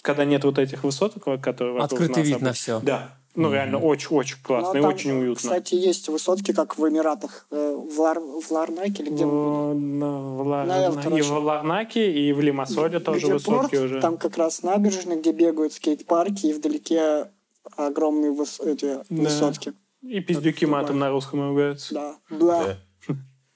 когда 0.01 0.25
нет 0.25 0.43
вот 0.43 0.57
этих 0.59 0.83
высоток, 0.83 1.23
которые 1.41 1.73
вокруг 1.73 1.91
Открытый 2.01 2.23
нас 2.23 2.27
вид 2.27 2.41
на 2.41 2.53
все. 2.53 2.79
Да. 2.81 3.15
Ну, 3.35 3.53
реально, 3.53 3.77
очень-очень 3.77 4.37
классно 4.43 4.77
и 4.77 4.81
Ну, 4.81 4.87
там, 4.87 4.93
очень 4.93 5.11
уютно. 5.11 5.35
Кстати, 5.35 5.75
есть 5.75 6.09
высотки, 6.09 6.51
как 6.51 6.77
в 6.77 6.89
Эмиратах, 6.89 7.45
э, 7.51 7.75
в, 7.75 7.99
Лар... 7.99 8.19
в 8.19 8.51
Ларнаке 8.51 9.03
или 9.03 9.11
где. 9.11 9.25
В, 9.25 9.73
на- 9.75 10.19
в 10.35 10.41
Лар- 10.47 10.65
Наверно, 10.67 10.99
и 10.99 11.03
короче. 11.03 11.23
в 11.23 11.37
Ларнаке, 11.37 12.11
и 12.11 12.33
в 12.33 12.41
Лимассоле 12.41 12.99
тоже 12.99 13.19
Где 13.25 13.33
высотки 13.33 13.75
порт, 13.75 13.85
уже. 13.85 14.01
Там 14.01 14.17
как 14.17 14.35
раз 14.37 14.63
набережная, 14.63 15.17
где 15.17 15.31
бегают 15.31 15.73
скейт-парки, 15.73 16.47
и 16.47 16.53
вдалеке 16.53 17.29
огромные 17.77 18.31
выс- 18.31 18.61
эти 18.67 18.99
высотки. 19.09 19.73
И 20.01 20.19
пиздюки 20.21 20.63
Это 20.63 20.71
матом 20.71 20.99
на 20.99 21.09
русском 21.09 21.41
ругаются. 21.41 21.93
Да. 21.93 22.15
Бла. 22.29 22.77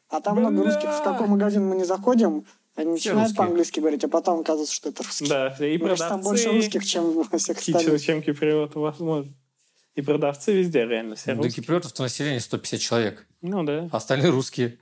А 0.09 0.21
там 0.21 0.39
много 0.39 0.63
русских. 0.63 0.89
В 0.89 1.03
какой 1.03 1.27
магазин 1.27 1.67
мы 1.67 1.75
не 1.75 1.85
заходим, 1.85 2.45
они 2.75 2.91
начинают 2.91 3.35
по-английски 3.35 3.79
говорить, 3.79 4.03
а 4.03 4.07
потом 4.07 4.41
оказывается, 4.41 4.73
что 4.73 4.89
это 4.89 5.03
русские. 5.03 5.29
Да, 5.29 5.55
и 5.59 5.77
кажется, 5.77 6.09
там 6.09 6.21
больше 6.21 6.43
продавцы, 6.45 6.65
русских, 6.65 6.85
чем 6.85 7.11
во 7.13 7.37
всех 7.37 7.57
остальных. 7.57 8.01
чем 8.01 8.21
киприоты, 8.21 8.79
возможно. 8.79 9.33
И 9.95 10.01
продавцы 10.01 10.53
везде 10.53 10.85
реально 10.85 11.15
все 11.15 11.33
русские. 11.33 11.53
киприотов-то 11.53 12.01
население 12.01 12.39
150 12.39 12.79
человек. 12.79 13.27
Ну 13.41 13.63
да. 13.63 13.89
а 13.91 13.97
Остальные 13.97 14.31
русские. 14.31 14.79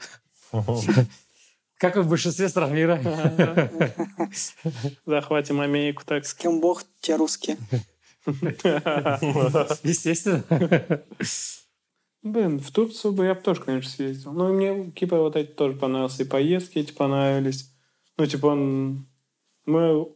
Как 1.78 1.98
и 1.98 2.00
в 2.00 2.08
большинстве 2.08 2.48
стран 2.48 2.74
мира. 2.74 3.02
Захватим 5.06 5.60
Америку 5.60 6.04
так. 6.06 6.26
С 6.26 6.34
кем 6.34 6.62
бог, 6.62 6.84
те 7.02 7.16
русские. 7.16 7.58
Естественно. 9.84 10.44
Блин, 12.24 12.60
в 12.60 12.72
Турцию 12.72 13.14
бы 13.14 13.26
я 13.26 13.34
бы 13.34 13.42
тоже, 13.42 13.62
конечно, 13.62 13.90
съездил. 13.90 14.32
Ну, 14.32 14.50
и 14.50 14.54
мне 14.54 14.92
Кипр 14.92 15.18
вот 15.18 15.36
эти 15.36 15.50
тоже 15.52 15.76
понравился. 15.76 16.22
И 16.22 16.28
поездки 16.28 16.78
эти 16.78 16.92
понравились. 16.92 17.74
Ну, 18.18 18.28
типа, 18.28 18.48
он... 18.48 19.08
Мы... 19.66 20.08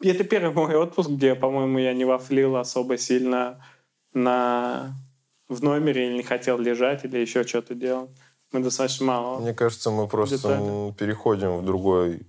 Это 0.00 0.22
первый 0.22 0.54
мой 0.54 0.76
отпуск, 0.76 1.10
где, 1.10 1.34
по-моему, 1.34 1.78
я 1.78 1.94
не 1.94 2.04
вафлил 2.04 2.56
особо 2.56 2.96
сильно 2.96 3.64
на... 4.14 4.96
в 5.48 5.60
номере 5.62 6.06
или 6.06 6.18
не 6.18 6.22
хотел 6.22 6.58
лежать, 6.58 7.04
или 7.04 7.18
еще 7.18 7.42
что-то 7.42 7.74
делать. 7.74 8.10
Мы 8.52 8.60
достаточно 8.60 9.06
мало. 9.06 9.40
Мне 9.40 9.52
кажется, 9.52 9.90
мы 9.90 10.06
просто 10.06 10.36
Детали. 10.36 10.92
переходим 10.92 11.56
в 11.56 11.64
другой, 11.64 12.28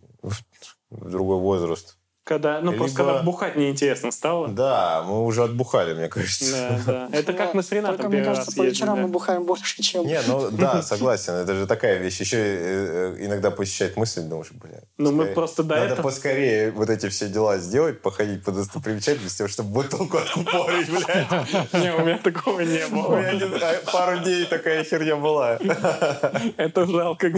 в 0.90 1.10
другой 1.10 1.38
возраст. 1.38 1.99
Когда, 2.30 2.62
ну, 2.62 2.74
просто 2.74 3.00
Либо- 3.00 3.12
когда 3.14 3.24
бухать 3.24 3.56
неинтересно 3.56 4.12
стало. 4.12 4.50
Да, 4.50 5.04
мы 5.04 5.26
уже 5.26 5.46
отбухали, 5.46 5.96
мне 5.96 6.10
кажется. 6.10 6.80
Да, 6.86 7.08
да. 7.10 7.18
Это 7.18 7.34
как 7.34 7.56
мы 7.56 7.64
с 7.64 7.72
Ренатом 7.72 7.98
Только, 7.98 8.10
мне 8.12 8.24
кажется, 8.24 8.56
по 8.56 8.62
вечерам 8.62 9.02
мы 9.02 9.08
бухаем 9.08 9.46
больше, 9.46 9.82
чем... 9.82 10.06
Не, 10.06 10.20
ну 10.28 10.52
да, 10.52 10.84
согласен, 10.84 11.34
это 11.34 11.56
же 11.56 11.66
такая 11.66 11.98
вещь. 11.98 12.20
Еще 12.20 12.38
э, 12.38 13.16
иногда 13.22 13.50
посещает 13.50 13.98
мысль, 13.98 14.22
думаешь, 14.22 14.52
блин. 14.52 14.82
Ну, 15.00 15.12
мы 15.12 15.26
просто 15.26 15.64
до 15.64 15.78
Надо 15.78 15.94
этого- 15.94 16.04
поскорее 16.04 16.70
вот 16.70 16.92
эти 16.92 17.10
все 17.10 17.30
дела 17.30 17.58
сделать, 17.58 18.00
походить 18.04 18.44
по 18.44 18.52
достопримечательностям, 18.52 19.48
чтобы 19.48 19.72
бутылку 19.72 20.18
откупорить, 20.18 20.88
блядь. 20.88 21.74
Не, 21.84 21.96
у 21.96 22.06
меня 22.06 22.20
такого 22.20 22.60
не 22.60 22.86
У 22.86 23.18
меня 23.18 23.48
было. 23.48 23.58
а, 23.60 23.92
пару 23.92 24.20
дней 24.20 24.46
такая 24.46 24.84
херня 24.84 25.16
была. 25.16 25.58
Это 26.58 26.86
жалко. 26.86 27.32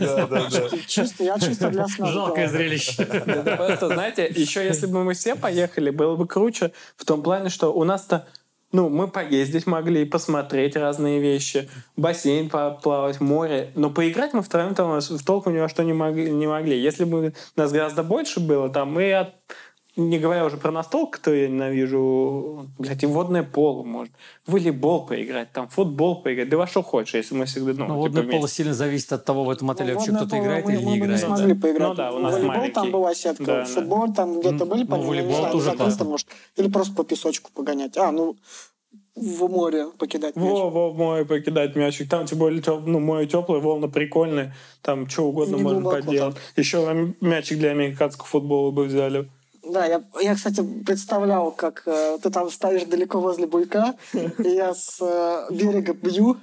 Да, 0.00 0.26
да, 0.26 0.48
да. 0.50 0.68
Чисто, 0.86 1.22
я 1.22 1.38
чисто 1.38 1.68
для 1.68 1.86
сна. 1.86 2.06
Жалкое 2.06 2.48
зрелище. 2.48 3.04
Просто, 3.04 3.88
знаете, 3.88 4.21
еще 4.26 4.64
если 4.64 4.86
бы 4.86 5.04
мы 5.04 5.14
все 5.14 5.36
поехали, 5.36 5.90
было 5.90 6.16
бы 6.16 6.26
круче 6.26 6.72
в 6.96 7.04
том 7.04 7.22
плане, 7.22 7.48
что 7.48 7.72
у 7.72 7.84
нас-то 7.84 8.26
ну, 8.72 8.88
мы 8.88 9.06
поездить 9.06 9.66
могли, 9.66 10.06
посмотреть 10.06 10.76
разные 10.76 11.20
вещи, 11.20 11.68
бассейн 11.96 12.48
поплавать, 12.48 13.20
море. 13.20 13.70
Но 13.74 13.90
поиграть 13.90 14.32
мы 14.32 14.42
втроем 14.42 14.74
там 14.74 14.98
в 14.98 15.24
толку 15.24 15.50
ни 15.50 15.58
во 15.58 15.68
что 15.68 15.84
не 15.84 15.92
могли. 15.92 16.30
Не 16.30 16.46
могли. 16.46 16.80
Если 16.80 17.04
бы 17.04 17.34
нас 17.54 17.70
гораздо 17.70 18.02
больше 18.02 18.40
было, 18.40 18.70
там 18.70 18.92
мы 18.92 19.12
от 19.12 19.34
не 19.96 20.18
говоря 20.18 20.46
уже 20.46 20.56
про 20.56 20.70
настолку, 20.70 21.18
то 21.22 21.34
я 21.34 21.48
ненавижу, 21.48 22.66
блядь, 22.78 23.02
и 23.02 23.06
водное 23.06 23.42
поло, 23.42 23.82
может. 23.82 24.12
Волейбол 24.46 25.06
поиграть, 25.06 25.52
там, 25.52 25.68
футбол 25.68 26.22
поиграть, 26.22 26.48
да 26.48 26.56
во 26.56 26.66
что 26.66 26.82
хочешь, 26.82 27.14
если 27.14 27.34
мы 27.34 27.44
всегда, 27.44 27.72
ну, 27.72 27.78
Ну, 27.80 27.84
типа, 27.86 27.94
водное 27.94 28.22
поло 28.22 28.40
вместе. 28.40 28.56
сильно 28.56 28.74
зависит 28.74 29.12
от 29.12 29.24
того, 29.24 29.44
в 29.44 29.50
этом 29.50 29.70
отеле 29.70 29.92
Ну, 29.92 29.98
вообще 29.98 30.12
кто-то 30.12 30.30
поло 30.30 30.40
играет 30.42 30.64
мы- 30.64 30.72
или 30.72 30.78
мы 30.84 30.84
не 30.84 30.90
бы 30.92 31.06
не 31.06 31.14
играет. 31.14 31.20
смогли 31.20 31.54
поиграть. 31.54 31.88
Ну 31.88 31.94
да, 31.94 32.12
у 32.12 32.18
нас 32.20 32.32
Волейбол 32.32 32.56
маленький. 32.56 32.74
там 32.74 32.90
была 32.90 33.14
сетка. 33.14 33.44
Да, 33.44 33.58
да. 33.60 33.64
Футбол 33.66 34.12
там 34.14 34.40
где-то 34.40 34.64
были, 34.64 34.80
Ну, 34.82 34.86
по-моему, 34.88 35.12
я 35.14 35.20
не 35.22 35.26
волейбол 35.28 35.60
знаю, 35.60 35.76
тоже 35.78 36.04
может. 36.04 36.26
Или 36.56 36.68
просто 36.68 36.94
по 36.94 37.04
песочку 37.04 37.50
погонять. 37.54 37.96
А, 37.98 38.12
ну, 38.12 38.36
в 39.14 39.46
море 39.46 39.88
покидать 39.98 40.36
мяч. 40.36 40.44
Во, 40.44 40.70
во, 40.70 40.90
в 40.90 40.96
море 40.96 41.26
покидать 41.26 41.76
мячик. 41.76 42.08
Там, 42.08 42.24
тем 42.24 42.38
более, 42.38 42.62
теп- 42.62 42.84
ну, 42.86 42.98
море 42.98 43.26
теплое, 43.26 43.60
волны 43.60 43.88
прикольные. 43.88 44.54
Там 44.80 45.06
что 45.06 45.24
угодно 45.24 45.56
Не 45.56 45.62
можно 45.62 45.90
поделать. 45.90 46.36
Еще 46.56 47.12
мячик 47.20 47.58
для 47.58 47.72
американского 47.72 48.26
футбола 48.26 48.70
бы 48.70 48.84
взяли. 48.84 49.28
Да, 49.64 49.86
я, 49.86 50.02
я, 50.20 50.34
кстати, 50.34 50.62
представлял, 50.84 51.52
как 51.52 51.82
э, 51.86 52.18
ты 52.20 52.30
там 52.30 52.50
стоишь 52.50 52.84
далеко 52.84 53.20
возле 53.20 53.46
буйка, 53.46 53.94
и 54.12 54.48
я 54.48 54.74
с 54.74 54.98
э, 55.00 55.46
берега 55.54 55.92
бью. 55.94 56.36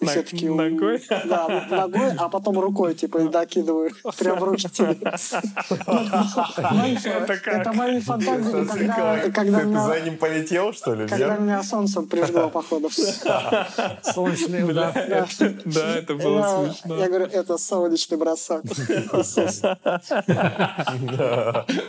И 0.00 0.06
все 0.06 0.22
таки 0.22 0.48
ногой? 0.48 1.02
Да, 1.26 1.66
ногой, 1.70 2.12
а 2.16 2.28
потом 2.28 2.58
рукой, 2.58 2.94
типа, 2.94 3.20
докидываю 3.28 3.90
прям 4.18 4.38
в 4.38 4.44
руки 4.44 4.68
тебе. 4.72 4.96
Это 7.46 7.72
мои 7.74 8.00
фантазии, 8.00 8.66
когда, 8.66 9.18
Ты 9.20 9.32
когда 9.32 9.58
ты 9.60 9.66
меня- 9.66 9.86
за 9.86 10.00
ним 10.00 10.16
полетел, 10.16 10.72
что 10.72 10.94
ли? 10.94 11.06
когда 11.06 11.36
меня 11.36 11.62
солнцем 11.62 12.06
прижгло, 12.06 12.48
походу. 12.48 12.88
Солнечный 14.02 14.64
удар. 14.68 14.92
Да, 14.94 15.26
да, 15.66 15.96
это 15.98 16.14
было 16.14 16.38
Я, 16.38 16.72
смешно. 16.72 16.96
я 16.98 17.06
говорю, 17.08 17.26
это 17.26 17.58
солнечный 17.58 18.16
бросок. 18.16 18.64
Иисус. 18.64 19.62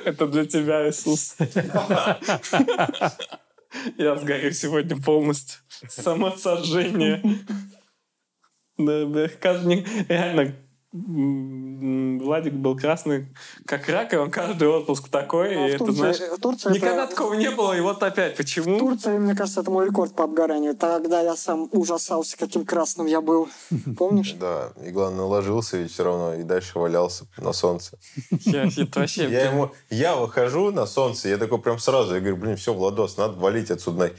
Это 0.05 0.27
для 0.27 0.45
тебя, 0.45 0.89
Иисус. 0.89 1.35
Я 3.97 4.15
сгорю 4.17 4.51
сегодня 4.51 5.01
полностью. 5.01 5.59
Самосожжение. 5.87 7.21
Да, 8.77 9.05
да, 9.05 9.27
каждый, 9.39 9.85
реально, 10.07 10.55
Владик 10.93 12.53
был 12.53 12.75
красный, 12.77 13.27
как 13.65 13.87
рак, 13.87 14.13
и 14.13 14.17
он 14.17 14.29
каждый 14.29 14.67
отпуск 14.67 15.07
такой, 15.07 15.55
Ну, 15.55 15.67
и 15.67 15.71
в 15.71 15.75
это, 15.75 15.85
Турции- 15.85 15.97
знаешь, 15.97 16.17
в 16.19 16.39
Турции 16.41 16.73
никогда 16.73 17.03
это- 17.05 17.15
такого 17.15 17.33
не 17.35 17.49
было, 17.49 17.71
и 17.77 17.79
вот 17.79 18.03
опять, 18.03 18.35
почему? 18.35 18.77
Турция, 18.77 19.17
мне 19.17 19.33
кажется, 19.33 19.61
это 19.61 19.71
мой 19.71 19.85
рекорд 19.85 20.13
по 20.13 20.25
обгоранию. 20.25 20.75
Тогда 20.75 21.21
я 21.21 21.37
сам 21.37 21.69
ужасался, 21.71 22.37
каким 22.37 22.65
красным 22.65 23.05
я 23.07 23.21
был. 23.21 23.47
Помнишь? 23.97 24.33
Да, 24.33 24.73
и 24.85 24.89
главное, 24.91 25.23
ложился 25.23 25.77
ведь 25.77 25.93
все 25.93 26.03
равно, 26.03 26.33
и 26.35 26.43
дальше 26.43 26.77
валялся 26.77 27.25
на 27.37 27.53
солнце. 27.53 27.97
Я, 28.41 28.67
вообще... 28.93 29.29
Я 29.29 29.49
ему, 29.49 29.71
я 29.89 30.17
выхожу 30.17 30.71
на 30.71 30.85
солнце, 30.85 31.29
я 31.29 31.37
такой 31.37 31.59
прям 31.59 31.79
сразу, 31.79 32.15
я 32.15 32.19
говорю, 32.19 32.35
блин, 32.37 32.57
все, 32.57 32.73
Владос, 32.73 33.15
надо 33.15 33.39
валить 33.39 33.71
отсюда. 33.71 34.11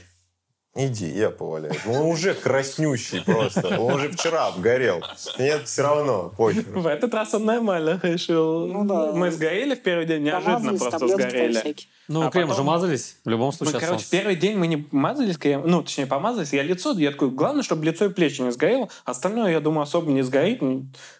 Иди, 0.75 1.05
я 1.05 1.29
поваляю. 1.29 1.75
Ну, 1.85 1.93
он 1.93 2.07
уже 2.07 2.33
краснющий 2.33 3.21
просто. 3.21 3.79
Он 3.79 3.93
уже 3.93 4.09
вчера 4.09 4.47
обгорел. 4.47 5.03
Нет, 5.37 5.67
все 5.67 5.83
равно, 5.83 6.33
похер. 6.35 6.63
В 6.67 6.87
этот 6.87 7.13
раз 7.13 7.31
он 7.35 7.45
нормально 7.45 7.99
решил. 8.01 8.65
Ну 8.65 8.83
да. 8.83 9.11
Мы 9.11 9.29
сгорели 9.29 9.75
в 9.75 9.83
первый 9.83 10.07
день, 10.07 10.23
неожиданно 10.23 10.55
Помазались, 10.57 10.79
просто 10.79 11.07
сгорели. 11.07 11.75
Ну, 12.07 12.23
А 12.25 12.31
крем 12.31 12.47
потом- 12.47 12.63
же 12.63 12.67
мазались. 12.67 13.17
В 13.23 13.29
любом 13.29 13.47
Мы, 13.47 13.53
случае, 13.53 13.75
от 13.75 13.81
короче, 13.81 13.99
солнца. 13.99 14.11
первый 14.17 14.35
день 14.35 14.57
мы 14.57 14.65
не 14.65 14.87
мазались 14.91 15.37
кремом, 15.37 15.69
ну, 15.69 15.83
точнее, 15.83 16.07
помазались, 16.07 16.51
я 16.53 16.63
лицо, 16.63 16.91
я 16.97 17.11
такой, 17.11 17.29
главное, 17.29 17.61
чтобы 17.63 17.85
лицо 17.85 18.05
и 18.05 18.09
плечи 18.09 18.41
не 18.41 18.51
сгорело, 18.51 18.89
остальное, 19.05 19.51
я 19.51 19.59
думаю, 19.61 19.83
особо 19.83 20.11
не 20.11 20.23
сгорит 20.23 20.61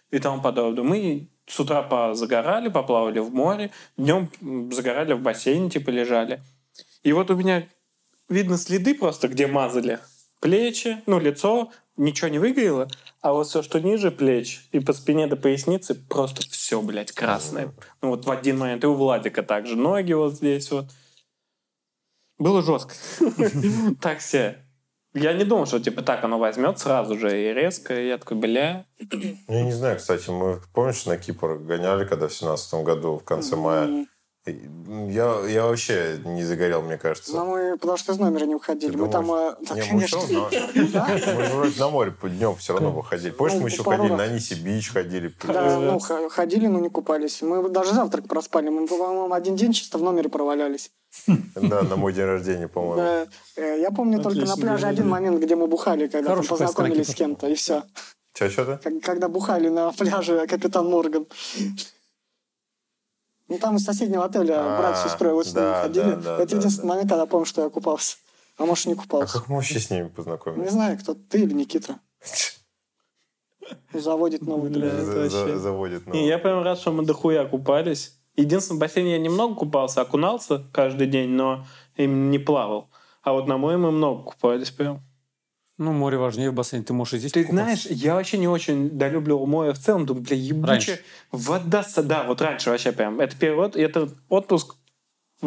и 0.09 0.19
тому 0.19 0.41
подобное. 0.41 0.83
Мы 0.83 1.29
с 1.45 1.59
утра 1.59 1.83
позагорали, 1.83 2.69
поплавали 2.69 3.19
в 3.19 3.31
море, 3.31 3.69
днем 3.97 4.29
загорали 4.71 5.13
в 5.13 5.21
бассейне, 5.21 5.69
типа 5.69 5.91
лежали. 5.91 6.41
И 7.03 7.13
вот 7.13 7.29
у 7.29 7.35
меня 7.35 7.63
видно 8.33 8.57
следы 8.57 8.95
просто, 8.95 9.27
где 9.27 9.47
мазали. 9.47 9.99
Плечи, 10.41 11.01
ну, 11.05 11.19
лицо, 11.19 11.71
ничего 11.95 12.27
не 12.27 12.39
выгорело, 12.39 12.89
а 13.21 13.31
вот 13.31 13.47
все, 13.47 13.61
что 13.61 13.79
ниже 13.79 14.11
плеч 14.11 14.67
и 14.71 14.79
по 14.79 14.91
спине 14.91 15.27
до 15.27 15.37
поясницы, 15.37 15.95
просто 15.95 16.41
все, 16.49 16.81
блядь, 16.81 17.11
красное. 17.13 17.73
Ну, 18.01 18.09
вот 18.09 18.25
в 18.25 18.31
один 18.31 18.57
момент. 18.57 18.83
И 18.83 18.87
у 18.87 18.93
Владика 18.95 19.43
также. 19.43 19.77
Ноги 19.77 20.13
вот 20.13 20.33
здесь 20.33 20.69
вот. 20.71 20.87
Было 22.37 22.61
жестко. 22.61 22.93
Так 24.01 24.19
все. 24.19 24.57
Я 25.13 25.33
не 25.33 25.43
думал, 25.43 25.67
что 25.67 25.79
типа 25.79 26.01
так 26.01 26.23
оно 26.23 26.39
возьмет 26.39 26.79
сразу 26.79 27.17
же 27.17 27.29
и 27.29 27.53
резко. 27.53 27.97
И 27.97 28.07
я 28.07 28.17
такой, 28.17 28.37
бля. 28.37 28.85
Я 29.47 29.63
не 29.63 29.71
знаю, 29.71 29.97
кстати, 29.97 30.29
мы, 30.31 30.59
помнишь, 30.73 31.05
на 31.05 31.17
Кипр 31.17 31.59
гоняли, 31.59 32.05
когда 32.05 32.27
в 32.27 32.33
семнадцатом 32.33 32.83
году, 32.83 33.19
в 33.19 33.23
конце 33.23 33.55
мая? 33.55 34.07
Я, 34.45 35.39
я 35.47 35.65
вообще 35.67 36.19
не 36.25 36.43
загорел, 36.43 36.81
мне 36.81 36.97
кажется. 36.97 37.33
Но 37.33 37.45
мы, 37.45 37.77
потому 37.77 37.97
что 37.97 38.11
из 38.11 38.19
номера 38.19 38.43
не 38.45 38.55
уходили. 38.55 38.91
Ты 38.91 38.97
мы 38.97 39.09
там, 39.09 39.25
думаешь? 39.25 39.55
э, 39.61 39.65
да, 39.69 39.75
Не, 39.75 39.81
мы 39.81 39.87
конечно. 39.87 40.19
всё 40.19 40.49
равно. 40.49 41.37
Мы 41.37 41.45
же 41.45 41.53
вроде 41.53 41.79
на 41.79 41.89
море 41.89 42.11
по 42.11 42.27
днем 42.27 42.55
все 42.57 42.73
равно 42.73 42.91
выходили. 42.91 43.31
Помнишь, 43.31 43.55
Ну, 43.55 43.61
мы 43.61 43.69
еще 43.69 43.83
пару 43.83 44.03
ходили 44.03 44.17
на 44.17 44.27
Ниси 44.27 44.55
Бич, 44.55 44.91
ходили. 44.91 45.33
Да, 45.47 45.79
ну, 45.79 45.99
ходили, 46.29 46.67
но 46.67 46.79
не 46.79 46.89
купались. 46.89 47.41
Мы 47.41 47.69
даже 47.69 47.93
завтрак 47.93 48.27
проспали. 48.27 48.67
Мы, 48.67 48.85
по-моему, 48.85 49.33
один 49.33 49.55
день 49.55 49.71
чисто 49.71 49.97
в 49.97 50.03
номере 50.03 50.27
провалялись. 50.29 50.91
Да, 51.55 51.83
на 51.83 51.95
мой 51.95 52.11
день 52.11 52.25
рождения, 52.25 52.67
по-моему. 52.67 52.95
Да, 52.97 53.27
э, 53.55 53.79
я 53.79 53.91
помню 53.91 54.21
только 54.21 54.45
на 54.45 54.57
пляже 54.57 54.87
один 54.87 55.07
момент, 55.07 55.41
где 55.41 55.55
мы 55.55 55.67
бухали, 55.67 56.07
когда 56.07 56.35
там 56.35 56.45
познакомились 56.45 57.07
с 57.07 57.15
кем-то, 57.15 57.47
и 57.47 57.55
все. 57.55 57.83
Че, 58.33 58.49
что 58.49 58.77
ты? 58.77 58.99
Когда 58.99 59.29
бухали 59.29 59.69
на 59.69 59.91
пляже 59.91 60.45
капитан 60.47 60.89
Морган. 60.89 61.27
Ну, 63.53 63.59
там 63.59 63.75
из 63.75 63.83
соседнего 63.83 64.25
отеля 64.25 64.55
А, 64.57 64.79
брат 64.79 64.97
с 64.97 65.03
сестрой 65.03 65.33
вот 65.33 65.45
с 65.45 65.53
ними 65.53 65.63
да, 65.65 65.81
ходили. 65.83 66.03
да, 66.09 66.15
да, 66.15 66.37
Это 66.39 66.51
да, 66.51 66.57
единственный 66.57 66.87
да. 66.87 66.89
момент, 66.89 67.09
когда 67.09 67.21
я 67.21 67.27
помню, 67.27 67.45
что 67.45 67.61
я 67.61 67.69
купался. 67.69 68.17
А 68.57 68.65
может, 68.65 68.87
не 68.87 68.93
А 68.93 68.95
купался. 68.95 69.33
как 69.39 69.47
мы 69.47 69.55
вообще 69.57 69.79
с 69.79 69.91
ними 69.91 70.05
Не 70.05 70.09
познакомились? 70.09 70.71
знаю, 70.71 70.97
кто 70.97 71.13
ты 71.13 71.43
или 71.43 71.53
Никита. 71.53 71.97
Заводит 73.93 74.41
новый 74.41 74.71
вообще- 74.71 75.57
Заводит. 75.57 76.07
Не, 76.07 76.27
я 76.27 76.39
прям 76.39 76.63
рад, 76.63 76.79
что 76.79 76.91
мы 76.91 77.05
дохуя 77.05 77.45
купались. 77.45 78.17
Единственное, 78.35 78.77
в 78.77 78.79
бассейне 78.79 79.11
я 79.11 79.19
немного 79.19 79.53
купался, 79.55 80.01
окунался 80.01 80.63
каждый 80.73 81.05
день, 81.05 81.29
но 81.29 81.65
им 81.95 82.31
не 82.31 82.39
плавал. 82.39 82.89
А 83.21 83.33
вот 83.33 83.47
на 83.47 83.57
море 83.57 83.77
мы 83.77 83.91
много 83.91 84.23
купались 84.23 84.71
прям. 84.71 85.01
Ну, 85.77 85.91
море 85.91 86.17
важнее 86.17 86.51
в 86.51 86.53
бассейне. 86.53 86.85
Ты 86.85 86.93
можешь 86.93 87.15
и 87.15 87.17
здесь 87.17 87.31
Ты 87.31 87.43
покупаться. 87.43 87.63
знаешь, 87.63 87.85
я 87.87 88.13
вообще 88.13 88.37
не 88.37 88.47
очень 88.47 88.91
долюбливал 88.91 89.47
море 89.47 89.73
в 89.73 89.79
целом. 89.79 90.05
Думаю, 90.05 90.23
бля, 90.23 90.35
ебучая 90.35 90.67
Раньше. 90.75 90.99
вода. 91.31 91.85
Да, 91.97 92.23
вот 92.23 92.41
раньше 92.41 92.69
вообще 92.69 92.91
прям. 92.91 93.19
Это 93.19 93.35
первый 93.35 93.69
и 93.71 93.81
это 93.81 94.09
отпуск 94.29 94.75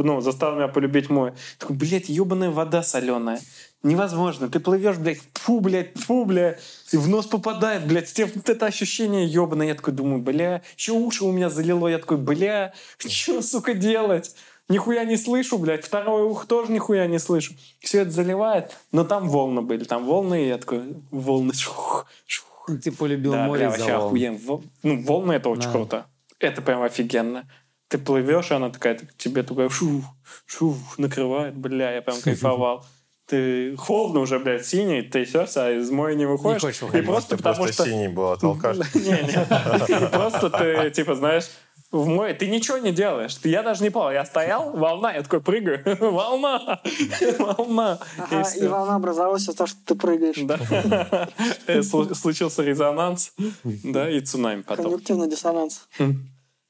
ну, 0.02 0.20
заставил 0.20 0.56
меня 0.56 0.68
полюбить 0.68 1.08
море. 1.08 1.34
Такой, 1.58 1.76
блядь, 1.76 2.08
ебаная 2.08 2.50
вода 2.50 2.82
соленая. 2.82 3.40
Невозможно. 3.82 4.48
Ты 4.48 4.60
плывешь, 4.60 4.96
блядь, 4.96 5.20
фу, 5.34 5.60
блядь, 5.60 5.96
фу, 5.98 6.24
блядь. 6.24 6.60
И 6.92 6.96
в 6.96 7.08
нос 7.08 7.26
попадает, 7.26 7.86
блядь. 7.86 8.12
Тебе 8.12 8.30
вот 8.34 8.48
это 8.48 8.66
ощущение 8.66 9.26
ебаное. 9.26 9.68
Я 9.68 9.74
такой 9.74 9.94
думаю, 9.94 10.20
бля. 10.22 10.62
Еще 10.76 10.92
уши 10.92 11.24
у 11.24 11.32
меня 11.32 11.50
залило. 11.50 11.88
Я 11.88 11.98
такой, 11.98 12.18
бля, 12.18 12.74
что, 12.98 13.42
сука, 13.42 13.74
делать? 13.74 14.34
Нихуя 14.68 15.04
не 15.04 15.16
слышу, 15.16 15.58
блядь. 15.58 15.84
Второе 15.84 16.24
ухо 16.24 16.46
тоже 16.46 16.72
нихуя 16.72 17.06
не 17.06 17.18
слышу. 17.18 17.54
Все 17.80 18.00
это 18.02 18.10
заливает. 18.10 18.76
Но 18.92 19.04
там 19.04 19.28
волны 19.28 19.62
были. 19.62 19.84
Там 19.84 20.04
волны, 20.06 20.44
и 20.44 20.48
я 20.48 20.58
такой, 20.58 20.82
волны, 21.10 21.54
шух, 21.54 22.06
шух. 22.26 22.68
Ты 22.82 22.90
полюбил 22.90 23.32
Да, 23.32 23.46
море 23.46 23.66
из-за 23.66 23.78
вообще 23.78 23.92
волн. 23.96 24.06
охуенно. 24.06 24.62
Ну, 24.82 25.02
волны 25.02 25.32
это 25.34 25.48
очень 25.50 25.62
Да. 25.62 25.72
круто. 25.72 26.06
Это 26.40 26.62
прям 26.62 26.82
офигенно. 26.82 27.48
Ты 27.88 27.98
плывешь, 27.98 28.50
и 28.50 28.54
она 28.54 28.70
такая, 28.70 28.96
так 28.98 29.14
тебе 29.16 29.44
такая 29.44 29.68
шу, 29.68 30.02
шу, 30.46 30.76
накрывает, 30.98 31.54
бля, 31.56 31.92
я 31.92 32.02
прям 32.02 32.20
кайфовал. 32.20 32.84
Ты 33.26 33.76
холодно 33.76 34.20
уже, 34.20 34.38
блядь, 34.38 34.64
синий, 34.66 35.02
трясешься, 35.02 35.66
а 35.66 35.70
из 35.72 35.90
моря 35.90 36.14
не 36.14 36.26
выходишь. 36.26 36.60
хочешь 36.62 36.82
и 36.82 36.84
выходить. 36.84 37.06
просто 37.06 37.30
Ты 37.30 37.36
потому 37.38 37.56
просто 37.56 37.72
что... 37.82 37.84
синий 37.84 38.06
был, 38.08 38.30
а 38.30 38.36
толкаш. 38.36 38.76
Не-не. 38.94 40.06
И 40.06 40.10
Просто 40.12 40.50
ты, 40.50 40.90
типа, 40.90 41.14
знаешь, 41.16 41.48
в 41.92 42.06
море 42.06 42.34
ты 42.34 42.48
ничего 42.48 42.78
не 42.78 42.92
делаешь. 42.92 43.34
Ты- 43.36 43.48
Я 43.48 43.62
даже 43.62 43.82
не 43.82 43.90
плавал. 43.90 44.12
Я 44.12 44.24
стоял, 44.24 44.70
волна, 44.76 45.12
я 45.14 45.22
такой 45.22 45.40
прыгаю. 45.40 45.82
Волна! 46.00 46.80
Волна! 47.38 47.98
И 48.16 48.20
Ага, 48.20 48.40
и 48.40 48.44
всё. 48.44 48.68
волна 48.70 48.96
образовалась 48.96 49.42
из-за 49.42 49.54
того, 49.56 49.66
что 49.68 49.78
ты 49.84 49.94
прыгаешь. 49.94 50.36
Да. 50.42 51.28
Э, 51.66 51.80
слу- 51.80 52.14
Случился 52.14 52.62
резонанс, 52.62 53.32
да, 53.64 54.10
и 54.10 54.20
цунами 54.20 54.62
потом. 54.62 54.84
Конъюнктивный 54.86 55.28
диссонанс. 55.30 55.86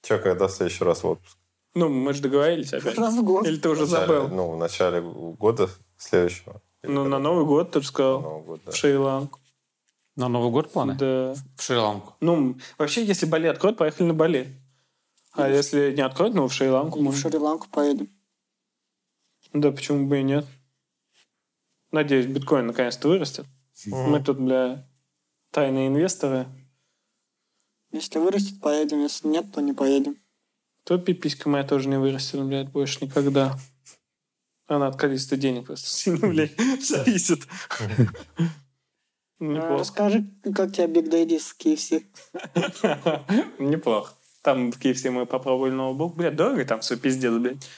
Че, 0.03 0.19
когда 0.19 0.47
в 0.47 0.53
следующий 0.53 0.85
раз 0.85 1.03
в 1.03 1.09
отпуск? 1.09 1.37
Ну, 1.75 1.89
мы 1.89 2.13
же 2.15 2.23
договорились 2.23 2.73
опять. 2.73 2.97
Раз 2.99 3.15
в 3.15 3.23
год. 3.25 3.47
Или 3.47 3.57
ты 3.59 3.69
уже 3.69 3.83
начале- 3.83 4.07
забыл? 4.07 4.29
Ну, 4.29 4.51
в 4.53 4.57
начале 4.59 5.01
года 5.01 5.69
следующего. 5.99 6.61
Ну, 6.83 7.05
на 7.05 7.19
Новый 7.19 7.45
год 7.45 7.73
ты 7.73 7.81
же 7.81 7.87
На 7.87 7.89
сказал. 7.89 8.21
Новый 8.21 8.43
год, 8.45 8.61
да. 8.65 8.73
В 8.73 8.77
Шри-Ланку. 8.77 9.39
На 10.15 10.29
Новый 10.29 10.51
год 10.51 10.71
планы? 10.73 10.95
Да. 10.95 11.35
В 11.57 11.63
Шри-Ланку. 11.63 12.15
Ну, 12.21 12.57
вообще, 12.79 13.05
если 13.05 13.27
Бали 13.27 13.49
откроют, 13.49 13.77
поехали 13.77 14.07
на 14.07 14.15
Бали. 14.15 14.49
А 15.37 15.49
если 15.49 15.95
не 15.95 16.03
откроют, 16.03 16.35
ну, 16.35 16.49
в 16.49 16.53
Шри-Ланку 16.53 16.99
В 16.99 17.03
можно. 17.03 17.21
Шри-Ланку 17.21 17.69
поедем. 17.69 18.09
Да, 19.53 19.71
почему 19.71 20.07
бы 20.07 20.21
и 20.21 20.23
нет? 20.23 20.47
Надеюсь, 21.93 22.27
биткоин 22.27 22.67
наконец-то 22.67 23.09
вырастет. 23.09 23.47
Мы 23.87 24.23
тут, 24.23 24.39
бля, 24.39 24.89
тайные 25.51 25.89
инвесторы. 25.89 26.47
Если 27.93 28.19
вырастет, 28.19 28.61
поедем. 28.61 29.03
Если 29.03 29.29
нет, 29.29 29.53
то 29.53 29.61
не 29.61 29.73
поедем. 29.73 30.17
То 30.85 30.99
пиписька 30.99 31.49
моя 31.49 31.65
тоже 31.65 31.89
не 31.89 31.99
вырастет, 31.99 32.43
блядь, 32.45 32.71
больше 32.71 33.05
никогда. 33.05 33.59
Она 34.67 34.89
от 34.89 34.97
количества 34.97 35.37
денег 35.37 35.67
просто 35.67 35.89
сильно, 35.89 36.29
блядь, 36.29 36.59
зависит. 36.81 37.47
Неплохо. 39.39 39.79
Расскажи, 39.79 40.25
как 40.55 40.73
тебе 40.73 40.87
Big 40.87 41.11
Daddy 41.11 41.39
с 41.39 41.55
KFC? 41.59 42.05
Неплохо. 43.59 44.15
Там 44.47 44.71
в 44.71 44.79
KFC 44.79 45.11
мы 45.11 45.27
попробовали 45.27 45.73
ноутбук. 45.73 46.15
Блядь, 46.15 46.37
дорого 46.37 46.65
там 46.65 46.79
все 46.79 46.97
пиздец, 46.97 47.33
блядь. 47.33 47.69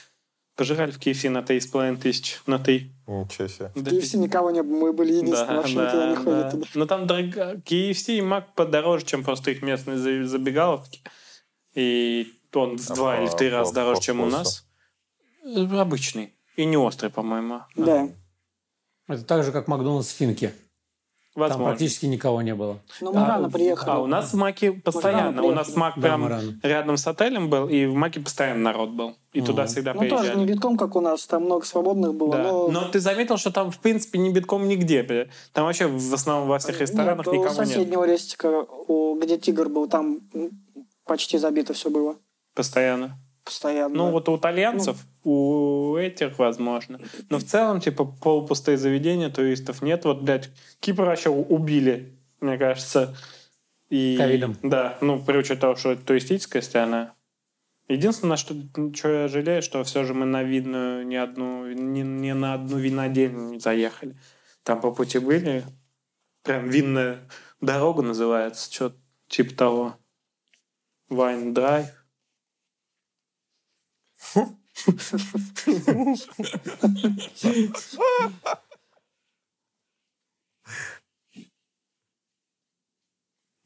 Пожирали 0.55 0.91
в 0.91 0.99
KFC 0.99 1.27
на 1.31 1.39
3,5 1.39 1.97
тысяч. 1.97 2.39
На 2.45 2.59
3. 2.59 2.91
Ничего 3.07 3.47
себе. 3.47 3.71
Да, 3.73 3.89
KFC 3.89 4.17
никого 4.17 4.51
не 4.51 4.61
было. 4.61 4.77
Мы 4.77 4.93
были 4.93 5.13
единственные 5.13 5.57
вообще 5.57 5.73
никогда 5.73 6.09
не 6.11 6.15
ходят 6.15 6.43
да. 6.43 6.51
туда. 6.51 6.65
Но 6.75 6.85
там 6.85 7.07
дорого. 7.07 7.55
KFC 7.65 8.17
и 8.19 8.21
Мак 8.21 8.53
подороже, 8.53 9.03
чем 9.03 9.23
просто 9.23 9.49
их 9.49 9.63
местные 9.63 9.97
за- 9.97 10.27
забегаловки. 10.27 11.01
И 11.73 12.31
он 12.53 12.77
в 12.77 12.91
А 12.91 12.93
два 12.93 13.15
по- 13.15 13.21
или 13.23 13.29
в 13.29 13.35
три 13.35 13.49
раза 13.49 13.73
дороже, 13.73 13.95
по 13.99 14.05
чем 14.05 14.21
у 14.21 14.27
нас. 14.27 14.67
Э, 15.43 15.65
Обычный. 15.79 16.35
И 16.55 16.65
не 16.65 16.77
острый, 16.77 17.09
по-моему. 17.09 17.61
Да. 17.75 18.09
Это 19.07 19.23
так 19.23 19.43
же, 19.43 19.51
как 19.51 19.67
Макдональдс 19.67 20.11
Финки. 20.11 20.53
Там 21.35 21.41
Возможно. 21.43 21.65
практически 21.65 22.07
никого 22.07 22.41
не 22.41 22.55
было. 22.55 22.79
Но 23.01 23.13
мы 23.13 23.21
А, 23.21 23.27
рано 23.27 23.49
приехали. 23.51 23.89
А 23.91 23.99
у 23.99 24.07
нас 24.07 24.33
в 24.33 24.35
Маке 24.35 24.71
постоянно. 24.71 25.43
У 25.43 25.51
нас 25.51 25.75
Мак 25.75 25.93
Да, 25.95 26.01
прям 26.01 26.27
рано. 26.27 26.59
рядом 26.63 26.97
с 26.97 27.05
отелем 27.05 27.49
был, 27.51 27.69
и 27.69 27.85
в 27.85 27.93
Маке 27.93 28.19
постоянно 28.19 28.61
народ 28.61 28.89
был. 28.89 29.15
И 29.31 29.41
туда 29.41 29.61
Мгм. 29.63 29.71
всегда 29.71 29.93
Ну, 29.93 29.99
тоже 30.01 30.09
приезжали. 30.23 30.39
не 30.39 30.45
битком, 30.47 30.75
как 30.75 30.95
у 30.95 31.01
нас. 31.01 31.27
Там 31.27 31.43
много 31.45 31.65
свободных 31.67 32.15
было. 32.15 32.31
Да. 32.35 32.43
Но... 32.43 32.67
Но 32.69 32.87
ты 32.89 32.99
заметил, 32.99 33.37
что 33.37 33.51
там, 33.51 33.69
в 33.69 33.77
принципе, 33.79 34.17
не 34.17 34.31
битком 34.31 34.67
нигде. 34.67 35.29
Там 35.53 35.65
вообще 35.65 35.85
в 35.87 36.13
основном 36.13 36.47
во 36.49 36.57
всех 36.57 36.81
ресторанах 36.81 37.27
Нет, 37.27 37.27
у 37.27 37.31
никого 37.35 37.47
нет. 37.61 37.67
соседнего 37.67 38.03
рестика, 38.05 38.65
у- 38.87 39.15
где 39.21 39.37
тигр 39.37 39.69
был, 39.69 39.87
там 39.87 40.19
почти 41.05 41.37
забито 41.37 41.73
все 41.73 41.91
было. 41.91 42.15
Постоянно. 42.55 43.17
Постоянно. 43.49 43.95
Ну, 43.95 44.11
вот 44.11 44.29
у 44.29 44.37
итальянцев, 44.37 45.03
у 45.23 45.95
этих, 45.95 46.37
возможно. 46.37 46.99
Но 47.31 47.39
в 47.39 47.43
целом, 47.43 47.81
типа, 47.81 48.05
полупустые 48.05 48.77
заведения, 48.77 49.31
туристов 49.31 49.81
нет. 49.81 50.05
Вот, 50.05 50.21
блядь, 50.21 50.51
Кипр 50.79 51.05
вообще 51.05 51.31
убили, 51.31 52.15
мне 52.41 52.59
кажется. 52.59 53.17
И, 53.89 54.17
Ковидом. 54.19 54.55
Да, 54.61 54.99
ну, 55.01 55.19
при 55.19 55.35
учете 55.35 55.59
того, 55.59 55.75
что 55.75 55.93
это 55.93 56.03
туристическая 56.03 56.61
страна. 56.61 57.15
Единственное, 57.87 58.37
что, 58.37 58.53
что 58.93 59.09
я 59.09 59.27
жалею, 59.27 59.63
что 59.63 59.83
все 59.83 60.03
же 60.03 60.13
мы 60.13 60.27
на 60.27 60.43
видную 60.43 61.07
ни 61.07 61.15
одну, 61.15 61.65
ни, 61.71 62.01
ни 62.01 62.31
на 62.33 62.53
одну 62.53 62.77
винодельню 62.77 63.53
не 63.53 63.59
заехали. 63.59 64.15
Там 64.61 64.79
по 64.79 64.91
пути 64.91 65.17
были. 65.17 65.63
Прям 66.43 66.69
винная 66.69 67.27
дорога 67.61 68.03
называется, 68.03 68.71
что 68.71 68.93
типа 69.27 69.55
того. 69.55 69.95
Вайн 71.09 71.51
драйв. 71.51 71.87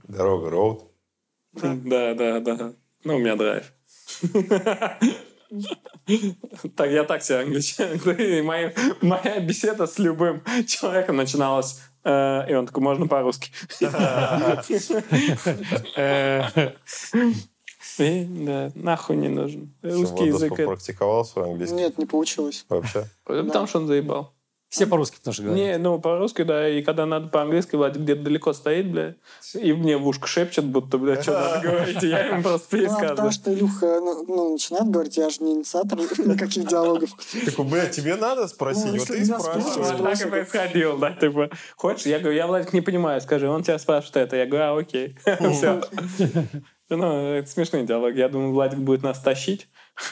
Дорога, 0.08 0.49
роуд. 0.49 0.91
Да, 1.54 2.14
да, 2.14 2.39
да. 2.39 2.74
Ну, 3.04 3.16
у 3.16 3.20
меня 3.20 3.36
драйв. 3.36 3.74
Так, 6.76 6.89
я 6.89 7.04
так 7.04 7.24
себе 7.24 7.39
англичанин. 7.39 8.45
Моя 9.01 9.39
беседа 9.39 9.86
с 9.86 9.99
любым 9.99 10.43
человеком 10.68 11.18
начиналась, 11.18 11.82
э, 12.04 12.49
и 12.49 12.56
он 12.56 12.66
такой, 12.66 12.84
можно 12.84 13.08
по-русски. 13.08 13.51
И, 18.00 18.26
да, 18.26 18.72
нахуй 18.76 19.16
не 19.18 19.30
нужен. 19.30 19.74
Русский 19.82 20.26
язык. 20.26 20.54
это- 20.54 20.64
попрактиковал 20.64 21.26
свой 21.26 21.46
английский? 21.52 21.76
Нет, 21.76 21.98
не 21.98 22.06
получилось. 22.06 22.66
Вообще? 22.70 23.06
Потому 23.26 23.68
что 23.68 23.80
он 23.80 23.88
заебал. 23.88 24.34
Все 24.70 24.88
по-русски 24.88 25.18
потому 25.18 25.36
что 25.36 25.44
говорят. 25.44 25.64
Не, 25.64 25.78
ну 25.78 26.00
по-русски, 26.00 26.41
да, 26.41 26.68
и 26.68 26.82
когда 26.82 27.06
надо 27.06 27.28
по-английски, 27.28 27.76
Владик 27.76 28.02
где-то 28.02 28.24
далеко 28.24 28.54
стоит, 28.54 28.91
бля, 28.91 29.14
и 29.54 29.72
мне 29.72 29.98
в 29.98 30.08
ушко 30.08 30.26
шепчет, 30.26 30.66
будто, 30.66 30.98
бля, 30.98 31.22
что 31.22 31.34
надо 31.34 31.60
говорить, 31.70 32.02
и 32.04 32.08
я 32.08 32.26
ему 32.26 32.41
просто 32.41 32.78
Ну, 32.78 32.86
а 32.86 32.88
потому 32.88 32.98
пересказываю. 32.98 33.32
что 33.32 33.54
Илюха 33.54 33.86
ну, 34.00 34.26
ну, 34.28 34.54
начинает 34.54 34.89
говорить, 34.89 35.16
я 35.18 35.30
же 35.30 35.44
не 35.44 35.54
инициатор 35.54 36.00
никаких 36.26 36.66
диалогов. 36.68 37.12
Такой, 37.46 37.66
бля, 37.66 37.86
тебе 37.86 38.16
надо 38.16 38.48
спросить? 38.48 38.86
Ну, 38.86 38.98
Вот 38.98 39.08
ты 39.10 39.24
спрашиваешь. 39.24 40.18
так 40.18 40.28
и 40.28 40.30
происходило, 40.32 40.98
да, 40.98 41.12
типа, 41.12 41.50
хочешь? 41.76 42.08
Я 42.08 42.18
говорю, 42.18 42.36
я, 42.36 42.48
Владик, 42.48 42.74
не 42.74 42.82
понимаю, 42.82 43.22
скажи, 43.22 43.48
он 43.48 43.62
тебя 43.62 43.78
спрашивает 43.78 44.16
это. 44.16 44.38
Я 44.38 44.48
говорю, 44.48 44.66
а, 44.66 44.80
окей. 44.80 45.16
Все. 45.54 45.84
Ну, 46.96 47.34
это 47.34 47.50
смешные 47.50 47.86
диалоги. 47.86 48.20
Я 48.20 48.30
думаю, 48.30 48.52
Владик 48.52 48.80
будет 48.80 49.04
нас 49.04 49.20
тащить. 49.22 49.68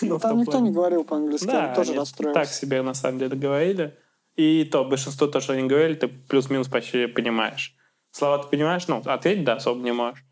Ну, 0.00 0.18
Там 0.18 0.38
никто 0.38 0.52
плане. 0.52 0.68
не 0.68 0.74
говорил 0.74 1.04
по-английски, 1.04 1.46
Да, 1.46 1.68
я 1.68 1.74
тоже 1.74 1.94
расстроился. 1.94 2.40
так 2.40 2.48
себе 2.48 2.82
на 2.82 2.94
самом 2.94 3.18
деле 3.18 3.36
говорили. 3.36 3.96
И 4.34 4.64
то, 4.64 4.84
большинство 4.84 5.26
то, 5.26 5.40
что 5.40 5.52
они 5.52 5.68
говорили, 5.68 5.94
ты 5.94 6.08
плюс-минус 6.08 6.68
почти 6.68 7.06
понимаешь. 7.06 7.76
Слова 8.10 8.42
ты 8.42 8.48
понимаешь, 8.48 8.88
ну, 8.88 8.96
ответить, 9.04 9.44
да, 9.44 9.54
особо 9.54 9.80
не 9.82 9.92
можешь. 9.92 10.24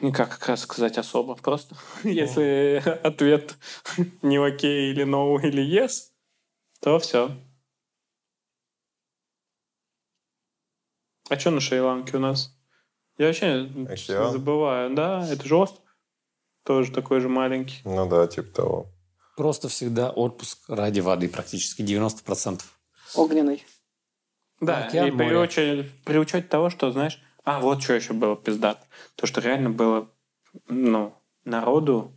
Никак 0.00 0.30
как 0.30 0.48
раз 0.48 0.60
сказать 0.62 0.98
особо. 0.98 1.36
Просто 1.36 1.76
если 2.04 2.82
ответ 3.02 3.56
не 4.22 4.36
окей 4.38 4.90
или 4.90 5.04
no 5.04 5.40
или 5.40 5.62
yes, 5.64 6.10
то 6.80 6.98
все. 6.98 7.30
А 11.30 11.38
что 11.38 11.50
на 11.50 11.60
Шри-Ланке 11.60 12.16
у 12.16 12.20
нас? 12.20 12.54
Я 13.22 13.28
вообще 13.28 13.70
Океан. 13.88 14.32
забываю. 14.32 14.94
Да, 14.94 15.24
это 15.30 15.46
же 15.46 15.54
остров. 15.54 15.80
Тоже 16.64 16.90
такой 16.90 17.20
же 17.20 17.28
маленький. 17.28 17.80
Ну 17.84 18.08
да, 18.08 18.26
типа 18.26 18.52
того. 18.52 18.86
Просто 19.36 19.68
всегда 19.68 20.10
отпуск 20.10 20.58
ради 20.68 20.98
воды 20.98 21.28
практически 21.28 21.82
90%. 21.82 22.62
Огненный. 23.14 23.64
Да, 24.60 24.86
Океан, 24.86 25.06
и 25.06 25.10
при, 25.12 25.24
море. 25.24 25.38
учете, 25.38 25.88
при 26.04 26.18
учете 26.18 26.48
того, 26.48 26.68
что, 26.68 26.90
знаешь, 26.90 27.22
а 27.44 27.60
вот 27.60 27.80
что 27.80 27.92
еще 27.92 28.12
было 28.12 28.36
пиздат. 28.36 28.84
То, 29.14 29.26
что 29.26 29.40
реально 29.40 29.70
было, 29.70 30.10
ну, 30.66 31.14
народу 31.44 32.12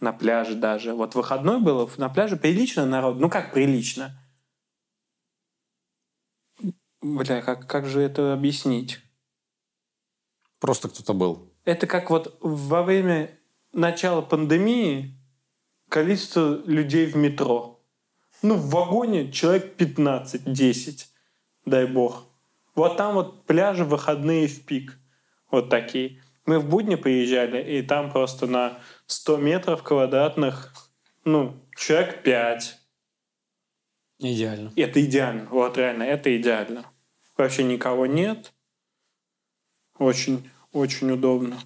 на 0.00 0.14
пляже 0.14 0.54
даже. 0.54 0.94
Вот 0.94 1.14
выходной 1.14 1.60
было, 1.60 1.90
на 1.98 2.08
пляже 2.08 2.36
прилично 2.36 2.86
народ. 2.86 3.18
Ну, 3.18 3.28
как 3.28 3.52
прилично? 3.52 4.18
Бля, 7.02 7.42
как, 7.42 7.66
как 7.66 7.84
же 7.84 8.00
это 8.00 8.32
объяснить? 8.32 9.00
Просто 10.62 10.88
кто-то 10.88 11.12
был. 11.12 11.52
Это 11.64 11.88
как 11.88 12.08
вот 12.08 12.38
во 12.40 12.84
время 12.84 13.36
начала 13.72 14.22
пандемии 14.22 15.18
количество 15.88 16.62
людей 16.64 17.06
в 17.06 17.16
метро. 17.16 17.84
Ну, 18.42 18.54
в 18.54 18.70
вагоне 18.70 19.32
человек 19.32 19.74
15-10, 19.76 21.06
дай 21.66 21.86
бог. 21.86 22.28
Вот 22.76 22.96
там 22.96 23.14
вот 23.14 23.44
пляжи 23.44 23.84
выходные 23.84 24.46
в 24.46 24.64
пик. 24.64 24.96
Вот 25.50 25.68
такие. 25.68 26.22
Мы 26.46 26.60
в 26.60 26.68
будни 26.68 26.94
приезжали, 26.94 27.60
и 27.60 27.82
там 27.82 28.12
просто 28.12 28.46
на 28.46 28.78
100 29.06 29.38
метров 29.38 29.82
квадратных, 29.82 30.72
ну, 31.24 31.60
человек 31.76 32.22
5. 32.22 32.78
Идеально. 34.20 34.72
Это 34.76 35.04
идеально. 35.04 35.48
Вот 35.50 35.76
реально, 35.76 36.04
это 36.04 36.36
идеально. 36.36 36.84
Вообще 37.36 37.64
никого 37.64 38.06
нет. 38.06 38.52
Очень, 39.98 40.48
очень 40.72 41.10
удобно. 41.10 41.58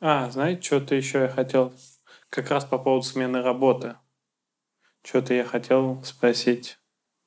А, 0.00 0.30
знаете, 0.30 0.62
что-то 0.62 0.94
еще 0.94 1.20
я 1.20 1.28
хотел 1.28 1.72
как 2.30 2.50
раз 2.50 2.64
по 2.64 2.78
поводу 2.78 3.04
смены 3.04 3.42
работы. 3.42 3.96
Что-то 5.02 5.34
я 5.34 5.44
хотел 5.44 6.02
спросить, 6.04 6.78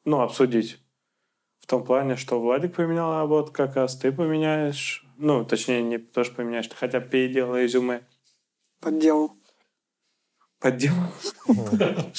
ну, 0.06 0.22
обсудить. 0.22 0.80
В 1.60 1.68
том 1.68 1.84
плане, 1.84 2.16
что 2.16 2.40
Владик 2.40 2.76
поменял 2.76 3.14
работу, 3.14 3.52
как 3.52 3.76
раз 3.76 3.96
ты 3.96 4.12
поменяешь. 4.12 5.06
Ну, 5.18 5.46
точнее, 5.46 5.82
не 5.82 5.98
тоже 5.98 6.32
поменяешь, 6.32 6.68
ты 6.68 6.76
хотя 6.76 7.00
бы 7.00 7.08
переделал 7.08 7.56
резюме. 7.56 8.08
Подделал. 8.80 9.38
Подделал. 10.60 11.12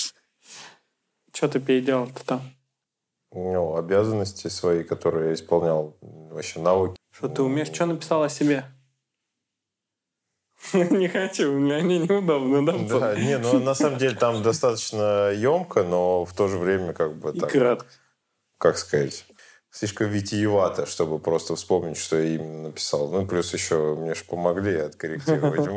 Что 1.35 1.49
ты 1.49 1.61
переделал-то 1.61 2.25
там? 2.25 2.43
Ну, 3.33 3.77
обязанности 3.77 4.49
свои, 4.49 4.85
которые 4.85 5.29
я 5.29 5.35
исполнял, 5.35 5.97
вообще 6.01 6.61
навыки. 6.61 7.02
Что 7.23 7.29
ты 7.29 7.43
умеешь? 7.43 7.69
Что 7.69 7.87
написал 7.87 8.25
о 8.25 8.29
себе? 8.29 8.65
Не 10.73 11.07
хочу, 11.07 11.53
мне 11.53 11.81
неудобно, 11.81 12.67
да? 12.67 12.73
Да, 12.73 13.15
не, 13.15 13.39
ну 13.39 13.61
на 13.61 13.75
самом 13.75 13.99
деле 13.99 14.17
там 14.17 14.43
достаточно 14.43 15.31
емко, 15.31 15.85
но 15.85 16.25
в 16.25 16.35
то 16.35 16.49
же 16.49 16.59
время 16.59 16.93
как 16.93 17.15
бы 17.15 17.33
так, 17.33 17.53
кратко. 17.53 17.87
как 18.59 18.77
сказать, 18.77 19.25
слишком 19.71 20.09
витиевато, 20.09 20.85
чтобы 20.85 21.21
просто 21.21 21.55
вспомнить, 21.55 21.97
что 21.97 22.17
я 22.17 22.35
именно 22.35 22.63
написал. 22.65 23.09
Ну, 23.09 23.25
плюс 23.25 23.55
еще 23.55 23.95
мне 23.95 24.15
же 24.17 24.25
помогли 24.25 24.79
откорректировать. 24.79 25.69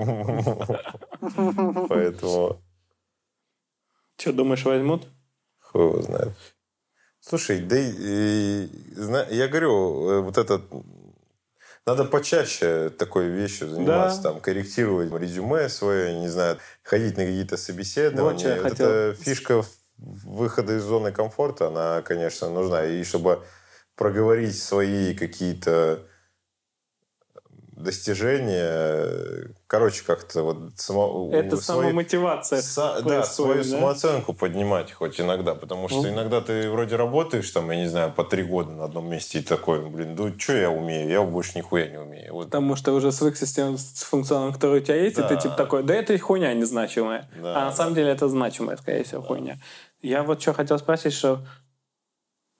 Поэтому 1.89 2.57
Что, 4.17 4.33
думаешь, 4.33 4.65
возьмут? 4.65 5.07
хуй 5.59 5.83
его 5.83 6.01
знает. 6.01 6.33
Слушай, 7.19 7.59
да 7.59 7.75
я 7.75 9.47
говорю, 9.47 10.09
э, 10.09 10.21
вот 10.21 10.39
этот 10.39 10.63
надо 11.85 12.05
почаще 12.05 12.89
такой 12.89 13.27
вещью 13.27 13.69
заниматься, 13.69 14.21
Да. 14.21 14.31
там, 14.31 14.41
корректировать 14.41 15.11
резюме 15.21 15.69
свое, 15.69 16.17
не 16.19 16.27
знаю, 16.27 16.57
ходить 16.83 17.17
на 17.17 17.25
какие-то 17.25 17.57
собеседования. 17.57 18.33
Вот 18.33 18.41
я 18.43 18.55
Вот 18.61 18.71
хотел. 18.71 18.87
эта 18.89 19.23
фишка 19.23 19.63
выхода 19.97 20.77
из 20.77 20.83
зоны 20.83 21.11
комфорта, 21.11 21.67
она, 21.67 22.01
конечно, 22.01 22.49
нужна. 22.49 22.85
И 22.85 23.03
чтобы 23.03 23.43
проговорить 23.95 24.61
свои 24.61 25.13
какие-то 25.13 25.99
достижения, 27.75 29.49
короче, 29.67 30.03
как-то 30.05 30.43
вот 30.43 30.57
само, 30.75 31.29
Это 31.33 31.57
свои- 31.57 31.87
самомотивация. 31.87 32.59
Са- 32.61 33.01
да, 33.01 33.23
свою 33.23 33.63
да? 33.63 33.69
самооценку 33.69 34.33
поднимать 34.33 34.91
хоть 34.91 35.19
иногда, 35.19 35.55
потому 35.55 35.87
что 35.89 36.01
Ну. 36.01 36.09
иногда 36.09 36.41
ты 36.41 36.69
вроде 36.69 36.95
работаешь, 36.95 37.49
там, 37.51 37.69
я 37.71 37.77
не 37.77 37.87
знаю, 37.87 38.11
по 38.11 38.23
три 38.23 38.43
года 38.43 38.71
на 38.71 38.85
одном 38.85 39.09
месте 39.09 39.39
и 39.39 39.41
такой, 39.41 39.87
блин, 39.89 40.15
ну 40.15 40.33
что 40.37 40.53
я 40.53 40.69
умею, 40.69 41.09
я 41.09 41.21
больше 41.21 41.57
нихуя 41.57 41.87
не 41.87 41.97
умею. 41.99 42.33
Вот, 42.33 42.45
Потому 42.45 42.75
что 42.75 42.93
уже 42.93 43.11
свык 43.11 43.35
с 43.37 43.51
тем 43.53 43.77
с 43.77 44.03
функционалом, 44.03 44.53
который 44.53 44.81
у 44.81 44.83
тебя 44.83 44.95
есть, 44.95 45.17
и 45.17 45.21
ты 45.21 45.29
Да. 45.29 45.35
типа 45.35 45.55
такой, 45.55 45.83
да 45.83 45.93
это 45.95 46.17
хуйня 46.17 46.53
незначимая. 46.53 47.29
Да, 47.41 47.61
а 47.61 47.65
на 47.65 47.71
самом 47.71 47.93
деле 47.95 48.09
это 48.11 48.27
значимая, 48.29 48.77
скорее 48.77 49.03
всего, 49.03 49.21
хуйня. 49.21 49.57
Я 50.01 50.23
вот 50.23 50.41
что 50.41 50.53
хотел 50.53 50.77
спросить, 50.77 51.13
что 51.13 51.45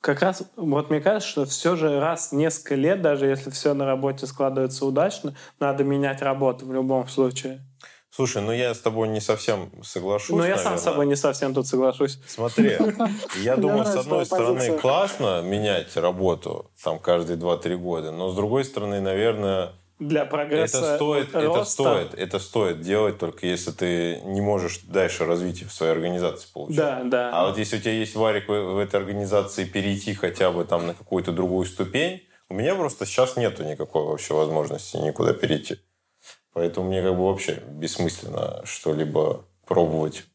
как 0.06 0.22
раз, 0.22 0.43
вот 0.56 0.91
мне 0.91 1.01
кажется, 1.01 1.28
что 1.28 1.45
все 1.45 1.76
же 1.76 1.99
раз 1.99 2.32
в 2.32 2.36
несколько 2.36 2.76
лет, 2.76 3.01
даже 3.01 3.26
если 3.26 3.49
все 3.49 3.74
на 3.74 3.88
работе 3.88 4.28
складывается 4.28 4.86
удачно, 4.86 5.36
надо 5.60 5.84
менять 5.84 6.22
работу 6.22 6.68
в 6.68 6.72
любом 6.72 7.08
случае. 7.08 7.66
Слушай, 8.12 8.43
ну 8.43 8.51
я 8.51 8.76
с 8.76 8.80
тобой 8.80 9.08
не 9.08 9.20
совсем 9.20 9.72
соглашусь, 9.84 10.38
Но 10.38 10.45
я 10.45 10.58
сам 10.58 10.66
наверное. 10.66 10.78
с 10.78 10.84
собой 10.84 11.06
не 11.08 11.16
совсем 11.16 11.56
тут 11.56 11.66
соглашусь. 11.66 12.20
Смотри, 12.28 12.78
я 13.41 13.58
думаю, 13.58 13.84
с 13.84 13.95
одной 13.95 14.28
стороны, 14.28 14.78
классно 14.78 15.41
менять 15.41 15.97
работу 15.97 16.72
там 16.84 16.99
каждые 16.99 17.39
2-3 17.39 17.76
года, 17.76 18.12
но 18.12 18.30
с 18.30 18.36
другой 18.36 18.64
стороны, 18.64 19.01
наверное, 19.01 19.72
Для 20.00 20.26
прогресса 20.26 20.78
это 20.80 20.96
стоит, 20.96 21.30
это 21.30 21.46
роста. 21.46 21.66
стоит, 21.66 22.14
это 22.16 22.39
стоит 22.39 22.82
делать 22.82 23.18
только 23.18 23.48
если 23.48 23.72
ты 23.72 24.20
не 24.26 24.41
можешь 24.41 24.80
дальше 24.80 25.26
развития 25.26 25.66
в 25.66 25.74
своей 25.74 25.93
организации 25.93 26.50
получить. 26.52 26.78
Да, 26.78 27.02
да. 27.04 27.32
А 27.32 27.48
вот 27.48 27.58
если 27.58 27.78
у 27.78 27.80
тебя 27.80 27.93
есть 27.93 28.14
варик 28.16 28.50
в, 28.50 28.52
в 28.52 28.78
этой 28.78 28.98
организации 28.98 29.64
перейти 29.64 30.14
хотя 30.14 30.52
бы 30.52 30.66
там 30.66 30.86
на 30.86 30.93
какую-то 30.93 31.32
другую 31.32 31.66
ступень, 31.66 32.24
у 32.50 32.56
меня 32.56 32.76
просто 32.76 33.06
сейчас 33.06 33.38
нету 33.38 33.64
никакой 33.64 34.04
вообще 34.04 34.34
возможности 34.34 34.98
никуда 34.98 35.34
перейти. 35.34 35.78
Поэтому 36.52 36.88
мне 36.88 37.02
как 37.02 37.16
бы 37.16 37.28
вообще 37.28 37.64
бессмысленно 37.66 38.62
что-либо 38.66 39.46
пробовать. 39.66 40.26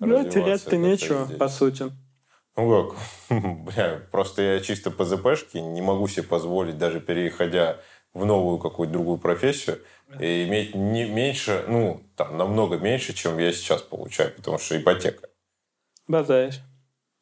Ну, 0.00 0.16
развиваться 0.16 0.40
терять-то 0.40 0.76
нечего, 0.76 1.24
здесь. 1.26 1.38
по 1.38 1.48
сути. 1.48 1.92
Ну 2.56 2.92
как? 3.28 3.42
Бля, 3.64 4.00
просто 4.10 4.42
я 4.42 4.60
чисто 4.60 4.90
по 4.90 5.04
ЗПшке 5.04 5.60
не 5.60 5.80
могу 5.80 6.08
себе 6.08 6.24
позволить, 6.24 6.78
даже 6.78 7.00
переходя 7.00 7.78
в 8.18 8.26
новую 8.26 8.58
какую-то 8.58 8.92
другую 8.92 9.18
профессию, 9.18 9.80
и 10.20 10.44
иметь 10.44 10.74
не 10.74 11.04
меньше, 11.04 11.64
ну, 11.68 12.02
там, 12.16 12.36
намного 12.36 12.76
меньше, 12.76 13.12
чем 13.14 13.38
я 13.38 13.52
сейчас 13.52 13.82
получаю, 13.82 14.34
потому 14.34 14.58
что 14.58 14.76
ипотека. 14.76 15.28
Базаришь. 16.06 16.60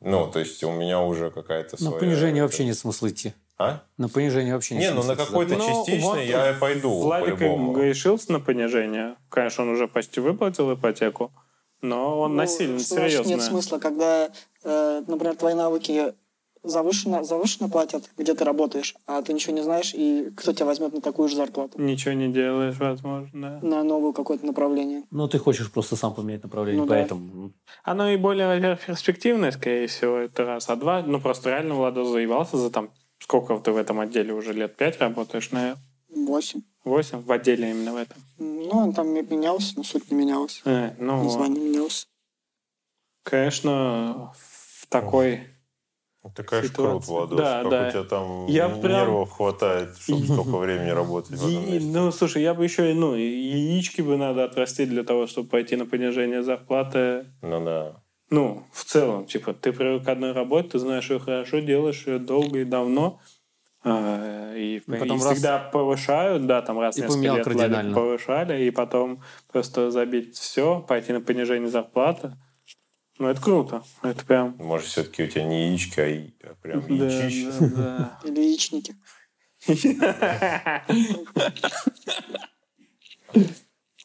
Ну, 0.00 0.30
то 0.30 0.38
есть 0.38 0.62
у 0.62 0.70
меня 0.72 1.00
уже 1.00 1.30
какая-то 1.30 1.76
На 1.80 1.90
своя... 1.90 1.98
понижение 1.98 2.42
вообще 2.42 2.64
нет 2.64 2.76
смысла 2.76 3.08
идти. 3.08 3.32
А? 3.58 3.82
На 3.96 4.08
понижение 4.08 4.54
вообще 4.54 4.74
нет 4.74 4.82
Не, 4.90 4.94
ну 4.94 5.02
смысла 5.02 5.20
на 5.22 5.26
какой-то 5.26 5.56
Ну, 5.56 5.66
частичный 5.66 6.00
вот 6.02 6.18
я 6.20 6.56
пойду 6.60 6.90
Владик 7.00 7.40
решился 7.40 8.32
на 8.32 8.40
понижение. 8.40 9.16
Конечно, 9.30 9.64
он 9.64 9.70
уже 9.70 9.88
почти 9.88 10.20
выплатил 10.20 10.72
ипотеку, 10.74 11.32
но 11.80 12.20
он 12.20 12.32
Ну, 12.32 12.36
насильно, 12.36 12.78
серьезно. 12.78 13.30
нет 13.30 13.42
смысла, 13.42 13.78
когда, 13.78 14.30
э, 14.62 15.02
например, 15.06 15.36
твои 15.36 15.54
навыки 15.54 16.12
завышенно, 16.66 17.24
завышенно 17.24 17.68
платят, 17.68 18.10
где 18.16 18.34
ты 18.34 18.44
работаешь, 18.44 18.94
а 19.06 19.22
ты 19.22 19.32
ничего 19.32 19.54
не 19.54 19.62
знаешь, 19.62 19.92
и 19.94 20.30
кто 20.36 20.52
тебя 20.52 20.66
возьмет 20.66 20.92
на 20.92 21.00
такую 21.00 21.28
же 21.28 21.36
зарплату? 21.36 21.80
Ничего 21.80 22.12
не 22.14 22.28
делаешь, 22.28 22.76
возможно, 22.78 23.58
да. 23.60 23.66
На 23.66 23.82
новое 23.84 24.12
какое-то 24.12 24.44
направление. 24.46 25.04
Ну, 25.10 25.28
ты 25.28 25.38
хочешь 25.38 25.70
просто 25.72 25.96
сам 25.96 26.14
поменять 26.14 26.42
направление, 26.42 26.82
Ну 26.82 26.88
да. 26.88 26.94
поэтому... 26.94 27.52
Оно 27.84 28.10
и 28.10 28.16
более, 28.16 28.78
перспективное, 28.86 29.50
скорее 29.52 29.86
всего, 29.86 30.16
это 30.16 30.44
раз. 30.44 30.68
А 30.68 30.76
два, 30.76 31.02
ну, 31.02 31.20
просто 31.20 31.50
реально 31.50 31.74
Владос 31.74 32.08
заебался 32.08 32.56
за 32.58 32.70
там... 32.70 32.90
Сколько 33.18 33.56
ты 33.58 33.72
в 33.72 33.76
этом 33.78 33.98
отделе 34.00 34.34
уже 34.34 34.52
лет? 34.52 34.76
Пять 34.76 35.00
работаешь, 35.00 35.50
наверное? 35.50 35.78
Восемь. 36.14 36.60
Восемь? 36.84 37.20
В 37.20 37.32
отделе 37.32 37.70
именно 37.70 37.94
в 37.94 37.96
этом. 37.96 38.18
Ну, 38.38 38.68
он 38.70 38.92
там 38.92 39.08
ме- 39.08 39.22
менялся, 39.22 39.72
но 39.76 39.84
суть 39.84 40.10
не 40.10 40.16
менялась. 40.18 40.60
Э, 40.66 40.90
ну, 40.98 41.16
вот. 41.16 41.24
Название 41.24 41.64
менялось. 41.64 42.06
конечно, 43.22 44.32
в 44.38 44.86
такой... 44.88 45.48
Ты, 46.34 46.42
конечно, 46.42 46.68
Ситуация. 46.70 46.90
крут, 46.92 47.06
Владос. 47.06 47.38
Да, 47.38 47.62
как 47.62 47.70
да. 47.70 47.86
у 47.86 47.90
тебя 47.90 48.02
там 48.04 48.46
Я 48.46 48.64
н- 48.70 48.80
прям- 48.80 48.92
нервов 49.00 49.30
хватает, 49.30 49.96
чтобы 49.98 50.24
столько 50.24 50.56
времени 50.58 50.90
работать 51.02 51.30
в 51.38 51.46
этом 51.48 51.64
И- 51.64 51.70
месте. 51.72 51.88
ну, 51.92 52.10
слушай, 52.12 52.42
я 52.42 52.54
бы 52.54 52.64
еще, 52.64 52.90
и, 52.90 52.94
ну, 52.94 53.14
и 53.14 53.22
яички 53.22 54.00
бы 54.02 54.16
надо 54.16 54.44
отрастить 54.44 54.88
для 54.88 55.04
того, 55.04 55.26
чтобы 55.26 55.48
пойти 55.48 55.76
на 55.76 55.86
понижение 55.86 56.42
зарплаты. 56.42 57.26
Ну 57.42 57.64
да. 57.64 57.96
Ну, 58.30 58.64
в 58.72 58.84
целом, 58.84 59.26
типа, 59.26 59.54
ты 59.54 59.72
привык 59.72 60.04
к 60.04 60.08
одной 60.08 60.32
работе, 60.32 60.70
ты 60.70 60.78
знаешь 60.80 61.08
ее 61.10 61.20
хорошо, 61.20 61.60
делаешь 61.60 62.06
ее 62.06 62.18
долго 62.18 62.58
и 62.60 62.64
давно. 62.64 63.20
а, 63.84 64.52
И, 64.56 64.76
И 64.76 64.76
и 64.78 64.80
потом 64.80 65.22
раз- 65.22 65.32
всегда 65.34 65.58
повышают, 65.60 66.44
да, 66.46 66.60
там 66.60 66.80
раз 66.80 66.98
И 66.98 67.02
несколько 67.02 67.34
лет 67.36 67.44
кардинально. 67.44 67.94
повышали, 67.94 68.64
и 68.64 68.70
потом 68.70 69.20
просто 69.52 69.92
забить 69.92 70.36
все, 70.36 70.80
пойти 70.80 71.12
на 71.12 71.20
понижение 71.20 71.68
зарплаты. 71.68 72.32
Ну, 73.18 73.28
это 73.28 73.40
круто. 73.40 73.82
Это 74.02 74.24
прям... 74.26 74.56
Может, 74.58 74.88
все-таки 74.88 75.22
у 75.24 75.26
тебя 75.26 75.44
не 75.44 75.68
яички, 75.68 76.34
а, 76.42 76.50
а 76.50 76.54
прям 76.56 76.82
Да, 76.86 77.06
яичище. 77.06 77.50
да, 77.60 77.68
да. 77.68 78.20
Или 78.28 78.40
яичники. 78.40 78.94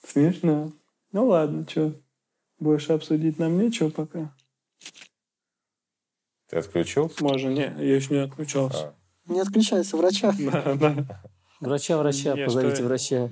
Смешно. 0.06 0.72
Ну 1.12 1.28
ладно, 1.28 1.66
что. 1.70 1.94
Больше 2.60 2.94
обсудить 2.94 3.40
нам 3.40 3.58
нечего 3.58 3.90
пока. 3.90 4.34
Ты 6.48 6.58
отключился? 6.58 7.24
Можно, 7.24 7.50
не, 7.50 7.62
я 7.62 7.96
еще 7.96 8.14
не 8.14 8.20
отключался. 8.20 8.94
А. 9.28 9.32
Не 9.32 9.40
отключайся, 9.42 9.98
врача. 9.98 10.34
Да, 10.40 10.76
да. 10.76 11.22
Врача, 11.60 11.98
врача, 11.98 12.36
позовите 12.36 12.84
врача. 12.84 13.32